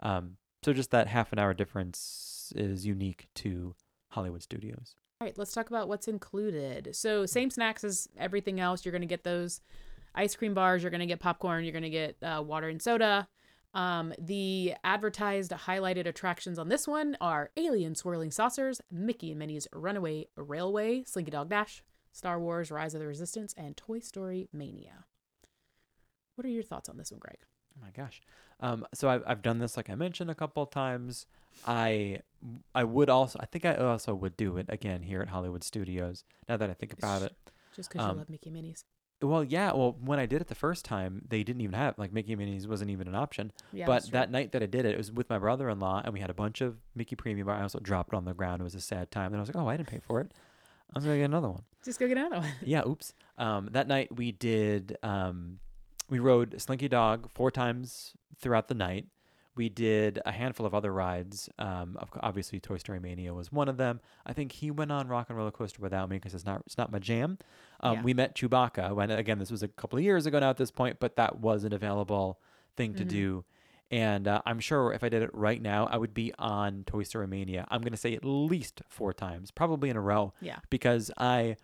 Um, 0.00 0.38
so 0.64 0.72
just 0.72 0.90
that 0.92 1.08
half 1.08 1.32
an 1.32 1.38
hour 1.38 1.52
difference 1.52 2.52
is 2.56 2.86
unique 2.86 3.28
to 3.34 3.74
Hollywood 4.08 4.42
Studios. 4.42 4.96
All 5.20 5.26
right, 5.26 5.38
let's 5.38 5.52
talk 5.52 5.68
about 5.68 5.88
what's 5.88 6.08
included. 6.08 6.90
So, 6.92 7.24
same 7.24 7.50
snacks 7.50 7.84
as 7.84 8.08
everything 8.18 8.60
else. 8.60 8.84
You're 8.84 8.92
going 8.92 9.02
to 9.02 9.06
get 9.06 9.24
those 9.24 9.60
ice 10.14 10.36
cream 10.36 10.54
bars, 10.54 10.82
you're 10.82 10.90
going 10.90 11.00
to 11.00 11.06
get 11.06 11.20
popcorn, 11.20 11.64
you're 11.64 11.72
going 11.72 11.82
to 11.82 11.90
get 11.90 12.16
uh, 12.22 12.42
water 12.42 12.68
and 12.68 12.80
soda. 12.80 13.28
Um, 13.74 14.14
the 14.18 14.74
advertised 14.84 15.50
highlighted 15.50 16.06
attractions 16.06 16.58
on 16.58 16.68
this 16.68 16.86
one 16.86 17.16
are 17.20 17.50
Alien 17.56 17.96
Swirling 17.96 18.30
Saucers, 18.30 18.80
Mickey 18.90 19.30
and 19.30 19.38
Minnie's 19.38 19.66
Runaway 19.72 20.28
Railway, 20.36 21.02
Slinky 21.04 21.32
Dog 21.32 21.50
Dash, 21.50 21.82
Star 22.12 22.38
Wars 22.38 22.70
Rise 22.70 22.94
of 22.94 23.00
the 23.00 23.06
Resistance, 23.06 23.52
and 23.56 23.76
Toy 23.76 23.98
Story 23.98 24.48
Mania. 24.52 25.06
What 26.36 26.46
are 26.46 26.50
your 26.50 26.62
thoughts 26.62 26.88
on 26.88 26.96
this 26.96 27.10
one, 27.10 27.18
Greg? 27.18 27.38
Oh 27.76 27.82
my 27.82 27.90
gosh. 27.90 28.22
Um, 28.60 28.86
so 28.94 29.08
I've, 29.08 29.24
I've 29.26 29.42
done 29.42 29.58
this 29.58 29.76
like 29.76 29.90
I 29.90 29.96
mentioned 29.96 30.30
a 30.30 30.34
couple 30.34 30.64
times. 30.66 31.26
I 31.66 32.20
I 32.74 32.84
would 32.84 33.08
also 33.08 33.38
I 33.40 33.46
think 33.46 33.64
I 33.64 33.74
also 33.74 34.14
would 34.14 34.36
do 34.36 34.56
it 34.58 34.66
again 34.68 35.02
here 35.02 35.20
at 35.22 35.28
Hollywood 35.28 35.64
Studios. 35.64 36.24
Now 36.48 36.56
that 36.56 36.68
I 36.70 36.74
think 36.74 36.92
about 36.92 37.22
it. 37.22 37.34
Just 37.74 37.90
because 37.90 38.04
Um, 38.04 38.12
you 38.12 38.18
love 38.18 38.30
Mickey 38.30 38.48
and 38.50 38.54
Minnie's. 38.54 38.84
Well, 39.22 39.42
yeah. 39.42 39.72
Well, 39.72 39.96
when 40.04 40.18
I 40.18 40.26
did 40.26 40.42
it 40.42 40.48
the 40.48 40.54
first 40.54 40.84
time, 40.84 41.22
they 41.28 41.42
didn't 41.42 41.62
even 41.62 41.74
have 41.74 41.98
like 41.98 42.12
Mickey 42.12 42.32
and 42.32 42.40
Minnie's 42.40 42.68
wasn't 42.68 42.90
even 42.90 43.08
an 43.08 43.14
option. 43.14 43.52
Yeah, 43.72 43.86
but 43.86 44.10
that 44.10 44.30
night 44.30 44.52
that 44.52 44.62
I 44.62 44.66
did 44.66 44.84
it, 44.84 44.92
it 44.94 44.98
was 44.98 45.10
with 45.10 45.30
my 45.30 45.38
brother-in-law, 45.38 46.02
and 46.04 46.12
we 46.12 46.20
had 46.20 46.28
a 46.30 46.34
bunch 46.34 46.60
of 46.60 46.76
Mickey 46.94 47.16
Premium. 47.16 47.46
Bar. 47.46 47.56
I 47.56 47.62
also 47.62 47.78
dropped 47.78 48.12
it 48.12 48.16
on 48.16 48.24
the 48.26 48.34
ground. 48.34 48.60
It 48.60 48.64
was 48.64 48.74
a 48.74 48.80
sad 48.80 49.10
time. 49.10 49.28
And 49.32 49.36
I 49.36 49.40
was 49.40 49.48
like, 49.48 49.56
oh, 49.56 49.66
I 49.68 49.76
didn't 49.76 49.88
pay 49.88 50.00
for 50.00 50.20
it. 50.20 50.32
I'm 50.94 51.02
gonna 51.02 51.16
get 51.16 51.24
another 51.24 51.48
one. 51.48 51.62
Just 51.84 51.98
go 51.98 52.06
get 52.06 52.18
another 52.18 52.40
one. 52.40 52.50
yeah, 52.62 52.82
oops. 52.86 53.14
Um, 53.38 53.70
that 53.72 53.88
night 53.88 54.14
we 54.14 54.30
did 54.32 54.96
um, 55.02 55.58
we 56.10 56.18
rode 56.18 56.60
Slinky 56.60 56.88
Dog 56.88 57.30
four 57.30 57.50
times 57.50 58.12
throughout 58.38 58.68
the 58.68 58.74
night. 58.74 59.06
We 59.56 59.68
did 59.68 60.20
a 60.26 60.32
handful 60.32 60.66
of 60.66 60.74
other 60.74 60.92
rides. 60.92 61.48
Um, 61.58 61.96
obviously, 62.20 62.58
Toy 62.60 62.78
Story 62.78 62.98
Mania 62.98 63.32
was 63.32 63.52
one 63.52 63.68
of 63.68 63.76
them. 63.76 64.00
I 64.26 64.32
think 64.32 64.52
he 64.52 64.70
went 64.70 64.90
on 64.90 65.06
Rock 65.08 65.26
and 65.28 65.38
Roller 65.38 65.50
Coaster 65.52 65.80
without 65.80 66.08
me 66.08 66.16
because 66.16 66.34
it's 66.34 66.44
not 66.44 66.62
it's 66.66 66.76
not 66.78 66.90
my 66.90 66.98
jam. 66.98 67.38
Um, 67.80 67.94
Yeah. 67.98 68.02
We 68.02 68.14
met 68.14 68.34
Chewbacca 68.34 68.94
when 68.94 69.10
again 69.10 69.38
this 69.38 69.50
was 69.50 69.62
a 69.62 69.68
couple 69.68 69.98
of 69.98 70.04
years 70.04 70.26
ago 70.26 70.38
now 70.40 70.50
at 70.50 70.56
this 70.56 70.70
point, 70.70 70.98
but 70.98 71.16
that 71.16 71.38
was 71.40 71.64
an 71.64 71.72
available 71.72 72.40
thing 72.76 72.94
to 72.94 73.04
Mhm. 73.04 73.08
do. 73.08 73.44
And 73.90 74.26
uh, 74.26 74.42
I'm 74.46 74.58
sure 74.60 74.92
if 74.92 75.04
I 75.04 75.08
did 75.08 75.22
it 75.22 75.30
right 75.34 75.60
now, 75.62 75.86
I 75.86 75.98
would 75.98 76.14
be 76.14 76.32
on 76.38 76.82
Toy 76.84 77.02
Story 77.04 77.28
Mania. 77.28 77.64
I'm 77.70 77.80
going 77.82 77.92
to 77.92 77.98
say 77.98 78.14
at 78.14 78.24
least 78.24 78.82
four 78.88 79.12
times, 79.12 79.50
probably 79.52 79.88
in 79.90 79.96
a 79.96 80.00
row 80.00 80.32
Yeah. 80.40 80.58
because 80.70 81.10
I 81.16 81.56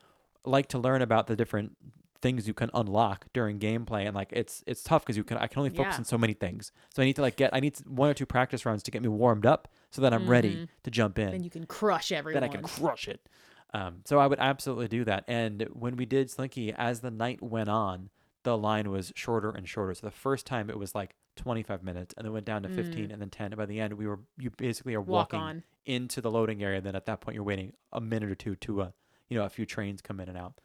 like 0.45 0.69
to 0.69 0.79
learn 0.79 1.03
about 1.03 1.27
the 1.27 1.35
different 1.35 1.77
things 2.23 2.47
you 2.47 2.55
can 2.55 2.71
unlock 2.75 3.27
during 3.33 3.59
gameplay 3.59 4.07
and 4.07 4.15
like 4.15 4.29
it's 4.33 4.63
it's 4.67 4.83
tough 4.83 5.03
because 5.03 5.17
you 5.17 5.25
can 5.25 5.39
I 5.39 5.47
can 5.47 5.59
only 5.61 5.71
focus 5.71 5.95
Yeah. 5.95 5.99
on 5.99 6.05
so 6.05 6.19
many 6.19 6.35
things 6.35 6.71
so 6.95 7.03
I 7.03 7.07
need 7.07 7.17
to 7.17 7.23
like 7.23 7.37
get 7.37 7.51
I 7.55 7.61
need 7.61 7.79
one 7.87 8.11
or 8.11 8.15
two 8.15 8.27
practice 8.27 8.67
runs 8.67 8.83
to 8.85 8.91
get 8.91 9.01
me 9.03 9.09
warmed 9.09 9.47
up 9.47 9.69
so 9.91 10.03
that 10.03 10.13
I'm 10.13 10.29
ready 10.29 10.57
Mhm. 10.57 10.69
to 10.85 10.91
jump 10.91 11.19
in 11.19 11.29
and 11.35 11.45
you 11.45 11.51
can 11.51 11.67
crush 11.67 12.13
everyone. 12.13 12.41
then 12.43 12.51
I 12.51 12.53
can 12.53 12.63
crush 12.63 13.09
it 13.09 13.27
um, 13.73 14.03
so 14.05 14.19
I 14.19 14.27
would 14.27 14.39
absolutely 14.39 14.89
do 14.89 15.05
that 15.05 15.25
and 15.29 15.63
when 15.73 15.97
we 15.97 16.05
did 16.05 16.31
Slinky 16.31 16.73
as 16.73 17.01
the 17.01 17.11
night 17.11 17.41
went 17.43 17.69
on 17.71 18.11
the 18.43 18.57
line 18.59 18.91
was 18.91 19.13
shorter 19.17 19.51
and 19.51 19.69
shorter 19.69 19.95
so 19.95 20.07
the 20.07 20.11
first 20.11 20.45
time 20.47 20.69
it 20.71 20.79
was 20.79 20.95
like 20.95 21.15
25 21.37 21.83
minutes 21.83 22.13
and 22.19 22.27
then 22.27 22.33
went 22.35 22.45
down 22.45 22.63
to 22.65 22.69
15 22.69 23.11
and 23.11 23.23
then 23.23 23.31
10 23.31 23.47
and 23.53 23.57
by 23.57 23.65
the 23.67 23.81
end 23.81 23.95
we 23.95 24.07
were 24.07 24.21
you 24.39 24.51
basically 24.51 24.95
are 24.95 25.01
Mm. 25.01 25.07
Walk 25.07 25.33
walking 25.33 25.41
on. 25.41 25.63
into 25.87 26.21
the 26.21 26.31
loading 26.31 26.63
area 26.63 26.81
then 26.83 26.95
at 26.95 27.07
that 27.07 27.21
point 27.23 27.35
you're 27.35 27.45
waiting 27.45 27.73
a 27.93 28.01
minute 28.01 28.31
or 28.31 28.35
two 28.35 28.57
to 28.57 28.83
uh 28.83 28.91
you 29.29 29.39
know 29.39 29.45
a 29.45 29.49
few 29.49 29.65
trains 29.65 30.03
come 30.03 30.21
in 30.21 30.29
and 30.29 30.37
out 30.37 30.61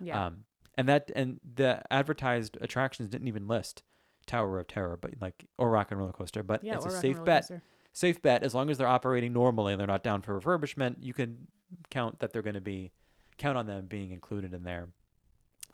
Yeah. 0.00 0.26
um, 0.26 0.44
and 0.76 0.88
that 0.88 1.10
and 1.14 1.40
the 1.54 1.82
advertised 1.92 2.56
attractions 2.60 3.08
didn't 3.08 3.28
even 3.28 3.46
list 3.48 3.82
Tower 4.26 4.58
of 4.58 4.68
Terror, 4.68 4.96
but 5.00 5.12
like 5.20 5.44
or 5.58 5.70
Rock 5.70 5.90
and 5.90 5.98
Roller 6.00 6.12
Coaster. 6.12 6.42
But 6.42 6.64
yeah. 6.64 6.76
it's 6.76 6.86
a 6.86 6.90
safe 6.90 7.22
bet. 7.24 7.42
Coaster. 7.42 7.62
Safe 7.92 8.22
bet. 8.22 8.42
As 8.42 8.54
long 8.54 8.70
as 8.70 8.78
they're 8.78 8.86
operating 8.86 9.32
normally 9.32 9.72
and 9.74 9.80
they're 9.80 9.86
not 9.86 10.02
down 10.02 10.22
for 10.22 10.40
refurbishment, 10.40 10.96
you 11.00 11.12
can 11.12 11.46
count 11.90 12.20
that 12.20 12.32
they're 12.32 12.42
going 12.42 12.54
to 12.54 12.60
be 12.60 12.90
count 13.36 13.58
on 13.58 13.66
them 13.66 13.86
being 13.86 14.10
included 14.12 14.54
in 14.54 14.62
there. 14.62 14.88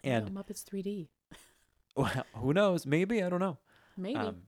And 0.03 0.35
Well, 0.35 0.45
Muppets 0.45 0.65
3D. 0.65 1.09
well, 1.97 2.25
who 2.35 2.53
knows? 2.53 2.87
Maybe 2.87 3.23
I 3.23 3.29
don't 3.29 3.41
know. 3.41 3.59
Maybe. 3.97 4.17
Um, 4.19 4.43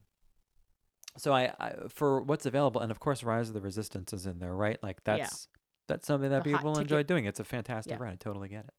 so 1.17 1.33
I, 1.33 1.53
I 1.59 1.73
for 1.89 2.21
what's 2.21 2.45
available, 2.45 2.81
and 2.81 2.91
of 2.91 2.99
course, 2.99 3.23
Rise 3.23 3.49
of 3.49 3.53
the 3.53 3.61
Resistance 3.61 4.13
is 4.13 4.25
in 4.25 4.39
there, 4.39 4.53
right? 4.55 4.81
Like 4.81 4.99
Yeah. 5.05 5.17
that's 5.17 5.47
that's 5.87 6.07
something 6.07 6.29
that 6.29 6.43
The 6.43 6.51
people 6.53 6.77
enjoy 6.79 6.97
ticket. 6.97 7.07
doing. 7.07 7.25
It's 7.25 7.39
a 7.39 7.43
fantastic 7.43 7.91
Yeah. 7.91 8.03
ride. 8.03 8.13
I 8.13 8.15
totally 8.15 8.49
get 8.49 8.65
it. 8.65 8.73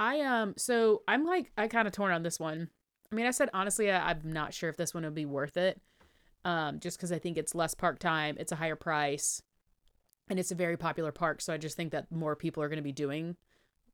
I 0.00 0.22
um 0.22 0.54
so 0.56 1.02
I'm 1.06 1.26
like 1.26 1.52
I 1.58 1.68
kind 1.68 1.86
of 1.86 1.92
torn 1.92 2.10
on 2.10 2.22
this 2.22 2.40
one. 2.40 2.70
I 3.12 3.14
mean, 3.14 3.26
I 3.26 3.30
said 3.32 3.50
honestly, 3.52 3.92
I, 3.92 4.10
I'm 4.10 4.20
not 4.24 4.54
sure 4.54 4.70
if 4.70 4.78
this 4.78 4.94
one 4.94 5.04
would 5.04 5.14
be 5.14 5.26
worth 5.26 5.58
it. 5.58 5.78
Um, 6.42 6.80
just 6.80 6.96
because 6.96 7.12
I 7.12 7.18
think 7.18 7.36
it's 7.36 7.54
less 7.54 7.74
park 7.74 7.98
time, 7.98 8.36
it's 8.40 8.50
a 8.50 8.56
higher 8.56 8.76
price, 8.76 9.42
and 10.30 10.38
it's 10.38 10.52
a 10.52 10.54
very 10.54 10.78
popular 10.78 11.12
park. 11.12 11.42
So 11.42 11.52
I 11.52 11.58
just 11.58 11.76
think 11.76 11.92
that 11.92 12.10
more 12.10 12.34
people 12.34 12.62
are 12.62 12.68
going 12.68 12.78
to 12.78 12.82
be 12.82 12.92
doing 12.92 13.36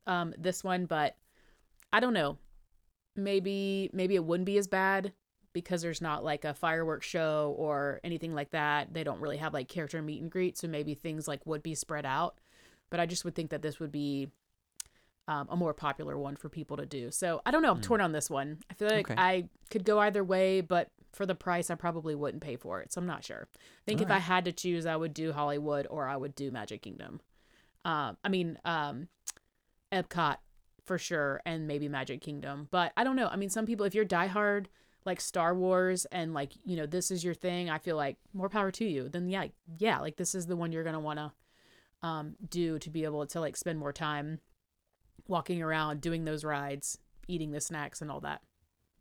um 0.07 0.33
this 0.37 0.63
one. 0.63 0.85
But 0.85 1.17
I 1.91 1.99
don't 1.99 2.13
know. 2.13 2.37
Maybe 3.17 3.89
maybe 3.91 4.15
it 4.15 4.23
wouldn't 4.23 4.45
be 4.45 4.57
as 4.57 4.67
bad 4.67 5.11
because 5.51 5.81
there's 5.81 6.01
not 6.01 6.23
like 6.23 6.45
a 6.45 6.53
fireworks 6.53 7.05
show 7.05 7.53
or 7.57 7.99
anything 8.01 8.33
like 8.33 8.51
that. 8.51 8.93
They 8.93 9.03
don't 9.03 9.19
really 9.19 9.37
have 9.37 9.53
like 9.53 9.67
character 9.67 10.01
meet 10.01 10.21
and 10.21 10.31
greet, 10.31 10.57
so 10.57 10.69
maybe 10.69 10.93
things 10.93 11.27
like 11.27 11.45
would 11.45 11.63
be 11.63 11.75
spread 11.75 12.05
out. 12.05 12.39
But 12.89 13.01
I 13.01 13.05
just 13.05 13.25
would 13.25 13.35
think 13.35 13.49
that 13.49 13.61
this 13.61 13.81
would 13.81 13.91
be 13.91 14.29
um, 15.27 15.47
a 15.49 15.55
more 15.55 15.73
popular 15.73 16.17
one 16.17 16.35
for 16.35 16.49
people 16.49 16.77
to 16.77 16.85
do. 16.85 17.11
So 17.11 17.41
I 17.45 17.51
don't 17.51 17.61
know. 17.61 17.71
I'm 17.71 17.81
torn 17.81 18.01
on 18.01 18.11
this 18.11 18.29
one. 18.29 18.59
I 18.69 18.73
feel 18.73 18.89
like. 18.89 19.11
Okay. 19.11 19.21
I 19.21 19.49
could 19.69 19.83
go 19.83 19.99
either 19.99 20.23
way, 20.23 20.61
but 20.61 20.89
for 21.13 21.25
the 21.25 21.35
price, 21.35 21.69
I 21.69 21.75
probably 21.75 22.15
wouldn't 22.15 22.43
pay 22.43 22.55
for 22.55 22.81
it. 22.81 22.93
So 22.93 23.01
I'm 23.01 23.07
not 23.07 23.23
sure. 23.23 23.47
I 23.55 23.81
think 23.85 24.01
if 24.01 24.11
I 24.11 24.19
had 24.19 24.45
to 24.45 24.51
choose, 24.51 24.85
I 24.85 24.95
would 24.95 25.13
do 25.13 25.33
Hollywood 25.33 25.87
or 25.89 26.07
I 26.07 26.15
would 26.15 26.35
do 26.35 26.51
Magic 26.51 26.81
Kingdom. 26.81 27.21
Um, 27.83 28.17
I 28.23 28.29
mean, 28.29 28.57
um, 28.65 29.07
Epcot 29.91 30.37
for 30.85 30.97
sure, 30.97 31.41
and 31.45 31.67
maybe 31.67 31.89
Magic 31.89 32.21
Kingdom. 32.21 32.67
But 32.71 32.93
I 32.95 33.03
don't 33.03 33.15
know. 33.15 33.27
I 33.27 33.35
mean, 33.35 33.49
some 33.49 33.65
people, 33.65 33.85
if 33.85 33.95
you're 33.95 34.05
diehard 34.05 34.67
like 35.05 35.21
Star 35.21 35.55
Wars 35.55 36.05
and 36.05 36.33
like 36.33 36.51
you 36.65 36.75
know 36.75 36.85
this 36.85 37.09
is 37.11 37.23
your 37.23 37.33
thing, 37.33 37.69
I 37.69 37.79
feel 37.79 37.95
like 37.95 38.17
more 38.33 38.49
power 38.49 38.71
to 38.71 38.85
you. 38.85 39.09
Then 39.09 39.29
yeah, 39.29 39.45
yeah, 39.77 39.99
like 39.99 40.17
this 40.17 40.35
is 40.35 40.45
the 40.45 40.55
one 40.55 40.71
you're 40.71 40.83
gonna 40.83 40.99
want 40.99 41.19
to 41.19 41.31
um 42.03 42.35
do 42.47 42.77
to 42.77 42.89
be 42.91 43.05
able 43.05 43.25
to 43.25 43.39
like 43.39 43.57
spend 43.57 43.79
more 43.79 43.93
time 43.93 44.39
walking 45.29 45.61
around, 45.61 46.01
doing 46.01 46.25
those 46.25 46.43
rides, 46.43 46.97
eating 47.27 47.51
the 47.51 47.61
snacks 47.61 48.01
and 48.01 48.11
all 48.11 48.21
that. 48.21 48.41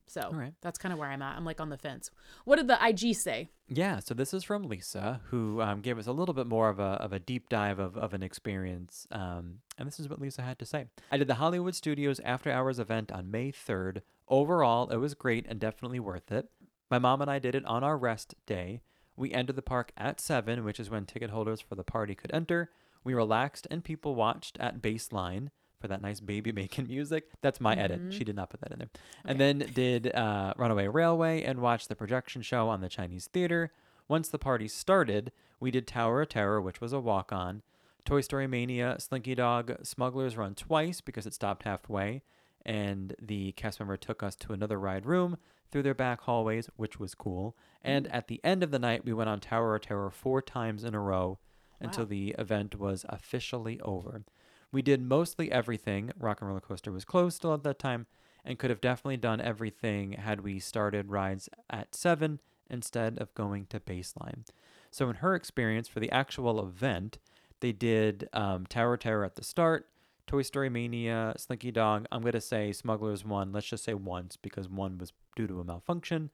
So 0.08 0.20
Alright. 0.20 0.54
that's 0.62 0.78
kind 0.78 0.92
of 0.92 0.98
where 0.98 1.08
I'm 1.08 1.22
at. 1.22 1.36
I'm 1.36 1.44
like 1.44 1.60
on 1.60 1.68
the 1.68 1.76
fence. 1.76 2.10
What 2.44 2.56
did 2.56 2.68
the 2.68 2.78
IG 2.84 3.14
say? 3.16 3.48
Yeah, 3.68 3.98
so 3.98 4.14
this 4.14 4.32
is 4.32 4.44
from 4.44 4.62
Lisa, 4.68 5.20
who 5.30 5.60
um, 5.60 5.80
gave 5.80 5.98
us 5.98 6.06
a 6.06 6.12
little 6.12 6.34
bit 6.34 6.46
more 6.46 6.68
of 6.68 6.78
a, 6.78 6.82
of 6.82 7.12
a 7.12 7.18
deep 7.18 7.48
dive 7.48 7.78
of, 7.78 7.96
of 7.96 8.14
an 8.14 8.22
experience. 8.22 9.06
Um, 9.10 9.58
and 9.76 9.86
this 9.86 9.98
is 9.98 10.08
what 10.08 10.20
Lisa 10.20 10.42
had 10.42 10.58
to 10.60 10.66
say. 10.66 10.86
I 11.10 11.16
did 11.16 11.26
the 11.26 11.34
Hollywood 11.34 11.74
Studios 11.74 12.20
After 12.20 12.50
Hours 12.50 12.78
event 12.78 13.10
on 13.10 13.30
May 13.30 13.50
3rd. 13.50 14.02
Overall, 14.28 14.88
it 14.90 14.96
was 14.96 15.14
great 15.14 15.46
and 15.48 15.58
definitely 15.58 16.00
worth 16.00 16.30
it. 16.30 16.48
My 16.88 17.00
mom 17.00 17.20
and 17.20 17.30
I 17.30 17.40
did 17.40 17.56
it 17.56 17.64
on 17.64 17.82
our 17.82 17.98
rest 17.98 18.36
day. 18.46 18.82
We 19.16 19.32
entered 19.32 19.56
the 19.56 19.62
park 19.62 19.92
at 19.96 20.20
7, 20.20 20.62
which 20.62 20.78
is 20.78 20.90
when 20.90 21.04
ticket 21.04 21.30
holders 21.30 21.60
for 21.60 21.74
the 21.74 21.82
party 21.82 22.14
could 22.14 22.32
enter. 22.32 22.70
We 23.02 23.14
relaxed 23.14 23.66
and 23.70 23.82
people 23.82 24.14
watched 24.14 24.56
at 24.60 24.82
baseline 24.82 25.48
for 25.80 25.88
that 25.88 26.02
nice 26.02 26.20
baby 26.20 26.52
making 26.62 26.86
music. 26.88 27.30
That's 27.42 27.60
my 27.60 27.74
edit. 27.74 28.12
She 28.12 28.24
did 28.24 28.36
not 28.36 28.50
put 28.50 28.60
that 28.60 28.72
in 28.72 28.78
there. 28.78 28.88
And 29.24 29.40
then 29.40 29.58
did 29.74 30.14
uh, 30.14 30.54
Runaway 30.56 30.88
Railway 30.88 31.42
and 31.42 31.60
watched 31.60 31.88
the 31.88 31.96
projection 31.96 32.42
show 32.42 32.68
on 32.68 32.80
the 32.80 32.88
Chinese 32.88 33.26
theater. 33.32 33.72
Once 34.08 34.28
the 34.28 34.38
party 34.38 34.68
started, 34.68 35.32
we 35.58 35.70
did 35.70 35.86
Tower 35.86 36.22
of 36.22 36.28
Terror, 36.28 36.60
which 36.60 36.80
was 36.80 36.92
a 36.92 37.00
walk 37.00 37.32
on. 37.32 37.62
Toy 38.04 38.20
Story 38.20 38.46
Mania, 38.46 38.96
Slinky 39.00 39.34
Dog, 39.34 39.76
Smuggler's 39.82 40.36
Run 40.36 40.54
twice 40.54 41.00
because 41.00 41.26
it 41.26 41.34
stopped 41.34 41.64
halfway. 41.64 42.22
And 42.64 43.14
the 43.20 43.52
cast 43.52 43.80
member 43.80 43.96
took 43.96 44.22
us 44.22 44.36
to 44.36 44.52
another 44.52 44.78
ride 44.78 45.06
room 45.06 45.36
through 45.70 45.82
their 45.82 45.94
back 45.94 46.20
hallways, 46.22 46.68
which 46.76 46.98
was 47.00 47.14
cool. 47.14 47.56
And 47.82 48.06
at 48.08 48.28
the 48.28 48.40
end 48.44 48.62
of 48.62 48.70
the 48.70 48.78
night, 48.78 49.04
we 49.04 49.12
went 49.12 49.28
on 49.30 49.40
Tower 49.40 49.74
of 49.74 49.82
Terror 49.82 50.10
four 50.10 50.40
times 50.40 50.84
in 50.84 50.94
a 50.94 51.00
row 51.00 51.38
until 51.80 52.04
Wow. 52.04 52.08
the 52.10 52.34
event 52.38 52.76
was 52.78 53.04
officially 53.08 53.80
over. 53.80 54.24
We 54.76 54.82
did 54.82 55.00
mostly 55.00 55.50
everything. 55.50 56.12
Rock 56.20 56.42
and 56.42 56.48
Roller 56.48 56.60
Coaster 56.60 56.92
was 56.92 57.06
closed 57.06 57.36
still 57.36 57.54
at 57.54 57.62
that 57.62 57.78
time 57.78 58.04
and 58.44 58.58
could 58.58 58.68
have 58.68 58.82
definitely 58.82 59.16
done 59.16 59.40
everything 59.40 60.12
had 60.12 60.42
we 60.42 60.58
started 60.58 61.10
rides 61.10 61.48
at 61.70 61.94
7 61.94 62.40
instead 62.68 63.16
of 63.16 63.32
going 63.32 63.64
to 63.70 63.80
baseline. 63.80 64.44
So, 64.90 65.08
in 65.08 65.16
her 65.16 65.34
experience 65.34 65.88
for 65.88 66.00
the 66.00 66.10
actual 66.10 66.62
event, 66.62 67.16
they 67.60 67.72
did 67.72 68.28
um, 68.34 68.66
Tower 68.66 68.98
Terror 68.98 69.24
at 69.24 69.36
the 69.36 69.42
start, 69.42 69.88
Toy 70.26 70.42
Story 70.42 70.68
Mania, 70.68 71.32
Slinky 71.38 71.70
Dog. 71.70 72.04
I'm 72.12 72.20
going 72.20 72.34
to 72.34 72.40
say 72.42 72.70
Smugglers 72.70 73.24
one. 73.24 73.52
Let's 73.52 73.68
just 73.68 73.82
say 73.84 73.94
once 73.94 74.36
because 74.36 74.68
one 74.68 74.98
was 74.98 75.14
due 75.36 75.46
to 75.46 75.58
a 75.58 75.64
malfunction. 75.64 76.28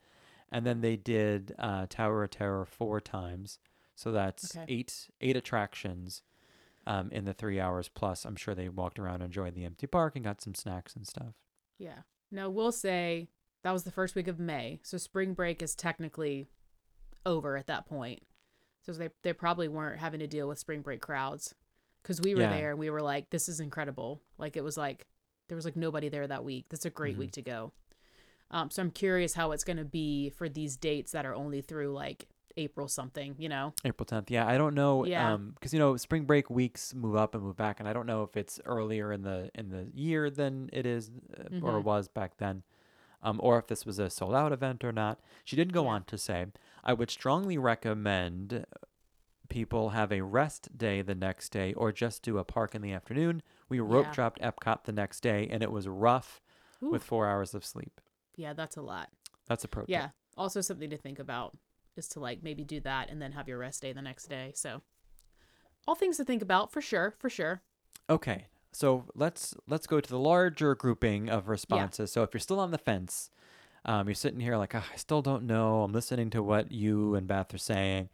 And 0.51 0.67
then 0.67 0.81
they 0.81 0.97
did 0.97 1.55
uh, 1.61 1.87
Tower 1.89 2.25
of 2.25 2.31
Terror 2.31 2.65
four 2.65 3.01
times. 3.01 3.61
So 3.95 4.11
that's 4.11 4.57
Okay. 4.57 4.65
eight 4.67 5.11
eight 5.21 5.37
attractions 5.37 6.23
um, 6.87 7.11
in 7.13 7.25
the 7.25 7.33
three 7.35 7.61
hours 7.61 7.89
plus. 7.89 8.25
I'm 8.25 8.37
sure 8.37 8.55
they 8.55 8.69
walked 8.69 8.99
around 8.99 9.23
enjoyed 9.23 9.55
the 9.55 9.65
empty 9.65 9.87
park 9.87 10.15
and 10.17 10.25
got 10.25 10.41
some 10.41 10.55
snacks 10.55 10.95
and 10.97 11.07
stuff. 11.07 11.35
Yeah. 11.79 12.01
No, 12.31 12.49
we'll 12.51 12.73
say 12.73 13.29
that 13.63 13.73
was 13.73 13.85
the 13.85 13.91
first 13.93 14.15
week 14.15 14.29
of 14.29 14.39
May. 14.39 14.81
So 14.83 14.99
spring 14.99 15.35
break 15.35 15.63
is 15.63 15.75
technically 15.75 16.49
over 17.25 17.57
at 17.57 17.67
that 17.69 17.87
point. 17.87 18.23
So 18.85 18.93
they 18.93 19.11
they 19.23 19.33
probably 19.33 19.69
weren't 19.69 20.01
having 20.01 20.21
to 20.21 20.27
deal 20.27 20.49
with 20.49 20.59
spring 20.59 20.83
break 20.83 21.01
crowds 21.01 21.55
cuz 22.03 22.21
we 22.21 22.35
were 22.35 22.41
Yeah. 22.43 22.51
there 22.57 22.71
and 22.71 22.79
we 22.81 22.91
were 22.91 23.03
like 23.03 23.31
this 23.31 23.49
is 23.49 23.61
incredible. 23.61 24.23
Like 24.39 24.57
it 24.57 24.65
was 24.65 24.77
like 24.77 25.07
there 25.49 25.57
was 25.57 25.65
like 25.65 25.77
nobody 25.77 26.09
there 26.09 26.27
that 26.27 26.45
week. 26.45 26.67
That's 26.69 26.85
a 26.85 26.91
great 26.91 27.15
Mhm. 27.15 27.21
week 27.21 27.33
to 27.33 27.43
go. 27.43 27.73
Um 28.51 28.71
so 28.71 28.83
I'm 28.83 28.91
curious 28.91 29.35
how 29.35 29.53
it's 29.53 29.63
going 29.65 29.77
to 29.77 29.85
be 29.85 30.31
for 30.31 30.49
these 30.49 30.77
dates 30.77 31.13
that 31.13 31.25
are 31.27 31.35
only 31.35 31.61
through 31.61 31.93
like 31.93 32.29
April 32.57 32.89
something, 32.89 33.35
you 33.39 33.49
know. 33.49 33.73
April 33.85 34.07
10th. 34.07 34.31
Yeah, 34.31 34.47
I 34.47 34.57
don't 34.59 34.75
know 34.75 35.05
Yeah. 35.05 35.33
um 35.35 35.55
cuz 35.61 35.73
you 35.73 35.79
know 35.79 35.97
spring 35.97 36.25
break 36.25 36.51
weeks 36.51 36.95
move 36.95 37.17
up 37.17 37.35
and 37.35 37.43
move 37.43 37.57
back 37.57 37.81
and 37.81 37.89
I 37.89 37.93
don't 37.93 38.07
know 38.07 38.23
if 38.23 38.37
it's 38.37 38.61
earlier 38.65 39.13
in 39.13 39.23
the 39.23 39.51
in 39.55 39.71
the 39.71 39.91
year 39.95 40.31
than 40.31 40.69
it 40.73 40.87
is 40.87 41.11
uh, 41.39 41.45
or 41.63 41.81
Mhm. 41.81 41.85
was 41.85 42.09
back 42.09 42.37
then. 42.39 42.63
Um, 43.25 43.39
or 43.41 43.57
if 43.59 43.69
this 43.69 43.87
was 43.87 44.01
a 44.01 44.11
sold 44.11 44.35
out 44.35 44.51
event 44.53 44.83
or 44.83 44.91
not. 44.91 45.21
She 45.45 45.55
didn't 45.55 45.73
go 45.73 45.85
Yeah. 45.85 45.91
on 45.91 46.05
to 46.07 46.19
say, 46.19 46.47
I 46.83 46.93
would 46.93 47.09
strongly 47.09 47.57
recommend 47.57 48.67
people 49.49 49.91
have 49.91 50.11
a 50.11 50.23
rest 50.23 50.77
day 50.77 51.03
the 51.03 51.15
next 51.15 51.51
day 51.51 51.73
or 51.75 51.93
just 51.93 52.23
do 52.23 52.39
a 52.39 52.45
park 52.45 52.75
in 52.75 52.83
the 52.83 52.93
afternoon. 52.93 53.43
We 53.69 53.79
rope 53.81 54.07
Yeah. 54.07 54.13
dropped 54.13 54.41
Epcot 54.41 54.85
the 54.85 54.93
next 54.93 55.21
day 55.21 55.47
and 55.49 55.63
it 55.63 55.71
was 55.71 55.87
rough 55.87 56.41
with 56.81 57.05
four 57.05 57.29
hours 57.29 57.55
of 57.55 57.65
sleep. 57.65 58.01
Yeah, 58.35 58.55
that's 58.55 58.77
a 58.77 58.83
lot. 58.83 59.11
That's 59.47 59.63
a 59.63 59.69
pro 59.69 59.83
tip. 59.83 59.91
Yeah. 59.91 60.11
Also 60.37 60.61
something 60.61 60.91
to 60.91 60.97
think 60.97 61.19
about 61.21 61.57
is 61.97 62.09
to 62.09 62.21
like 62.21 62.43
maybe 62.43 62.65
do 62.65 62.81
that 62.81 63.11
and 63.11 63.21
then 63.21 63.33
have 63.33 63.49
your 63.49 63.59
rest 63.59 63.83
day 63.83 63.93
the 63.93 64.03
next 64.03 64.27
day. 64.27 64.53
So 64.55 64.83
all 65.87 65.95
things 65.95 66.17
to 66.19 66.25
think 66.25 66.43
about 66.43 66.73
for 66.73 66.81
sure, 66.81 67.15
for 67.19 67.29
sure. 67.29 67.63
Okay, 68.09 68.47
so 68.73 69.05
let's 69.15 69.55
let's 69.69 69.87
go 69.87 70.01
to 70.01 70.09
the 70.09 70.19
larger 70.19 70.75
grouping 70.75 71.29
of 71.29 71.49
responses. 71.49 72.13
So 72.13 72.23
if 72.23 72.33
you're 72.33 72.41
still 72.41 72.61
on 72.61 72.71
the 72.71 72.79
fence, 72.79 73.31
um, 73.85 74.07
you're 74.09 74.15
sitting 74.15 74.41
here 74.41 74.57
like, 74.57 74.75
"Ah, 74.75 74.89
I 74.93 74.97
still 74.97 75.23
don't 75.23 75.45
know. 75.45 75.83
I'm 75.83 75.93
listening 75.93 76.31
to 76.31 76.43
what 76.43 76.73
you 76.73 77.15
and 77.15 77.27
Beth 77.27 77.53
are 77.55 77.59
saying, 77.59 78.09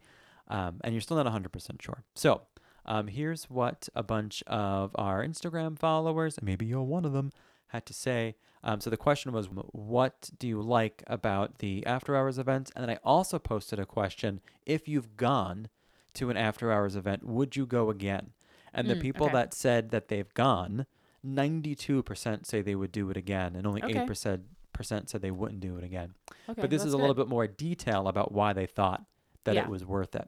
um, 0.47 0.79
and 0.83 0.93
you're 0.93 1.01
still 1.01 1.17
not 1.17 1.25
100% 1.27 1.81
sure. 1.81 2.03
So 2.15 2.41
um, 2.85 3.07
here's 3.07 3.45
what 3.49 3.87
a 3.95 4.03
bunch 4.03 4.43
of 4.47 4.91
our 4.95 5.23
Instagram 5.25 5.77
followers, 5.77 6.37
and 6.37 6.45
maybe 6.45 6.65
you're 6.65 6.81
one 6.81 7.05
of 7.05 7.13
them, 7.13 7.31
had 7.69 7.85
to 7.87 7.93
say. 7.93 8.35
Um, 8.63 8.81
so 8.81 8.89
the 8.89 8.97
question 8.97 9.31
was, 9.31 9.47
what 9.47 10.29
do 10.37 10.47
you 10.47 10.61
like 10.61 11.03
about 11.07 11.59
the 11.59 11.85
after 11.85 12.15
hours 12.15 12.37
events? 12.37 12.71
And 12.75 12.83
then 12.83 12.89
I 12.89 12.99
also 13.03 13.39
posted 13.39 13.79
a 13.79 13.85
question: 13.85 14.41
If 14.65 14.87
you've 14.87 15.15
gone 15.17 15.69
to 16.15 16.29
an 16.29 16.37
after 16.37 16.71
hours 16.71 16.95
event, 16.95 17.23
would 17.23 17.55
you 17.55 17.65
go 17.65 17.89
again? 17.89 18.31
And 18.73 18.89
the 18.89 18.95
Mm, 18.95 19.01
people 19.01 19.27
okay. 19.27 19.33
that 19.33 19.53
said 19.53 19.89
that 19.91 20.09
they've 20.09 20.31
gone, 20.33 20.85
92% 21.25 22.45
say 22.45 22.61
they 22.61 22.75
would 22.75 22.91
do 22.91 23.09
it 23.09 23.17
again, 23.17 23.55
and 23.55 23.65
only 23.65 23.81
Okay. 23.83 24.01
8% 24.05 25.09
said 25.09 25.21
they 25.21 25.31
wouldn't 25.31 25.59
do 25.59 25.77
it 25.77 25.83
again. 25.83 26.13
Okay. 26.49 26.61
but 26.61 26.69
this 26.69 26.83
is 26.85 26.93
a 26.93 26.97
little 26.97 27.13
bit 27.15 27.27
more 27.27 27.47
detail 27.47 28.07
about 28.07 28.31
why 28.31 28.53
they 28.53 28.65
thought 28.65 29.03
that 29.45 29.55
Yeah. 29.55 29.63
it 29.63 29.69
was 29.69 29.85
worth 29.85 30.15
it. 30.15 30.27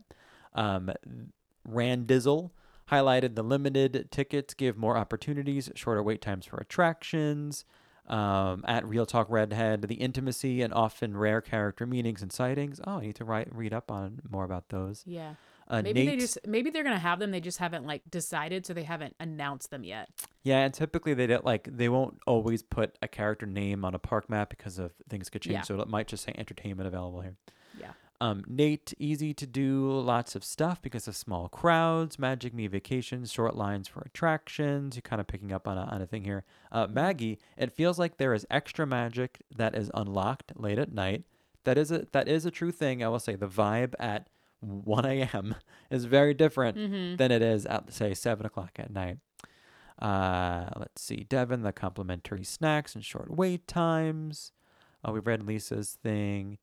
Um, 0.53 0.91
Randizzle 1.67 2.51
highlighted 2.91 3.35
the 3.35 3.43
limited 3.43 4.09
tickets 4.11 4.53
give 4.53 4.77
more 4.77 4.97
opportunities, 4.97 5.71
shorter 5.75 6.03
wait 6.03 6.21
times 6.21 6.45
for 6.45 6.57
attractions. 6.57 7.65
Um, 8.07 8.65
at 8.67 8.85
Real 8.85 9.05
Talk 9.05 9.27
Redhead, 9.29 9.83
the 9.83 9.95
intimacy 9.95 10.61
and 10.61 10.73
often 10.73 11.15
rare 11.15 11.39
character 11.39 11.85
meetings 11.85 12.21
and 12.21 12.31
sightings. 12.31 12.81
Oh, 12.85 12.97
I 12.97 13.01
need 13.01 13.15
to 13.17 13.23
write 13.23 13.47
read 13.55 13.73
up 13.73 13.89
on 13.89 14.21
more 14.29 14.43
about 14.43 14.69
those. 14.69 15.03
Yeah. 15.05 15.35
Uh, 15.67 15.81
Maybe 15.81 16.05
they 16.05 16.17
just 16.17 16.37
maybe 16.45 16.69
they're 16.69 16.83
gonna 16.83 16.99
have 16.99 17.19
them. 17.19 17.31
They 17.31 17.39
just 17.39 17.59
haven't 17.59 17.85
like 17.85 18.01
decided, 18.09 18.65
so 18.65 18.73
they 18.73 18.83
haven't 18.83 19.15
announced 19.21 19.69
them 19.71 19.85
yet. 19.85 20.09
Yeah, 20.43 20.57
and 20.57 20.73
typically 20.73 21.13
they 21.13 21.27
don't 21.27 21.45
like 21.45 21.69
they 21.71 21.87
won't 21.87 22.19
always 22.27 22.61
put 22.61 22.97
a 23.01 23.07
character 23.07 23.45
name 23.45 23.85
on 23.85 23.95
a 23.95 23.99
park 23.99 24.29
map 24.29 24.49
because 24.49 24.77
of 24.79 24.91
things 25.07 25.29
could 25.29 25.43
change. 25.43 25.53
Yeah. 25.53 25.61
So 25.61 25.79
it 25.79 25.87
might 25.87 26.07
just 26.07 26.25
say 26.25 26.33
entertainment 26.37 26.87
available 26.87 27.21
here. 27.21 27.37
Yeah. 27.79 27.91
Um, 28.21 28.43
Nate, 28.47 28.93
easy 28.99 29.33
to 29.33 29.47
do 29.47 29.89
lots 29.99 30.35
of 30.35 30.43
stuff 30.43 30.79
because 30.81 31.07
of 31.07 31.15
small 31.15 31.49
crowds. 31.49 32.19
Magic 32.19 32.53
Me 32.53 32.67
Vacations, 32.67 33.31
short 33.31 33.55
lines 33.55 33.87
for 33.87 34.01
attractions. 34.01 34.95
You're 34.95 35.01
kind 35.01 35.19
of 35.19 35.25
picking 35.25 35.51
up 35.51 35.67
on 35.67 35.77
a, 35.77 35.81
on 35.81 36.01
a 36.03 36.05
thing 36.05 36.23
here. 36.23 36.43
Uh, 36.71 36.85
Maggie, 36.87 37.39
it 37.57 37.71
feels 37.73 37.97
like 37.97 38.17
there 38.17 38.33
is 38.35 38.45
extra 38.51 38.85
magic 38.85 39.41
that 39.55 39.75
is 39.75 39.89
unlocked 39.95 40.53
late 40.55 40.77
at 40.77 40.93
night. 40.93 41.23
That 41.63 41.77
is 41.79 41.91
a 41.91 42.05
that 42.11 42.27
is 42.27 42.45
a 42.45 42.51
true 42.51 42.71
thing. 42.71 43.03
I 43.03 43.07
will 43.07 43.19
say 43.19 43.35
the 43.35 43.47
vibe 43.47 43.95
at 43.99 44.27
1 44.59 45.05
a.m. 45.05 45.55
is 45.89 46.05
very 46.05 46.35
different 46.35 46.77
Mm-hmm. 46.77 47.15
than 47.15 47.31
it 47.31 47.41
is 47.41 47.65
at 47.65 47.91
say 47.91 48.13
seven 48.13 48.45
o'clock 48.45 48.71
at 48.77 48.91
night. 48.93 49.17
Uh, 49.99 50.69
let's 50.77 51.01
see, 51.01 51.25
Devin, 51.27 51.61
the 51.61 51.71
complimentary 51.71 52.43
snacks 52.43 52.95
and 52.95 53.03
short 53.05 53.29
wait 53.29 53.67
times. 53.67 54.51
Uh, 55.03 55.11
we 55.11 55.19
read 55.19 55.43
Lisa's 55.43 55.97
thing. 56.03 56.57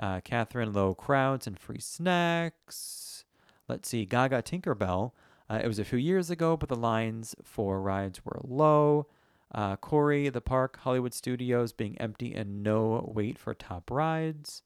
Uh, 0.00 0.20
Catherine, 0.22 0.72
low 0.72 0.94
crowds 0.94 1.46
and 1.46 1.58
free 1.58 1.78
snacks. 1.78 3.24
Let's 3.68 3.88
see, 3.88 4.06
Gaga 4.06 4.42
Tinkerbell. 4.42 5.12
Uh, 5.48 5.60
it 5.62 5.68
was 5.68 5.78
a 5.78 5.84
few 5.84 5.98
years 5.98 6.30
ago, 6.30 6.56
but 6.56 6.70
the 6.70 6.76
lines 6.76 7.36
for 7.42 7.80
rides 7.80 8.24
were 8.24 8.40
low. 8.42 9.06
Uh, 9.52 9.76
Corey, 9.76 10.28
the 10.28 10.40
park, 10.40 10.78
Hollywood 10.78 11.12
Studios 11.12 11.72
being 11.72 11.98
empty 11.98 12.34
and 12.34 12.62
no 12.62 13.12
wait 13.14 13.38
for 13.38 13.52
top 13.52 13.90
rides. 13.90 14.62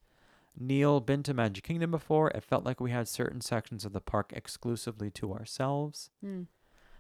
Neil, 0.57 1.01
been 1.01 1.23
to 1.25 1.35
Magic 1.35 1.65
Kingdom 1.65 1.91
before. 1.91 2.31
It 2.31 2.45
felt 2.45 2.65
like 2.65 2.81
we 2.81 2.93
had 2.93 3.09
certain 3.09 3.41
sections 3.41 3.85
of 3.85 3.93
the 3.93 4.01
park 4.01 4.33
exclusively 4.37 5.11
to 5.13 5.33
ourselves. 5.33 6.11
Mm. 6.25 6.47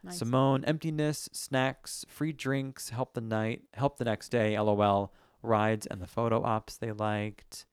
Nice. 0.02 0.18
Simone, 0.18 0.64
emptiness, 0.64 1.28
snacks, 1.32 2.04
free 2.08 2.32
drinks, 2.32 2.90
help 2.90 3.14
the 3.14 3.20
night, 3.20 3.62
help 3.74 3.98
the 3.98 4.04
next 4.04 4.30
day, 4.30 4.58
lol, 4.58 5.12
rides 5.42 5.86
and 5.86 6.00
the 6.00 6.06
photo 6.06 6.42
ops 6.42 6.76
they 6.76 6.90
liked. 6.90 7.64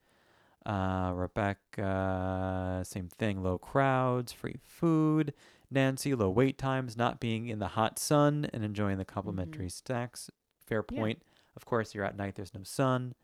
Uh, 0.66 1.12
Rebecca, 1.16 2.82
same 2.86 3.08
thing, 3.10 3.42
low 3.44 3.58
crowds, 3.58 4.32
free 4.32 4.58
food. 4.64 5.34
Nancy, 5.70 6.14
low 6.14 6.30
wait 6.30 6.58
times, 6.58 6.98
not 6.98 7.20
being 7.20 7.48
in 7.48 7.60
the 7.60 7.70
hot 7.70 7.98
sun 7.98 8.48
and 8.54 8.64
enjoying 8.64 8.98
the 8.98 9.06
complimentary 9.06 9.70
snacks. 9.70 10.30
Fair 10.66 10.84
Yeah. 10.92 11.00
point. 11.00 11.24
Of 11.56 11.66
course, 11.66 11.96
you're 11.96 12.06
at 12.06 12.18
night, 12.18 12.36
there's 12.36 12.54
no 12.54 12.64
sun. 12.64 13.16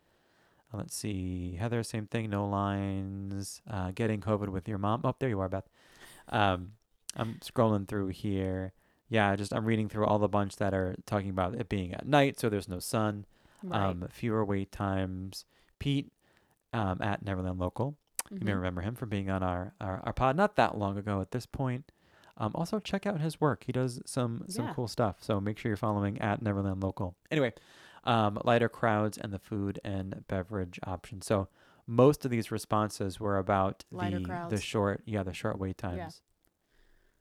Uh, 0.74 0.78
let's 0.78 0.96
see. 0.96 1.56
Heather, 1.56 1.84
same 1.84 2.08
thing, 2.08 2.30
no 2.30 2.48
lines. 2.48 3.62
Uh, 3.70 3.92
getting 3.92 4.20
COVID 4.22 4.50
with 4.50 4.68
your 4.68 4.78
mom. 4.78 5.02
Oh, 5.04 5.16
there 5.20 5.30
you 5.30 5.40
are, 5.40 5.50
Beth. 5.50 5.70
Um, 6.30 6.74
I'm 7.16 7.36
scrolling 7.36 7.88
through 7.88 8.08
here. 8.10 8.74
Yeah, 9.10 9.36
just 9.36 9.54
I'm 9.54 9.66
reading 9.66 9.88
through 9.88 10.06
all 10.06 10.20
the 10.20 10.28
bunch 10.28 10.58
that 10.58 10.74
are 10.74 10.96
talking 11.06 11.30
about 11.30 11.56
it 11.56 11.70
being 11.70 11.94
at 11.94 12.06
night, 12.08 12.40
so 12.40 12.50
there's 12.50 12.68
no 12.68 12.80
sun. 12.80 13.26
Right. 13.64 13.82
Um, 13.82 14.08
fewer 14.12 14.44
wait 14.44 14.72
times. 14.72 15.46
Pete 15.80 16.12
um, 16.78 17.02
at 17.02 17.24
Neverland 17.24 17.60
Local. 17.60 17.98
You 18.30 18.40
may 18.42 18.52
Mhm. 18.52 18.56
remember 18.56 18.82
him 18.82 18.96
from 18.96 19.10
being 19.10 19.30
on 19.30 19.42
our, 19.42 19.74
our, 19.80 20.02
our 20.06 20.14
pod 20.14 20.36
not 20.36 20.56
that 20.58 20.78
long 20.78 20.98
ago 20.98 21.22
at 21.22 21.32
this 21.32 21.46
point. 21.46 21.92
Um, 22.38 22.52
also, 22.56 22.80
check 22.80 23.06
out 23.08 23.20
his 23.22 23.40
work. 23.42 23.64
He 23.64 23.72
does 23.72 24.00
some 24.06 24.44
some 24.48 24.66
Yeah. 24.66 24.74
cool 24.74 24.88
stuff. 24.88 25.24
So 25.24 25.40
make 25.42 25.58
sure 25.58 25.70
you're 25.70 25.78
following 25.78 26.20
at 26.22 26.42
Neverland 26.42 26.84
Local. 26.84 27.16
Anyway, 27.32 27.54
um, 28.04 28.38
lighter 28.44 28.70
crowds 28.70 29.18
and 29.18 29.34
the 29.34 29.40
food 29.40 29.80
and 29.84 30.24
beverage 30.28 30.80
options. 30.84 31.26
So 31.26 31.48
most 31.88 32.26
of 32.26 32.32
these 32.32 32.52
responses 32.52 33.20
were 33.20 33.38
about 33.38 33.86
Lighter 33.92 34.20
the 34.20 34.56
the 34.56 34.62
short 34.62 35.02
yeah 35.06 35.24
the 35.24 35.34
short 35.34 35.58
wait 35.58 35.78
times. 35.78 36.22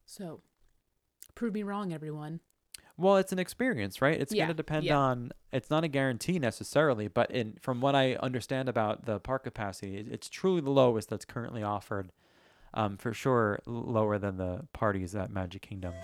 So, 0.05 0.43
prove 1.35 1.55
me 1.55 1.63
wrong, 1.63 1.93
everyone. 1.93 2.41
Well, 2.99 3.17
it's 3.19 3.33
an 3.33 3.39
experience, 3.39 4.01
right? 4.01 4.19
It's 4.19 4.33
Yeah, 4.33 4.45
going 4.45 4.49
to 4.49 4.55
depend 4.55 4.85
yeah. 4.85 4.97
on. 4.97 5.33
It's 5.53 5.69
not 5.69 5.85
a 5.85 5.89
guarantee 5.89 6.39
necessarily, 6.39 7.09
but 7.09 7.31
in 7.31 7.59
from 7.61 7.81
what 7.81 7.95
I 7.95 8.15
understand 8.17 8.69
about 8.69 9.05
the 9.05 9.21
park 9.21 9.45
capacity, 9.45 9.97
it- 9.99 10.09
it's 10.11 10.29
truly 10.31 10.61
the 10.63 10.71
lowest 10.71 11.11
that's 11.11 11.25
currently 11.27 11.63
offered. 11.63 12.11
Um, 12.75 12.97
for 12.97 13.13
sure, 13.15 13.61
lower 13.67 14.19
than 14.19 14.37
the 14.39 14.67
parties 14.73 15.15
at 15.15 15.31
Magic 15.31 15.63
Kingdom. 15.63 15.95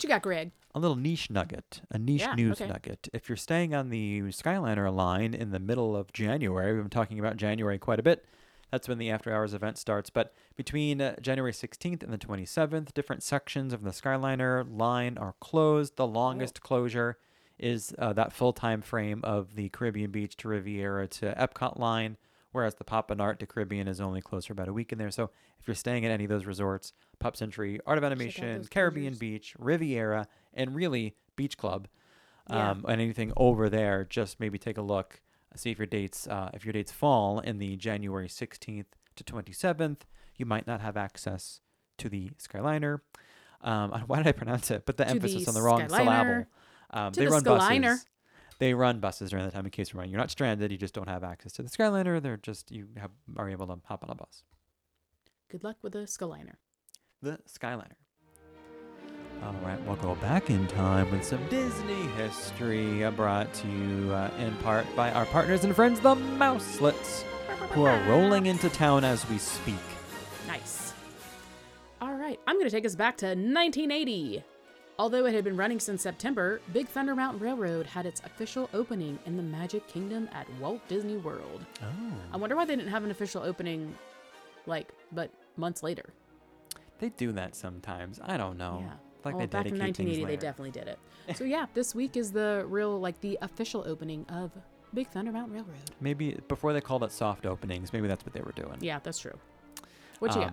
What 0.00 0.04
you 0.04 0.08
got, 0.08 0.22
Greg? 0.22 0.52
A 0.74 0.78
little 0.78 0.96
niche 0.96 1.28
nugget, 1.28 1.82
a 1.90 1.98
niche 1.98 2.22
Yeah, 2.22 2.32
news 2.32 2.58
okay. 2.58 2.70
nugget. 2.70 3.10
If 3.12 3.28
you're 3.28 3.36
staying 3.36 3.74
on 3.74 3.90
the 3.90 4.22
Skyliner 4.22 4.90
line 4.90 5.34
in 5.34 5.50
the 5.50 5.58
middle 5.58 5.94
of 5.94 6.10
January, 6.14 6.72
we've 6.72 6.82
been 6.84 6.88
talking 6.88 7.18
about 7.18 7.36
January 7.36 7.78
quite 7.78 8.00
a 8.00 8.02
bit. 8.02 8.24
That's 8.70 8.88
when 8.88 8.96
the 8.96 9.10
after 9.10 9.30
hours 9.30 9.52
event 9.52 9.76
starts. 9.76 10.08
But 10.08 10.32
between 10.56 11.02
uh, 11.02 11.16
January 11.20 11.52
16th 11.52 12.02
and 12.02 12.10
the 12.14 12.16
27th, 12.16 12.94
different 12.94 13.22
sections 13.22 13.74
of 13.74 13.82
the 13.82 13.90
Skyliner 13.90 14.64
line 14.74 15.18
are 15.18 15.34
closed. 15.38 15.96
The 15.96 16.06
longest 16.06 16.62
closure 16.62 17.18
is 17.58 17.94
uh, 17.98 18.14
that 18.14 18.32
full 18.32 18.54
time 18.54 18.80
frame 18.80 19.20
of 19.22 19.54
the 19.54 19.68
Caribbean 19.68 20.10
Beach 20.10 20.34
to 20.38 20.48
Riviera 20.48 21.08
to 21.08 21.34
Epcot 21.34 21.78
line, 21.78 22.16
whereas 22.52 22.74
the 22.76 22.84
Pop 22.84 23.10
and 23.10 23.38
to 23.38 23.46
Caribbean 23.46 23.88
is 23.88 24.00
only 24.00 24.20
closed 24.20 24.46
for 24.46 24.52
about 24.52 24.68
a 24.68 24.72
week 24.72 24.92
in 24.92 24.98
there. 24.98 25.10
So 25.10 25.30
if 25.60 25.66
you're 25.68 25.74
staying 25.74 26.04
at 26.04 26.10
any 26.10 26.24
of 26.24 26.30
those 26.30 26.46
resorts, 26.46 26.92
Pop 27.18 27.36
Century, 27.36 27.80
Art 27.86 27.98
of 27.98 28.04
Animation, 28.04 28.64
Caribbean. 28.70 29.14
Beach, 29.14 29.54
Riviera, 29.58 30.26
and 30.54 30.74
really 30.74 31.14
Beach 31.36 31.56
Club, 31.56 31.88
Yeah. 32.48 32.70
um, 32.70 32.84
and 32.88 33.00
anything 33.00 33.32
over 33.36 33.68
there, 33.68 34.04
just 34.04 34.40
maybe 34.40 34.58
take 34.58 34.78
a 34.78 34.82
look, 34.82 35.20
see 35.54 35.70
if 35.70 35.78
your 35.78 35.86
dates 35.86 36.26
uh, 36.26 36.50
if 36.54 36.64
your 36.64 36.72
dates 36.72 36.92
fall 36.92 37.40
in 37.40 37.58
the 37.58 37.76
January 37.76 38.28
16th 38.28 38.86
to 39.16 39.24
27th. 39.24 40.00
You 40.36 40.46
might 40.46 40.66
not 40.66 40.80
have 40.80 40.96
access 40.96 41.60
to 41.98 42.08
the 42.08 42.30
Skyliner. 42.38 43.00
Um, 43.62 43.90
why 44.06 44.18
did 44.18 44.26
I 44.26 44.32
pronounce 44.32 44.70
it? 44.70 44.86
Put 44.86 44.96
the 44.96 45.04
To 45.04 45.10
emphasis 45.10 45.44
the 45.44 45.48
on 45.50 45.54
the 45.54 45.62
wrong 45.62 45.88
syllable. 45.88 46.46
Um, 46.92 47.12
To 47.12 47.20
they 47.20 47.26
the 47.26 47.32
run 47.32 47.44
Skyliner. 47.44 47.82
buses. 47.82 48.06
They 48.60 48.74
run 48.74 49.00
buses 49.00 49.30
during 49.30 49.46
the 49.46 49.50
time 49.50 49.64
in 49.64 49.70
case 49.70 49.90
you're 49.92 49.98
running. 49.98 50.12
You're 50.12 50.20
not 50.20 50.30
stranded. 50.30 50.70
You 50.70 50.76
just 50.76 50.92
don't 50.92 51.08
have 51.08 51.24
access 51.24 51.52
to 51.54 51.62
the 51.62 51.70
Skyliner. 51.70 52.22
They're 52.22 52.36
just 52.36 52.70
you 52.70 52.88
have 52.98 53.10
are 53.36 53.48
able 53.48 53.66
to 53.66 53.78
hop 53.86 54.04
on 54.04 54.10
a 54.10 54.14
bus. 54.14 54.42
Good 55.50 55.64
luck 55.64 55.78
with 55.82 55.94
the 55.94 56.00
Skyliner. 56.00 56.56
the 57.22 57.38
Skyliner. 57.48 57.96
All 59.42 59.54
right, 59.64 59.80
we'll 59.86 59.96
go 59.96 60.14
back 60.16 60.50
in 60.50 60.66
time 60.66 61.10
with 61.10 61.24
some 61.24 61.44
Disney 61.48 62.02
history 62.18 63.02
uh, 63.02 63.10
brought 63.10 63.52
to 63.54 63.68
you 63.68 64.12
uh, 64.12 64.30
in 64.38 64.54
part 64.56 64.84
by 64.94 65.10
our 65.12 65.24
partners 65.24 65.64
and 65.64 65.74
friends, 65.74 65.98
the 65.98 66.14
Mouselets, 66.14 67.22
who 67.70 67.84
are 67.84 67.98
rolling 68.06 68.44
into 68.44 68.68
town 68.68 69.02
as 69.02 69.26
we 69.30 69.38
speak. 69.38 69.74
Nice. 70.46 70.92
All 72.02 72.12
right, 72.12 72.38
I'm 72.46 72.56
going 72.56 72.66
to 72.66 72.70
take 72.70 72.84
us 72.84 72.94
back 72.94 73.16
to 73.18 73.28
1980. 73.28 74.44
Although 75.00 75.24
it 75.24 75.34
had 75.34 75.44
been 75.44 75.56
running 75.56 75.80
since 75.80 76.02
September, 76.02 76.60
Big 76.74 76.86
Thunder 76.86 77.14
Mountain 77.14 77.40
Railroad 77.40 77.86
had 77.86 78.04
its 78.04 78.20
official 78.20 78.68
opening 78.74 79.18
in 79.24 79.34
the 79.38 79.42
Magic 79.42 79.88
Kingdom 79.88 80.28
at 80.30 80.46
Walt 80.60 80.86
Disney 80.88 81.16
World. 81.16 81.64
Oh. 81.82 81.86
I 82.34 82.36
wonder 82.36 82.54
why 82.54 82.66
they 82.66 82.76
didn't 82.76 82.90
have 82.90 83.02
an 83.02 83.10
official 83.10 83.42
opening, 83.42 83.94
like, 84.66 84.88
but 85.10 85.30
months 85.56 85.82
later. 85.82 86.12
They 86.98 87.08
do 87.08 87.32
that 87.32 87.56
sometimes. 87.56 88.20
I 88.22 88.36
don't 88.36 88.58
know. 88.58 88.80
Yeah. 88.82 88.92
Like 89.24 89.36
well, 89.36 89.38
they 89.38 89.46
back 89.46 89.66
in 89.68 89.78
1980, 89.78 90.26
they 90.26 90.36
definitely 90.36 90.70
did 90.70 90.86
it. 90.86 90.98
So 91.34 91.44
yeah, 91.44 91.64
this 91.72 91.94
week 91.94 92.18
is 92.18 92.30
the 92.30 92.66
real, 92.68 93.00
like, 93.00 93.18
the 93.22 93.38
official 93.40 93.82
opening 93.86 94.26
of 94.28 94.50
Big 94.92 95.08
Thunder 95.08 95.32
Mountain 95.32 95.54
Railroad. 95.54 95.76
Maybe 96.02 96.38
before 96.46 96.74
they 96.74 96.82
called 96.82 97.04
it 97.04 97.12
soft 97.12 97.46
openings, 97.46 97.94
maybe 97.94 98.06
that's 98.06 98.26
what 98.26 98.34
they 98.34 98.42
were 98.42 98.52
doing. 98.52 98.76
Yeah, 98.82 98.98
that's 99.02 99.20
true. 99.20 99.38
What 100.18 100.34
you 100.34 100.42
got? 100.42 100.52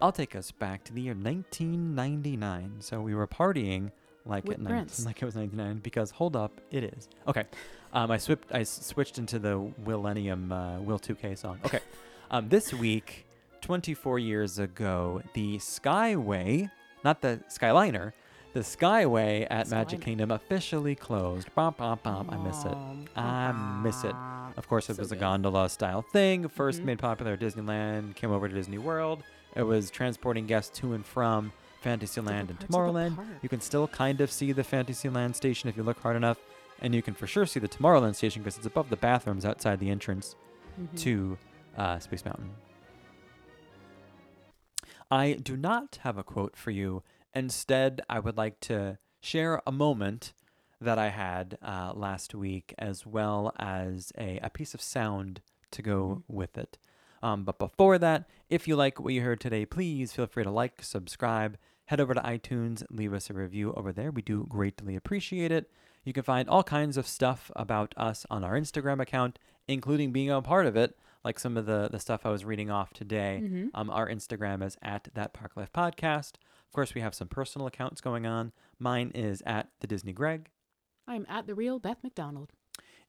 I'll 0.00 0.12
take 0.12 0.36
us 0.36 0.50
back 0.52 0.84
to 0.84 0.92
the 0.92 1.00
year 1.00 1.14
1999. 1.14 2.76
So 2.80 3.00
we 3.00 3.14
were 3.14 3.26
partying 3.26 3.90
like 4.24 4.44
With 4.44 4.54
at 4.58 4.60
19, 4.60 4.76
Prince. 4.76 5.06
like 5.06 5.20
it 5.22 5.24
was 5.24 5.34
99 5.36 5.78
because 5.78 6.10
hold 6.12 6.36
up, 6.36 6.60
it 6.70 6.84
is. 6.84 7.08
Okay. 7.26 7.44
Um, 7.92 8.10
I 8.10 8.18
swipped. 8.18 8.52
I 8.52 8.60
s- 8.60 8.84
switched 8.86 9.18
into 9.18 9.38
the 9.38 9.72
Millennium 9.84 10.52
uh, 10.52 10.78
Will 10.80 10.98
2K 10.98 11.36
song. 11.38 11.58
Okay. 11.64 11.80
um, 12.30 12.48
this 12.48 12.72
week, 12.72 13.26
24 13.62 14.18
years 14.18 14.58
ago, 14.58 15.22
the 15.34 15.56
Skyway, 15.58 16.70
not 17.02 17.22
the 17.22 17.40
Skyliner, 17.48 18.12
the 18.52 18.60
Skyway 18.60 19.46
at 19.50 19.68
Magic 19.70 20.00
Skyliner. 20.00 20.02
Kingdom 20.04 20.30
officially 20.30 20.94
closed. 20.94 21.52
Bom, 21.54 21.74
bom, 21.78 21.98
bom. 22.02 22.28
I 22.30 22.36
miss 22.36 22.64
it. 22.64 22.76
I 23.16 23.80
miss 23.82 24.04
it. 24.04 24.14
Of 24.56 24.68
course, 24.68 24.90
it 24.90 24.96
So 24.96 25.02
was 25.02 25.12
a 25.12 25.14
good. 25.16 25.20
gondola 25.20 25.68
style 25.68 26.02
thing. 26.02 26.44
1st 26.48 26.80
Mhm. 26.80 26.84
made 26.84 26.98
popular 26.98 27.32
at 27.32 27.40
Disneyland, 27.40 28.14
came 28.16 28.30
over 28.32 28.48
to 28.48 28.54
Disney 28.54 28.78
World. 28.78 29.22
It 29.56 29.62
was 29.62 29.90
transporting 29.90 30.46
guests 30.46 30.78
to 30.80 30.92
and 30.94 31.04
from 31.04 31.52
Fantasyland 31.80 32.50
and 32.50 32.58
Different 32.58 32.70
parts 32.72 32.88
of 32.88 32.94
the 32.94 33.00
Tomorrowland. 33.22 33.42
You 33.42 33.48
can 33.48 33.60
still 33.60 33.88
kind 33.88 34.20
of 34.20 34.30
see 34.30 34.52
the 34.52 34.64
Fantasyland 34.64 35.34
station 35.36 35.68
if 35.68 35.76
you 35.76 35.82
look 35.82 36.00
hard 36.00 36.16
enough. 36.16 36.38
And 36.80 36.94
you 36.94 37.02
can 37.02 37.14
for 37.14 37.26
sure 37.26 37.44
see 37.44 37.58
the 37.58 37.66
Tomorrowland 37.68 38.14
station 38.14 38.42
because 38.42 38.56
it's 38.56 38.66
above 38.66 38.88
the 38.88 38.96
bathrooms 38.96 39.44
outside 39.44 39.80
the 39.80 39.90
entrance 39.90 40.36
Mhm. 40.80 40.98
to 41.00 41.38
uh, 41.76 41.98
Space 41.98 42.24
Mountain. 42.24 42.50
I 45.10 45.32
do 45.42 45.56
not 45.56 45.98
have 46.02 46.18
a 46.18 46.22
quote 46.22 46.56
for 46.56 46.70
you. 46.70 47.02
Instead, 47.34 48.00
I 48.08 48.18
would 48.20 48.36
like 48.36 48.60
to 48.60 48.98
share 49.20 49.60
a 49.66 49.72
moment 49.72 50.32
that 50.80 50.98
I 50.98 51.08
had 51.08 51.58
uh, 51.62 51.92
last 51.94 52.34
week, 52.34 52.74
as 52.78 53.04
well 53.06 53.52
as 53.58 54.12
a, 54.18 54.38
a 54.42 54.50
piece 54.50 54.74
of 54.74 54.80
sound 54.82 55.40
to 55.72 55.82
go 55.82 56.22
with 56.28 56.56
it. 56.56 56.78
Um, 57.22 57.44
but 57.44 57.58
before 57.58 57.98
that, 57.98 58.28
if 58.48 58.68
you 58.68 58.76
like 58.76 59.00
what 59.00 59.12
you 59.14 59.22
heard 59.22 59.40
today, 59.40 59.64
please 59.66 60.12
feel 60.12 60.26
free 60.26 60.44
to 60.44 60.50
like, 60.50 60.82
subscribe, 60.82 61.56
head 61.86 62.00
over 62.00 62.14
to 62.14 62.20
iTunes, 62.20 62.84
leave 62.90 63.12
us 63.12 63.30
a 63.30 63.34
review 63.34 63.72
over 63.74 63.92
there. 63.92 64.10
We 64.10 64.22
do 64.22 64.46
greatly 64.48 64.94
appreciate 64.96 65.50
it. 65.52 65.70
You 66.04 66.12
can 66.12 66.22
find 66.22 66.48
all 66.48 66.62
kinds 66.62 66.96
of 66.96 67.06
stuff 67.06 67.50
about 67.56 67.92
us 67.96 68.24
on 68.30 68.44
our 68.44 68.54
Instagram 68.54 69.00
account, 69.00 69.38
including 69.66 70.12
being 70.12 70.30
a 70.30 70.40
part 70.40 70.66
of 70.66 70.76
it, 70.76 70.96
like 71.24 71.38
some 71.38 71.56
of 71.56 71.66
the, 71.66 71.88
the 71.90 71.98
stuff 71.98 72.24
I 72.24 72.30
was 72.30 72.44
reading 72.44 72.70
off 72.70 72.92
today. 72.92 73.40
Mhm. 73.42 73.70
Um, 73.74 73.90
our 73.90 74.08
Instagram 74.08 74.62
is 74.64 74.76
at 74.80 75.08
that 75.14 75.32
Park 75.34 75.52
Life 75.56 75.72
Podcast. 75.72 76.34
Of 76.66 76.72
course, 76.72 76.94
we 76.94 77.00
have 77.00 77.14
some 77.14 77.28
personal 77.28 77.66
accounts 77.66 78.00
going 78.00 78.26
on. 78.26 78.52
Mine 78.78 79.10
is 79.14 79.42
at 79.44 79.68
the 79.80 79.86
Disney 79.86 80.12
Greg. 80.12 80.50
I'm 81.06 81.26
at 81.28 81.46
the 81.46 81.54
real 81.54 81.78
Beth 81.78 81.98
McDonald. 82.02 82.52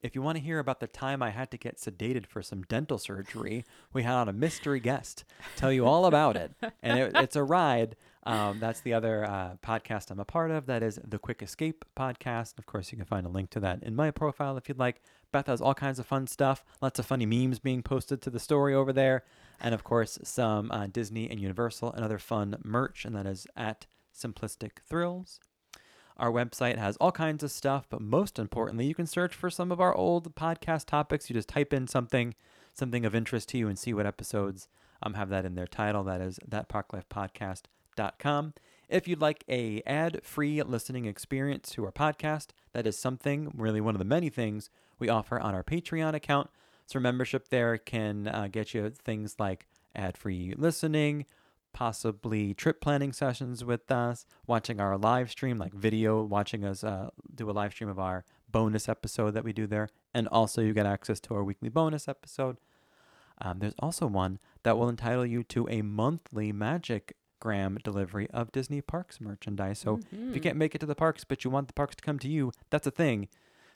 If 0.01 0.15
you 0.15 0.21
want 0.21 0.37
to 0.37 0.43
hear 0.43 0.59
about 0.59 0.79
the 0.79 0.87
time 0.87 1.21
I 1.21 1.31
had 1.31 1.51
to 1.51 1.57
get 1.57 1.77
sedated 1.77 2.25
for 2.25 2.41
some 2.41 2.63
dental 2.63 2.97
surgery, 2.97 3.65
we 3.91 4.03
had 4.03 4.13
on 4.13 4.29
a 4.29 4.33
mystery 4.33 4.79
guest 4.79 5.25
tell 5.57 5.73
you 5.73 5.85
all 5.85 6.05
about 6.05 6.37
it. 6.37 6.53
And 6.81 6.97
it, 6.97 7.11
it's 7.15 7.35
a 7.35 7.43
ride. 7.43 7.97
Um, 8.23 8.59
that's 8.59 8.79
the 8.79 8.93
other 8.93 9.25
uh, 9.25 9.55
podcast 9.61 10.09
I'm 10.09 10.19
a 10.19 10.25
part 10.25 10.51
of. 10.51 10.67
That 10.67 10.83
is 10.83 10.99
the 11.05 11.19
Quick 11.19 11.41
Escape 11.41 11.83
podcast. 11.97 12.57
Of 12.57 12.65
course, 12.65 12.93
you 12.93 12.97
can 12.97 13.05
find 13.05 13.25
a 13.25 13.29
link 13.29 13.49
to 13.51 13.59
that 13.59 13.83
in 13.83 13.93
my 13.93 14.09
profile 14.09 14.55
if 14.55 14.69
you'd 14.69 14.79
like. 14.79 15.01
Beth 15.33 15.47
has 15.47 15.59
all 15.59 15.73
kinds 15.73 15.99
of 15.99 16.05
fun 16.05 16.27
stuff, 16.27 16.63
lots 16.81 16.97
of 16.97 17.05
funny 17.05 17.25
memes 17.25 17.59
being 17.59 17.83
posted 17.83 18.21
to 18.21 18.29
the 18.29 18.39
story 18.39 18.73
over 18.73 18.93
there. 18.93 19.23
And 19.59 19.75
of 19.75 19.83
course, 19.83 20.17
some 20.23 20.71
uh, 20.71 20.87
Disney 20.87 21.29
and 21.29 21.41
Universal 21.41 21.91
and 21.91 22.05
other 22.05 22.19
fun 22.19 22.55
merch. 22.63 23.03
And 23.03 23.15
that 23.17 23.25
is 23.25 23.47
at 23.55 23.85
Simplistic 24.17 24.77
Thrills. 24.87 25.41
Our 26.19 26.31
website 26.31 26.77
has 26.77 26.97
all 26.97 27.13
kinds 27.13 27.43
of 27.43 27.51
stuff, 27.51 27.87
but 27.89 28.01
most 28.01 28.37
importantly, 28.37 28.85
you 28.85 28.93
can 28.93 29.07
search 29.07 29.33
for 29.33 29.49
some 29.49 29.71
of 29.71 29.79
our 29.79 29.95
old 29.95 30.35
podcast 30.35 30.85
topics. 30.85 31.29
You 31.29 31.33
just 31.33 31.47
type 31.47 31.71
in 31.71 31.87
something, 31.87 32.35
something 32.73 33.05
of 33.05 33.15
interest 33.15 33.47
to 33.49 33.57
you, 33.57 33.69
and 33.69 33.79
see 33.79 33.93
what 33.93 34.05
episodes 34.05 34.67
um, 35.01 35.13
have 35.13 35.29
that 35.29 35.45
in 35.45 35.55
their 35.55 35.65
title. 35.65 36.03
That 36.03 36.19
is 36.19 36.37
thatparklifepodcast.com. 36.49 38.53
If 38.89 39.07
you'd 39.07 39.21
like 39.21 39.45
a 39.47 39.81
ad-free 39.85 40.61
listening 40.63 41.05
experience 41.05 41.69
to 41.71 41.85
our 41.85 41.93
podcast, 41.93 42.47
that 42.73 42.85
is 42.85 42.97
something, 42.97 43.53
really 43.55 43.79
one 43.79 43.95
of 43.95 43.99
the 43.99 44.05
many 44.05 44.29
things 44.29 44.69
we 44.97 45.07
offer 45.07 45.39
on 45.39 45.55
our 45.55 45.63
Patreon 45.63 46.15
account. 46.15 46.49
So 46.85 46.99
membership 46.99 47.47
there 47.47 47.77
can 47.77 48.27
uh, 48.27 48.49
get 48.51 48.73
you 48.73 48.89
things 48.89 49.37
like 49.39 49.67
ad-free 49.95 50.55
listening, 50.57 51.27
possibly 51.73 52.53
trip 52.53 52.81
planning 52.81 53.13
sessions 53.13 53.63
with 53.63 53.91
us, 53.91 54.25
watching 54.47 54.79
our 54.79 54.97
live 54.97 55.31
stream, 55.31 55.57
like 55.57 55.73
video, 55.73 56.23
watching 56.23 56.65
us 56.65 56.83
uh, 56.83 57.09
do 57.33 57.49
a 57.49 57.51
live 57.51 57.71
stream 57.71 57.89
of 57.89 57.99
our 57.99 58.25
bonus 58.51 58.89
episode 58.89 59.31
that 59.31 59.43
we 59.43 59.53
do 59.53 59.67
there. 59.67 59.89
And 60.13 60.27
also, 60.27 60.61
you 60.61 60.73
get 60.73 60.85
access 60.85 61.19
to 61.21 61.35
our 61.35 61.43
weekly 61.43 61.69
bonus 61.69 62.07
episode. 62.07 62.57
Um, 63.41 63.59
there's 63.59 63.75
also 63.79 64.05
one 64.07 64.39
that 64.63 64.77
will 64.77 64.89
entitle 64.89 65.25
you 65.25 65.43
to 65.43 65.67
a 65.69 65.81
monthly 65.81 66.51
Magic 66.51 67.15
Gram 67.39 67.77
delivery 67.83 68.29
of 68.31 68.51
Disney 68.51 68.81
Parks 68.81 69.21
merchandise. 69.21 69.79
So 69.79 69.99
if 70.29 70.35
you 70.35 70.41
can't 70.41 70.57
make 70.57 70.75
it 70.75 70.79
to 70.79 70.85
the 70.85 70.95
parks, 70.95 71.23
but 71.23 71.45
you 71.45 71.49
want 71.49 71.67
the 71.67 71.73
parks 71.73 71.95
to 71.95 72.03
come 72.03 72.19
to 72.19 72.27
you, 72.27 72.51
that's 72.69 72.87
a 72.87 72.91
thing 72.91 73.29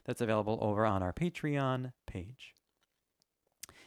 that's 0.05 0.19
available 0.19 0.57
over 0.61 0.85
on 0.85 1.01
our 1.01 1.13
Patreon 1.13 1.93
page. 2.05 2.55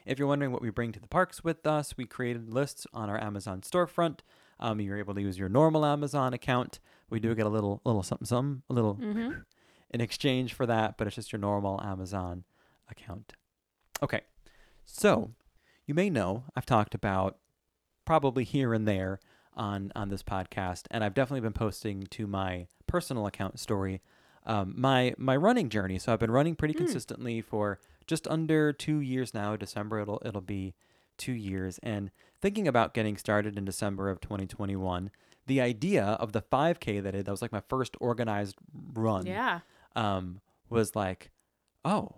If 0.07 0.19
you're 0.19 0.29
wondering 0.29 0.53
what 0.53 0.63
we 0.63 0.71
bring 0.71 0.93
to 0.93 1.01
the 1.01 1.09
parks 1.09 1.43
with 1.43 1.67
us, 1.67 1.97
we 1.97 2.07
created 2.07 2.53
lists 2.53 2.87
on 2.95 3.11
our 3.11 3.21
Amazon 3.21 3.61
storefront. 3.61 4.21
Um, 4.61 4.81
you're 4.81 4.99
able 4.99 5.15
to 5.15 5.21
use 5.21 5.39
your 5.39 5.49
normal 5.49 5.85
Amazon 5.85 6.33
account. 6.33 6.79
We 7.11 7.21
do 7.21 7.35
get 7.35 7.47
a 7.47 7.51
little, 7.51 7.81
little 7.85 8.03
something, 8.03 8.27
something, 8.27 8.63
a 8.71 8.73
little 8.73 8.99
in 9.91 10.01
exchange 10.01 10.55
for 10.55 10.65
that, 10.67 10.97
but 10.97 11.07
it's 11.07 11.17
just 11.17 11.33
your 11.33 11.41
normal 11.41 11.81
Amazon 11.83 12.45
account. 12.89 13.35
Okay, 14.03 14.21
so 14.85 15.33
you 15.87 15.95
may 15.95 16.09
know 16.09 16.45
I've 16.55 16.67
talked 16.67 16.95
about 16.95 17.39
probably 18.05 18.45
here 18.45 18.73
and 18.73 18.87
there 18.87 19.19
on 19.55 19.91
on 19.97 20.09
this 20.09 20.23
podcast, 20.23 20.83
and 20.91 21.03
I've 21.03 21.15
definitely 21.15 21.41
been 21.41 21.53
posting 21.53 22.05
to 22.11 22.27
my 22.27 22.67
personal 22.87 23.27
account 23.27 23.59
story 23.59 24.03
um, 24.47 24.75
my 24.77 25.15
my 25.19 25.37
running 25.37 25.69
journey. 25.69 25.99
So 25.99 26.13
I've 26.13 26.21
been 26.21 26.31
running 26.31 26.55
pretty 26.55 26.75
consistently 26.75 27.41
for 27.41 27.81
just 28.07 28.27
under 28.29 28.73
two 28.73 29.01
years 29.01 29.35
now. 29.35 29.57
December 29.57 30.01
it'll 30.01 30.23
it'll 30.25 30.41
be 30.41 30.75
two 31.19 31.33
years, 31.33 31.79
and 31.83 32.11
thinking 32.41 32.69
about 32.69 32.95
getting 32.95 33.17
started 33.17 33.57
in 33.57 33.65
December 33.65 34.11
of 34.11 34.21
2021. 34.21 35.11
The 35.47 35.61
idea 35.61 36.05
of 36.05 36.33
the 36.33 36.43
5K 36.43 37.03
that 37.03 37.15
I 37.15 37.23
that 37.23 37.31
was 37.31 37.41
like 37.43 37.53
my 37.53 37.63
first 37.69 37.97
organized 38.01 38.57
run 38.95 39.27
Yeah. 39.27 39.61
um, 39.95 40.41
was 40.69 40.97
like, 40.97 41.31
oh, 41.85 42.11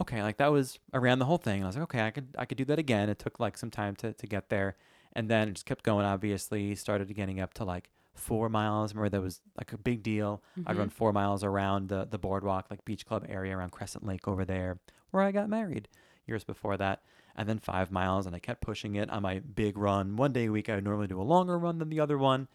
okay, 0.00 0.22
like 0.22 0.36
that 0.38 0.52
was 0.52 0.78
I 0.92 0.98
ran 0.98 1.18
the 1.18 1.24
whole 1.24 1.38
thing. 1.38 1.56
And 1.56 1.64
I 1.64 1.66
was 1.66 1.76
like, 1.76 1.82
okay, 1.84 2.02
I 2.06 2.10
could 2.10 2.28
I 2.38 2.44
could 2.44 2.58
do 2.58 2.64
that 2.66 2.78
again. 2.78 3.08
It 3.08 3.18
took 3.18 3.40
like 3.40 3.58
some 3.58 3.70
time 3.70 3.96
to 3.96 4.12
to 4.12 4.26
get 4.26 4.48
there, 4.48 4.76
and 5.14 5.28
then 5.28 5.48
it 5.48 5.52
just 5.54 5.66
kept 5.66 5.84
going. 5.84 6.06
Obviously, 6.06 6.74
started 6.76 7.12
getting 7.14 7.40
up 7.40 7.54
to 7.54 7.64
like 7.64 7.90
four 8.14 8.48
miles. 8.48 8.94
Remember 8.94 9.10
that 9.10 9.20
was 9.22 9.40
like 9.58 9.72
a 9.72 9.78
big 9.78 10.02
deal. 10.02 10.42
I'd 10.66 10.76
run 10.78 10.88
four 10.88 11.12
miles 11.12 11.42
around 11.44 11.88
the 11.88 12.06
the 12.08 12.18
boardwalk, 12.18 12.66
like 12.70 12.84
beach 12.84 13.04
club 13.04 13.26
area 13.28 13.56
around 13.56 13.72
Crescent 13.72 14.06
Lake 14.06 14.26
over 14.28 14.44
there, 14.44 14.78
where 15.10 15.22
I 15.22 15.32
got 15.32 15.48
married 15.48 15.88
years 16.26 16.44
before 16.44 16.76
that. 16.76 17.02
And 17.38 17.48
then 17.48 17.58
five 17.58 17.90
miles, 17.90 18.26
and 18.26 18.34
I 18.34 18.38
kept 18.38 18.62
pushing 18.62 18.94
it 18.94 19.10
on 19.10 19.22
my 19.22 19.40
big 19.40 19.76
run. 19.76 20.16
One 20.16 20.32
day 20.32 20.46
a 20.46 20.52
week, 20.52 20.70
I 20.70 20.76
would 20.76 20.84
normally 20.84 21.06
do 21.06 21.20
a 21.20 21.22
longer 21.22 21.58
run 21.58 21.78
than 21.78 21.90
the 21.90 22.00
other 22.00 22.16
one, 22.16 22.48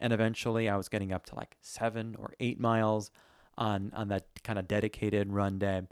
and 0.00 0.12
eventually 0.12 0.68
I 0.68 0.76
was 0.76 0.88
getting 0.88 1.12
up 1.12 1.26
to 1.26 1.34
like 1.34 1.56
seven 1.60 2.14
or 2.16 2.34
eight 2.38 2.60
miles 2.60 3.10
on 3.56 3.92
on 3.96 4.06
that 4.08 4.26
kind 4.44 4.58
of 4.58 4.68
dedicated 4.68 5.32
run 5.32 5.58
day. 5.58 5.78
And 5.78 5.88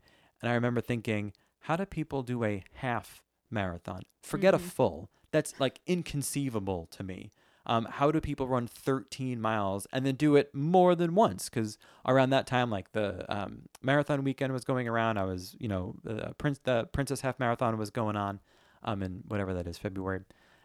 I 0.51 0.55
remember 0.55 0.81
thinking, 0.81 1.33
how 1.61 1.75
do 1.75 1.85
people 1.85 2.23
do 2.23 2.45
a 2.45 2.63
half 2.75 3.23
marathon? 3.51 4.03
Forget 4.23 4.55
a 4.55 4.59
mm-hmm. 4.59 4.67
full. 4.69 5.11
That's 5.33 5.59
like 5.59 5.81
inconceivable 5.87 6.87
to 6.93 7.03
me. 7.03 7.33
Um, 7.67 7.87
how 7.91 8.13
do 8.13 8.21
people 8.21 8.47
run 8.47 8.69
13 8.69 9.41
miles 9.41 9.87
and 9.93 10.07
then 10.07 10.15
do 10.15 10.37
it 10.37 10.55
more 10.55 10.95
than 10.95 11.15
once? 11.15 11.49
Because 11.49 11.79
around 12.07 12.31
that 12.31 12.47
time, 12.47 12.71
like 12.71 12.93
the 12.93 13.25
um, 13.29 13.63
marathon 13.83 14.23
weekend 14.23 14.53
was 14.53 14.65
going 14.65 14.87
around, 14.87 15.19
I 15.19 15.25
was, 15.25 15.57
you 15.59 15.67
know, 15.67 15.97
the 16.05 16.33
prince, 16.39 16.61
the 16.63 16.89
Princess 16.93 17.23
Half 17.23 17.41
Marathon 17.41 17.77
was 17.77 17.91
going 17.91 18.17
on, 18.17 18.41
um, 18.85 19.03
in 19.03 19.25
whatever 19.27 19.53
that 19.55 19.67
is, 19.67 19.79
February. 19.79 20.21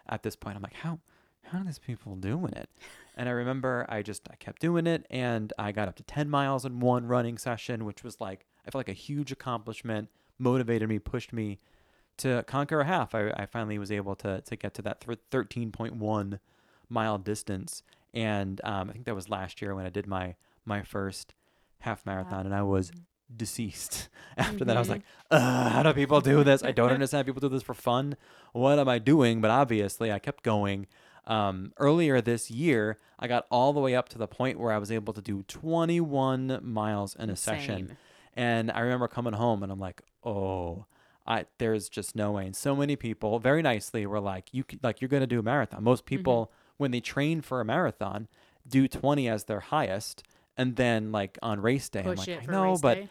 At 0.07 0.21
this 0.21 0.35
point, 0.35 0.55
I'm 0.55 0.61
like, 0.61 0.75
how, 0.75 0.99
how 1.45 1.59
are 1.59 1.63
these 1.63 1.79
people 1.79 2.15
doing 2.15 2.53
it? 2.53 2.69
And 3.15 3.27
I 3.27 3.31
remember 3.31 3.85
I 3.89 4.03
just 4.03 4.27
I 4.31 4.35
kept 4.35 4.61
doing 4.61 4.85
it, 4.85 5.05
and 5.09 5.51
I 5.57 5.71
got 5.71 5.87
up 5.87 5.95
to 5.95 6.03
10 6.03 6.29
miles 6.29 6.65
in 6.65 6.79
one 6.79 7.07
running 7.07 7.37
session, 7.37 7.83
which 7.83 8.03
was 8.03 8.21
like 8.21 8.45
I 8.65 8.69
felt 8.69 8.79
like 8.79 8.89
a 8.89 8.93
huge 8.93 9.31
accomplishment, 9.31 10.09
motivated 10.37 10.87
me, 10.87 10.99
pushed 10.99 11.33
me 11.33 11.59
to 12.17 12.43
conquer 12.47 12.81
a 12.81 12.85
half. 12.85 13.15
I, 13.15 13.31
I 13.31 13.45
finally 13.47 13.79
was 13.79 13.91
able 13.91 14.15
to 14.17 14.41
to 14.41 14.55
get 14.55 14.73
to 14.75 14.81
that 14.83 15.01
th- 15.01 15.19
13.1 15.31 16.39
mile 16.91 17.17
distance, 17.17 17.83
and 18.13 18.61
um, 18.63 18.89
I 18.89 18.93
think 18.93 19.05
that 19.05 19.15
was 19.15 19.29
last 19.29 19.61
year 19.61 19.73
when 19.73 19.85
I 19.85 19.89
did 19.89 20.05
my 20.07 20.35
my 20.65 20.83
first 20.83 21.33
half 21.79 22.05
marathon, 22.05 22.45
and 22.45 22.53
I 22.53 22.61
was 22.61 22.91
deceased. 23.35 24.09
After 24.37 24.65
that, 24.65 24.75
I 24.75 24.79
was 24.79 24.89
like, 24.89 25.01
how 25.31 25.83
do 25.83 25.93
people 25.93 26.21
do 26.21 26.43
this? 26.43 26.63
I 26.63 26.71
don't 26.71 26.91
understand. 26.91 27.25
how 27.25 27.33
People 27.33 27.47
do 27.47 27.53
this 27.53 27.63
for 27.63 27.73
fun. 27.73 28.15
What 28.53 28.77
am 28.79 28.87
I 28.87 28.99
doing? 28.99 29.41
But 29.41 29.51
obviously, 29.51 30.11
I 30.11 30.19
kept 30.19 30.43
going. 30.43 30.87
Um, 31.27 31.71
earlier 31.77 32.19
this 32.19 32.49
year, 32.49 32.97
I 33.19 33.27
got 33.27 33.45
all 33.51 33.73
the 33.73 33.79
way 33.79 33.95
up 33.95 34.09
to 34.09 34.17
the 34.17 34.27
point 34.27 34.59
where 34.59 34.71
I 34.73 34.79
was 34.79 34.91
able 34.91 35.13
to 35.13 35.21
do 35.21 35.43
21 35.43 36.59
miles 36.63 37.15
in 37.15 37.29
a 37.29 37.35
session. 37.35 37.97
And 38.35 38.71
I 38.71 38.79
remember 38.79 39.07
coming 39.07 39.33
home 39.33 39.61
and 39.61 39.71
I'm 39.71 39.79
like, 39.79 40.01
oh, 40.23 40.85
I 41.27 41.45
there's 41.59 41.89
just 41.89 42.15
no 42.15 42.31
way. 42.31 42.45
And 42.47 42.55
so 42.55 42.75
many 42.75 42.95
people 42.95 43.37
very 43.39 43.61
nicely 43.61 44.05
were 44.07 44.19
like, 44.19 44.49
you 44.51 44.63
like 44.81 44.99
you're 44.99 45.09
gonna 45.09 45.27
do 45.27 45.39
a 45.39 45.43
marathon. 45.43 45.83
Most 45.83 46.05
people 46.05 46.51
when 46.81 46.91
they 46.91 46.99
train 46.99 47.41
for 47.41 47.61
a 47.61 47.65
marathon 47.65 48.27
do 48.67 48.87
20 48.87 49.27
as 49.29 49.45
their 49.45 49.59
highest, 49.59 50.23
and 50.57 50.75
then 50.75 51.11
like 51.11 51.37
on 51.41 51.59
race 51.61 51.87
day, 51.89 52.01
I'm 52.05 52.15
like, 52.15 52.27
I 52.29 52.45
know, 52.51 52.77
but 52.81 52.95
day. 52.95 53.09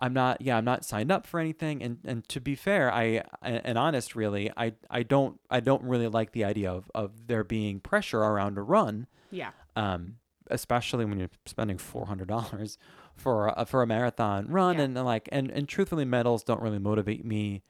I'm 0.00 0.12
not. 0.12 0.40
Yeah, 0.40 0.56
I'm 0.56 0.64
not 0.64 0.84
signed 0.84 1.12
up 1.12 1.26
for 1.26 1.38
anything. 1.38 1.82
And 1.82 1.98
and 2.04 2.28
to 2.30 2.40
be 2.40 2.54
fair, 2.56 2.92
I 2.92 3.22
and 3.42 3.78
honest, 3.78 4.16
really, 4.16 4.50
I 4.56 4.72
I 4.90 5.02
don't 5.04 5.38
I 5.48 5.60
don't 5.60 5.82
really 5.84 6.08
like 6.08 6.32
the 6.32 6.44
idea 6.44 6.70
of 6.72 6.90
of 6.94 7.28
there 7.28 7.44
being 7.44 7.78
pressure 7.80 8.18
around 8.20 8.58
a 8.58 8.62
run 8.62 9.06
Yeah. 9.30 9.50
um, 9.76 10.16
especially 10.50 11.04
when 11.04 11.18
you're 11.20 11.30
spending 11.46 11.78
four 11.78 12.06
hundred 12.06 12.28
dollars 12.28 12.78
for 13.14 13.52
a, 13.56 13.64
for 13.64 13.82
a 13.82 13.86
marathon 13.86 14.48
run, 14.48 14.76
Yeah. 14.78 14.84
and 14.84 14.94
like 15.04 15.28
and 15.30 15.50
and 15.50 15.68
truthfully, 15.68 16.04
medals 16.04 16.42
don't 16.42 16.60
really 16.62 16.80
motivate 16.80 17.24
me. 17.24 17.62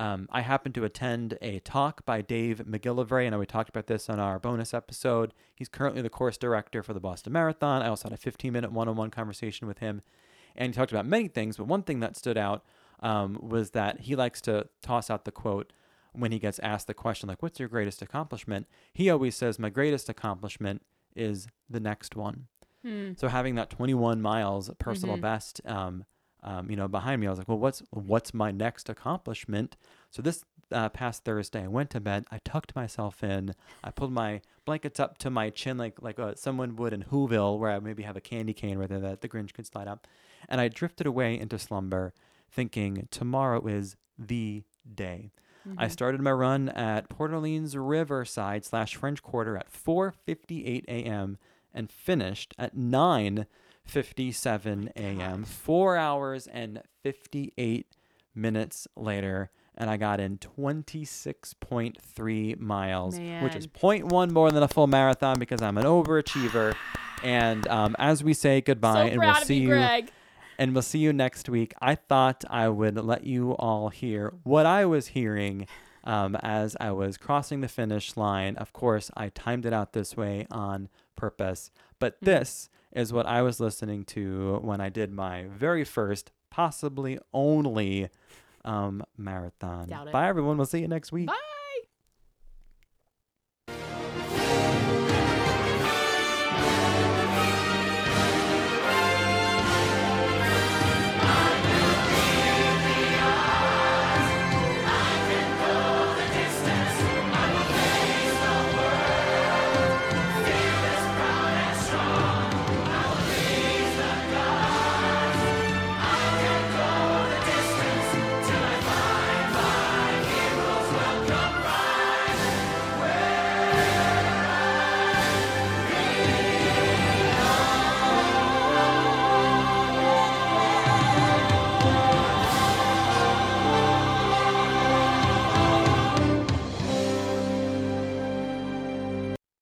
Um, 0.00 0.28
I 0.32 0.40
happened 0.40 0.74
to 0.76 0.84
attend 0.84 1.36
a 1.42 1.58
talk 1.60 2.06
by 2.06 2.22
Dave 2.22 2.62
McGillivray. 2.66 3.26
I 3.26 3.28
know 3.28 3.38
we 3.38 3.44
talked 3.44 3.68
about 3.68 3.86
this 3.86 4.08
on 4.08 4.18
our 4.18 4.38
bonus 4.38 4.72
episode. 4.72 5.34
He's 5.54 5.68
currently 5.68 6.00
the 6.00 6.08
course 6.08 6.38
director 6.38 6.82
for 6.82 6.94
the 6.94 7.00
Boston 7.00 7.34
Marathon. 7.34 7.82
I 7.82 7.88
also 7.88 8.08
had 8.08 8.14
a 8.14 8.20
15 8.20 8.50
minute 8.50 8.72
one 8.72 8.88
on 8.88 8.96
one 8.96 9.10
conversation 9.10 9.68
with 9.68 9.78
him, 9.78 10.00
and 10.56 10.72
he 10.72 10.78
talked 10.78 10.90
about 10.90 11.04
many 11.04 11.28
things. 11.28 11.58
But 11.58 11.66
one 11.66 11.82
thing 11.82 12.00
that 12.00 12.16
stood 12.16 12.38
out 12.38 12.64
um, 13.00 13.38
was 13.42 13.72
that 13.72 14.00
he 14.00 14.16
likes 14.16 14.40
to 14.42 14.68
toss 14.80 15.10
out 15.10 15.26
the 15.26 15.32
quote 15.32 15.72
when 16.12 16.32
he 16.32 16.38
gets 16.38 16.58
asked 16.60 16.86
the 16.86 16.94
question, 16.94 17.28
like, 17.28 17.42
"What's 17.42 17.60
your 17.60 17.68
greatest 17.68 18.00
accomplishment?" 18.00 18.66
He 18.94 19.10
always 19.10 19.36
says, 19.36 19.58
"My 19.58 19.68
greatest 19.68 20.08
accomplishment 20.08 20.80
is 21.14 21.46
the 21.68 21.78
next 21.80 22.16
one." 22.16 22.46
Hmm. 22.82 23.12
So 23.18 23.28
having 23.28 23.54
that 23.56 23.68
21 23.68 24.22
miles 24.22 24.70
personal 24.78 25.18
Mhm. 25.18 25.20
best, 25.20 25.60
um, 25.66 26.04
um, 26.42 26.70
you 26.70 26.76
know, 26.76 26.88
behind 26.88 27.20
me, 27.20 27.26
I 27.26 27.30
was 27.30 27.38
like, 27.38 27.48
well, 27.48 27.58
what's 27.58 27.82
what's 27.90 28.32
my 28.32 28.50
next 28.50 28.88
accomplishment? 28.88 29.76
So 30.10 30.22
this 30.22 30.44
uh, 30.72 30.88
past 30.88 31.24
Thursday, 31.24 31.64
I 31.64 31.68
went 31.68 31.90
to 31.90 32.00
bed. 32.00 32.24
I 32.30 32.38
tucked 32.44 32.74
myself 32.74 33.22
in. 33.22 33.54
I 33.82 33.90
pulled 33.90 34.12
my 34.12 34.40
blankets 34.64 35.00
up 35.00 35.18
to 35.18 35.30
my 35.30 35.50
chin, 35.50 35.76
like 35.76 36.00
like 36.00 36.18
uh, 36.18 36.34
someone 36.36 36.76
would 36.76 36.92
in 36.92 37.04
Whoville, 37.04 37.58
where 37.58 37.70
I 37.70 37.78
maybe 37.78 38.04
have 38.04 38.16
a 38.16 38.20
candy 38.20 38.52
cane 38.52 38.78
there 38.78 39.00
that 39.00 39.20
the 39.20 39.28
Grinch 39.28 39.52
could 39.52 39.66
slide 39.66 39.88
up, 39.88 40.06
and 40.48 40.60
I 40.60 40.68
drifted 40.68 41.06
away 41.06 41.38
into 41.38 41.58
slumber, 41.58 42.14
thinking 42.50 43.08
tomorrow 43.10 43.66
is 43.66 43.96
the 44.18 44.64
day. 44.94 45.30
I 45.76 45.88
started 45.88 46.22
my 46.22 46.32
run 46.32 46.70
at 46.70 47.10
Port 47.10 47.32
Orleans 47.32 47.76
Riverside 47.76 48.64
slash 48.64 48.96
French 48.96 49.22
Quarter 49.22 49.58
at 49.58 49.70
4:58 49.70 50.84
a.m. 50.88 51.38
and 51.74 51.92
finished 51.92 52.54
at 52.58 52.74
9:57 53.88 54.90
a.m. 54.96 55.44
Four 55.44 55.96
hours 55.96 56.46
and 56.46 56.82
58 57.02 57.86
minutes 58.34 58.86
later, 58.96 59.50
and 59.76 59.88
I 59.90 59.96
got 59.96 60.20
in 60.20 60.38
26.3 60.38 62.58
miles, 62.60 63.18
which 63.40 63.56
is 63.56 63.66
0.1 63.66 64.30
more 64.30 64.50
than 64.50 64.62
a 64.62 64.68
full 64.68 64.86
marathon 64.86 65.38
because 65.38 65.62
I'm 65.62 65.78
an 65.78 65.84
overachiever. 65.84 66.74
And 67.22 67.66
um, 67.68 67.94
as 67.98 68.22
we 68.24 68.34
say 68.34 68.60
goodbye, 68.60 69.06
so 69.08 69.12
and 69.12 69.20
we'll 69.20 69.34
see 69.34 69.58
you, 69.60 69.68
Greg. 69.68 70.10
and 70.58 70.72
we'll 70.74 70.82
see 70.82 70.98
you 71.00 71.12
next 71.12 71.48
week. 71.48 71.74
I 71.80 71.94
thought 71.94 72.44
I 72.48 72.68
would 72.68 72.96
let 72.96 73.24
you 73.24 73.52
all 73.52 73.88
hear 73.90 74.34
what 74.42 74.66
I 74.66 74.84
was 74.86 75.08
hearing 75.08 75.66
um, 76.04 76.34
as 76.36 76.76
I 76.80 76.92
was 76.92 77.18
crossing 77.18 77.60
the 77.60 77.68
finish 77.68 78.16
line. 78.16 78.56
Of 78.56 78.72
course, 78.72 79.10
I 79.16 79.28
timed 79.28 79.66
it 79.66 79.72
out 79.74 79.92
this 79.92 80.16
way 80.16 80.46
on 80.50 80.88
purpose, 81.14 81.70
but 81.98 82.14
Mm. 82.20 82.24
this 82.24 82.70
is 82.92 83.12
what 83.12 83.26
I 83.26 83.42
was 83.42 83.60
listening 83.60 84.04
to 84.06 84.58
when 84.62 84.80
I 84.80 84.88
did 84.88 85.12
my 85.12 85.44
very 85.44 85.84
first, 85.84 86.32
possibly 86.50 87.18
only 87.32 88.08
um, 88.64 89.04
marathon. 89.16 89.86
Bye, 90.12 90.28
everyone. 90.28 90.56
We'll 90.56 90.66
see 90.66 90.80
you 90.80 90.88
next 90.88 91.12
week. 91.12 91.28
Bye. 91.28 91.36